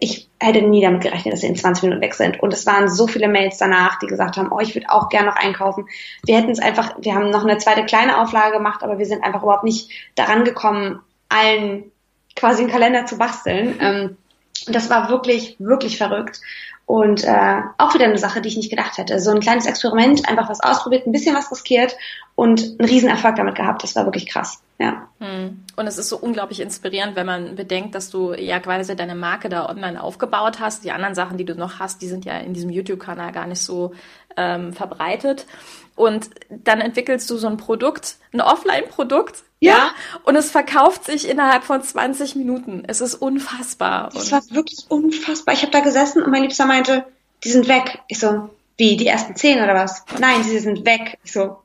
ich 0.00 0.28
hätte 0.40 0.62
nie 0.62 0.80
damit 0.82 1.02
gerechnet, 1.02 1.34
dass 1.34 1.40
sie 1.40 1.46
in 1.46 1.56
20 1.56 1.84
Minuten 1.84 2.00
weg 2.00 2.14
sind. 2.14 2.40
Und 2.40 2.52
es 2.52 2.66
waren 2.66 2.88
so 2.88 3.06
viele 3.06 3.28
Mails 3.28 3.58
danach, 3.58 3.98
die 3.98 4.06
gesagt 4.06 4.36
haben, 4.36 4.50
oh, 4.50 4.60
ich 4.60 4.74
würde 4.74 4.90
auch 4.90 5.08
gerne 5.08 5.28
noch 5.28 5.36
einkaufen. 5.36 5.88
Wir 6.24 6.38
hätten 6.38 6.50
es 6.50 6.58
einfach, 6.58 6.94
wir 6.98 7.14
haben 7.14 7.30
noch 7.30 7.44
eine 7.44 7.58
zweite 7.58 7.84
kleine 7.84 8.20
Auflage 8.20 8.56
gemacht, 8.56 8.82
aber 8.82 8.98
wir 8.98 9.06
sind 9.06 9.22
einfach 9.22 9.42
überhaupt 9.42 9.64
nicht 9.64 9.90
daran 10.14 10.44
gekommen, 10.44 11.00
allen 11.28 11.90
quasi 12.34 12.62
einen 12.62 12.72
Kalender 12.72 13.04
zu 13.06 13.18
basteln. 13.18 13.76
Ähm, 13.80 14.16
das 14.66 14.90
war 14.90 15.08
wirklich, 15.08 15.56
wirklich 15.58 15.98
verrückt. 15.98 16.40
Und 16.86 17.22
äh, 17.22 17.60
auch 17.76 17.92
wieder 17.92 18.06
eine 18.06 18.16
Sache, 18.16 18.40
die 18.40 18.48
ich 18.48 18.56
nicht 18.56 18.70
gedacht 18.70 18.96
hätte. 18.96 19.20
So 19.20 19.30
ein 19.30 19.40
kleines 19.40 19.66
Experiment, 19.66 20.26
einfach 20.26 20.48
was 20.48 20.60
ausprobiert, 20.60 21.06
ein 21.06 21.12
bisschen 21.12 21.36
was 21.36 21.50
riskiert 21.50 21.94
und 22.34 22.62
einen 22.62 22.88
Riesenerfolg 22.88 23.36
damit 23.36 23.56
gehabt. 23.56 23.82
Das 23.82 23.94
war 23.94 24.06
wirklich 24.06 24.26
krass. 24.26 24.62
Ja. 24.78 25.08
Hm. 25.18 25.64
Und 25.76 25.86
es 25.86 25.98
ist 25.98 26.08
so 26.08 26.16
unglaublich 26.16 26.60
inspirierend, 26.60 27.14
wenn 27.14 27.26
man 27.26 27.56
bedenkt, 27.56 27.94
dass 27.94 28.08
du 28.08 28.32
ja 28.32 28.58
quasi 28.58 28.96
deine 28.96 29.14
Marke 29.14 29.50
da 29.50 29.68
online 29.68 30.02
aufgebaut 30.02 30.60
hast. 30.60 30.82
Die 30.82 30.92
anderen 30.92 31.14
Sachen, 31.14 31.36
die 31.36 31.44
du 31.44 31.54
noch 31.54 31.78
hast, 31.78 32.00
die 32.00 32.08
sind 32.08 32.24
ja 32.24 32.38
in 32.38 32.54
diesem 32.54 32.70
YouTube-Kanal 32.70 33.32
gar 33.32 33.46
nicht 33.46 33.60
so 33.60 33.92
ähm, 34.38 34.72
verbreitet. 34.72 35.44
Und 35.94 36.30
dann 36.48 36.80
entwickelst 36.80 37.28
du 37.28 37.36
so 37.36 37.48
ein 37.48 37.58
Produkt, 37.58 38.16
ein 38.32 38.40
Offline-Produkt, 38.40 39.42
ja. 39.60 39.72
ja. 39.72 39.90
Und 40.24 40.36
es 40.36 40.50
verkauft 40.50 41.04
sich 41.04 41.28
innerhalb 41.28 41.64
von 41.64 41.82
20 41.82 42.36
Minuten. 42.36 42.84
Es 42.86 43.00
ist 43.00 43.14
unfassbar. 43.14 44.10
Es 44.14 44.32
war 44.32 44.42
wirklich 44.50 44.86
unfassbar. 44.88 45.54
Ich 45.54 45.62
habe 45.62 45.72
da 45.72 45.80
gesessen 45.80 46.22
und 46.22 46.30
mein 46.30 46.42
Liebster 46.42 46.66
meinte, 46.66 47.04
die 47.44 47.50
sind 47.50 47.68
weg. 47.68 48.00
Ich 48.08 48.18
so, 48.18 48.50
wie, 48.76 48.96
die 48.96 49.06
ersten 49.06 49.36
zehn 49.36 49.62
oder 49.62 49.74
was? 49.74 50.04
Nein, 50.18 50.42
sie 50.42 50.58
sind 50.58 50.84
weg. 50.86 51.18
Ich 51.24 51.32
so, 51.32 51.58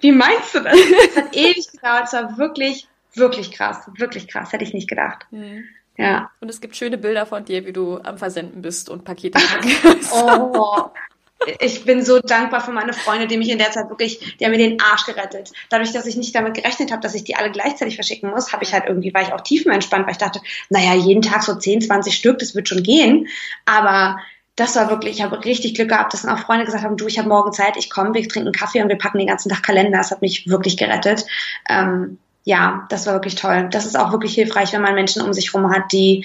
wie 0.00 0.12
meinst 0.12 0.54
du 0.54 0.60
das? 0.60 0.74
Es 0.74 1.16
hat 1.16 1.26
ewig 1.36 1.70
gedauert. 1.72 2.04
Es 2.06 2.12
war 2.12 2.38
wirklich, 2.38 2.88
wirklich 3.14 3.52
krass. 3.52 3.88
Wirklich 3.96 4.28
krass. 4.28 4.52
Hätte 4.52 4.64
ich 4.64 4.74
nicht 4.74 4.88
gedacht. 4.88 5.26
Mhm. 5.30 5.64
Ja. 5.96 6.30
Und 6.40 6.48
es 6.50 6.60
gibt 6.60 6.76
schöne 6.76 6.98
Bilder 6.98 7.24
von 7.26 7.44
dir, 7.44 7.64
wie 7.66 7.72
du 7.72 7.98
am 7.98 8.18
Versenden 8.18 8.62
bist 8.62 8.90
und 8.90 9.04
Pakete 9.04 9.38
packst. 9.48 10.12
oh, 10.12 10.90
ich 11.60 11.84
bin 11.84 12.04
so 12.04 12.18
dankbar 12.18 12.60
für 12.60 12.72
meine 12.72 12.92
Freunde, 12.92 13.26
die 13.26 13.36
mich 13.36 13.50
in 13.50 13.58
der 13.58 13.70
Zeit 13.70 13.88
wirklich, 13.88 14.36
die 14.38 14.44
haben 14.44 14.52
mir 14.52 14.58
den 14.58 14.80
Arsch 14.80 15.04
gerettet. 15.04 15.52
Dadurch, 15.68 15.92
dass 15.92 16.06
ich 16.06 16.16
nicht 16.16 16.34
damit 16.34 16.54
gerechnet 16.54 16.90
habe, 16.90 17.02
dass 17.02 17.14
ich 17.14 17.24
die 17.24 17.36
alle 17.36 17.50
gleichzeitig 17.50 17.94
verschicken 17.94 18.30
muss, 18.30 18.52
habe 18.52 18.64
ich 18.64 18.72
halt 18.72 18.84
irgendwie, 18.86 19.12
war 19.12 19.22
ich 19.22 19.32
auch 19.32 19.42
tiefenentspannt, 19.42 20.06
weil 20.06 20.12
ich 20.12 20.18
dachte, 20.18 20.40
naja, 20.70 20.94
jeden 20.94 21.22
Tag 21.22 21.42
so 21.42 21.54
10, 21.54 21.82
20 21.82 22.14
Stück, 22.14 22.38
das 22.38 22.54
wird 22.54 22.68
schon 22.68 22.82
gehen. 22.82 23.28
Aber 23.66 24.18
das 24.56 24.74
war 24.76 24.88
wirklich, 24.88 25.16
ich 25.16 25.22
habe 25.22 25.44
richtig 25.44 25.74
Glück 25.74 25.90
gehabt, 25.90 26.14
dass 26.14 26.22
dann 26.22 26.34
auch 26.34 26.40
Freunde 26.40 26.64
gesagt 26.64 26.82
haben, 26.82 26.96
du, 26.96 27.06
ich 27.06 27.18
habe 27.18 27.28
morgen 27.28 27.52
Zeit, 27.52 27.76
ich 27.76 27.90
komme, 27.90 28.14
wir 28.14 28.26
trinken 28.26 28.52
Kaffee 28.52 28.82
und 28.82 28.88
wir 28.88 28.96
packen 28.96 29.18
den 29.18 29.28
ganzen 29.28 29.50
Tag 29.50 29.62
Kalender. 29.62 29.98
Das 29.98 30.10
hat 30.10 30.22
mich 30.22 30.48
wirklich 30.48 30.78
gerettet. 30.78 31.26
Ähm, 31.68 32.18
ja, 32.44 32.86
das 32.88 33.06
war 33.06 33.14
wirklich 33.14 33.34
toll. 33.34 33.68
Das 33.70 33.84
ist 33.84 33.98
auch 33.98 34.12
wirklich 34.12 34.34
hilfreich, 34.34 34.72
wenn 34.72 34.80
man 34.80 34.94
Menschen 34.94 35.20
um 35.20 35.34
sich 35.34 35.52
herum 35.52 35.70
hat, 35.70 35.92
die 35.92 36.24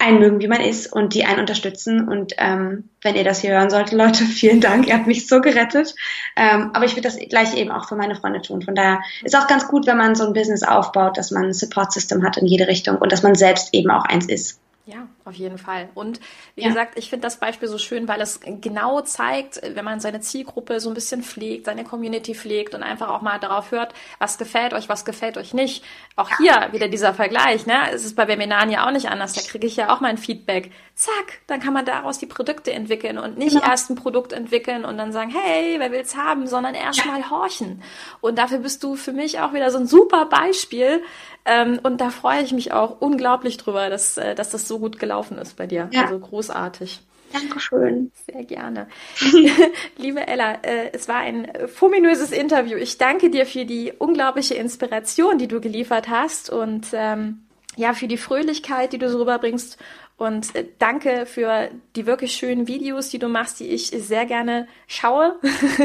einen 0.00 0.18
mögen, 0.18 0.40
wie 0.40 0.48
man 0.48 0.60
ist 0.60 0.92
und 0.92 1.14
die 1.14 1.24
einen 1.24 1.40
unterstützen. 1.40 2.08
Und 2.08 2.34
ähm, 2.38 2.88
wenn 3.02 3.16
ihr 3.16 3.24
das 3.24 3.40
hier 3.40 3.50
hören 3.50 3.70
solltet, 3.70 3.92
Leute, 3.92 4.24
vielen 4.24 4.60
Dank, 4.60 4.88
ihr 4.88 4.94
habt 4.94 5.06
mich 5.06 5.28
so 5.28 5.40
gerettet. 5.40 5.94
Ähm, 6.36 6.70
aber 6.72 6.84
ich 6.84 6.92
würde 6.92 7.02
das 7.02 7.16
gleich 7.16 7.56
eben 7.56 7.70
auch 7.70 7.88
für 7.88 7.96
meine 7.96 8.16
Freunde 8.16 8.42
tun. 8.42 8.62
Von 8.62 8.74
daher 8.74 9.00
ist 9.22 9.36
auch 9.36 9.46
ganz 9.46 9.68
gut, 9.68 9.86
wenn 9.86 9.98
man 9.98 10.14
so 10.14 10.26
ein 10.26 10.32
Business 10.32 10.62
aufbaut, 10.62 11.16
dass 11.16 11.30
man 11.30 11.44
ein 11.44 11.54
Support-System 11.54 12.24
hat 12.24 12.36
in 12.38 12.46
jede 12.46 12.66
Richtung 12.66 12.96
und 12.96 13.12
dass 13.12 13.22
man 13.22 13.34
selbst 13.34 13.74
eben 13.74 13.90
auch 13.90 14.04
eins 14.04 14.26
ist. 14.26 14.60
Ja, 14.86 15.06
auf 15.24 15.34
jeden 15.34 15.58
Fall. 15.58 15.88
Und 15.94 16.20
wie 16.54 16.62
ja. 16.62 16.68
gesagt, 16.68 16.96
ich 16.96 17.10
finde 17.10 17.26
das 17.26 17.38
Beispiel 17.38 17.68
so 17.68 17.78
schön, 17.78 18.08
weil 18.08 18.20
es 18.20 18.40
genau 18.42 19.00
zeigt, 19.02 19.60
wenn 19.62 19.84
man 19.84 20.00
seine 20.00 20.20
Zielgruppe 20.20 20.80
so 20.80 20.90
ein 20.90 20.94
bisschen 20.94 21.22
pflegt, 21.22 21.66
seine 21.66 21.84
Community 21.84 22.34
pflegt 22.34 22.74
und 22.74 22.82
einfach 22.82 23.08
auch 23.08 23.22
mal 23.22 23.38
darauf 23.38 23.70
hört, 23.70 23.94
was 24.18 24.38
gefällt 24.38 24.72
euch, 24.72 24.88
was 24.88 25.04
gefällt 25.04 25.36
euch 25.36 25.54
nicht. 25.54 25.84
Auch 26.16 26.30
hier 26.38 26.68
wieder 26.72 26.88
dieser 26.88 27.14
Vergleich, 27.14 27.66
ne? 27.66 27.90
Es 27.92 28.04
ist 28.04 28.16
bei 28.16 28.28
Webinaren 28.28 28.70
ja 28.70 28.86
auch 28.86 28.92
nicht 28.92 29.08
anders. 29.08 29.32
Da 29.32 29.42
kriege 29.42 29.66
ich 29.66 29.76
ja 29.76 29.94
auch 29.94 30.00
mein 30.00 30.18
Feedback. 30.18 30.72
Zack, 30.94 31.40
dann 31.46 31.60
kann 31.60 31.72
man 31.72 31.84
daraus 31.84 32.18
die 32.18 32.26
Produkte 32.26 32.72
entwickeln 32.72 33.18
und 33.18 33.38
nicht 33.38 33.54
genau. 33.54 33.66
erst 33.66 33.90
ein 33.90 33.94
Produkt 33.94 34.32
entwickeln 34.32 34.84
und 34.84 34.98
dann 34.98 35.12
sagen, 35.12 35.30
hey, 35.30 35.76
wer 35.78 35.92
will's 35.92 36.16
haben, 36.16 36.46
sondern 36.46 36.74
erst 36.74 37.04
ja. 37.04 37.12
mal 37.12 37.30
horchen. 37.30 37.82
Und 38.20 38.38
dafür 38.38 38.58
bist 38.58 38.82
du 38.82 38.96
für 38.96 39.12
mich 39.12 39.40
auch 39.40 39.54
wieder 39.54 39.70
so 39.70 39.78
ein 39.78 39.86
super 39.86 40.26
Beispiel, 40.26 41.02
ähm, 41.46 41.80
und 41.82 42.00
da 42.00 42.10
freue 42.10 42.42
ich 42.42 42.52
mich 42.52 42.72
auch 42.72 43.00
unglaublich 43.00 43.56
drüber, 43.56 43.88
dass, 43.88 44.18
äh, 44.18 44.34
dass 44.34 44.50
das 44.50 44.68
so 44.68 44.78
gut 44.78 44.98
gelaufen 44.98 45.09
ist 45.38 45.56
bei 45.56 45.66
dir. 45.66 45.88
Ja. 45.92 46.04
Also 46.04 46.18
großartig. 46.18 47.00
Dankeschön. 47.32 48.10
Sehr 48.26 48.44
gerne. 48.44 48.88
Liebe 49.96 50.26
Ella, 50.26 50.54
äh, 50.62 50.90
es 50.92 51.08
war 51.08 51.18
ein 51.18 51.48
fuminöses 51.68 52.32
Interview. 52.32 52.76
Ich 52.76 52.98
danke 52.98 53.30
dir 53.30 53.46
für 53.46 53.64
die 53.64 53.92
unglaubliche 53.96 54.54
Inspiration, 54.54 55.38
die 55.38 55.46
du 55.46 55.60
geliefert 55.60 56.08
hast 56.08 56.50
und 56.50 56.88
ähm, 56.92 57.42
ja, 57.76 57.94
für 57.94 58.08
die 58.08 58.16
Fröhlichkeit, 58.16 58.92
die 58.92 58.98
du 58.98 59.08
so 59.08 59.18
rüberbringst. 59.18 59.78
Und 60.16 60.54
äh, 60.54 60.66
danke 60.78 61.24
für 61.24 61.70
die 61.96 62.04
wirklich 62.04 62.32
schönen 62.32 62.66
Videos, 62.66 63.08
die 63.08 63.18
du 63.18 63.28
machst, 63.28 63.60
die 63.60 63.68
ich 63.68 63.86
sehr 63.86 64.26
gerne 64.26 64.68
schaue. 64.86 65.36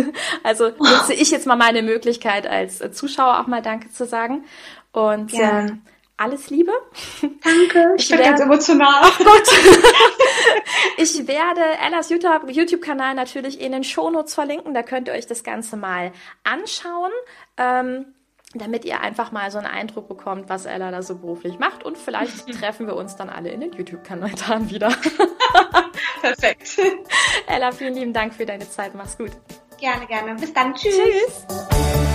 also 0.43 0.69
nutze 0.69 1.13
ich 1.13 1.31
jetzt 1.31 1.45
mal 1.45 1.55
meine 1.55 1.83
Möglichkeit 1.83 2.47
als 2.47 2.79
Zuschauer 2.91 3.39
auch 3.39 3.47
mal 3.47 3.61
Danke 3.61 3.91
zu 3.91 4.05
sagen. 4.05 4.43
Und 4.91 5.31
ja. 5.31 5.61
ähm, 5.61 5.81
alles 6.17 6.49
Liebe. 6.49 6.71
Danke. 7.43 7.93
Ich, 7.97 8.11
ich 8.11 8.17
bin 8.17 8.25
ganz 8.25 8.39
emotional. 8.39 9.01
Ach 9.01 9.17
Gott. 9.17 9.47
ich 10.97 11.27
werde 11.27 11.61
Ellas 11.85 12.09
YouTube-Kanal 12.09 13.15
natürlich 13.15 13.59
in 13.59 13.71
den 13.71 13.83
Shownotes 13.83 14.33
verlinken. 14.33 14.73
Da 14.73 14.83
könnt 14.83 15.07
ihr 15.07 15.13
euch 15.13 15.27
das 15.27 15.43
Ganze 15.43 15.77
mal 15.77 16.11
anschauen. 16.43 17.11
Ähm, 17.57 18.05
damit 18.53 18.85
ihr 18.85 19.01
einfach 19.01 19.31
mal 19.31 19.51
so 19.51 19.57
einen 19.57 19.67
Eindruck 19.67 20.07
bekommt, 20.07 20.49
was 20.49 20.65
Ella 20.65 20.91
da 20.91 21.01
so 21.01 21.17
beruflich 21.17 21.59
macht. 21.59 21.83
Und 21.83 21.97
vielleicht 21.97 22.47
treffen 22.59 22.87
wir 22.87 22.95
uns 22.95 23.15
dann 23.15 23.29
alle 23.29 23.49
in 23.49 23.59
den 23.59 23.73
YouTube-Kanalen 23.73 24.69
wieder. 24.69 24.93
Perfekt. 26.21 26.79
Ella, 27.47 27.71
vielen 27.71 27.95
lieben 27.95 28.13
Dank 28.13 28.33
für 28.33 28.45
deine 28.45 28.69
Zeit. 28.69 28.95
Mach's 28.95 29.17
gut. 29.17 29.31
Gerne, 29.77 30.07
gerne. 30.07 30.35
Bis 30.35 30.53
dann. 30.53 30.73
Tschüss. 30.73 30.95
Tschüss. 30.95 32.14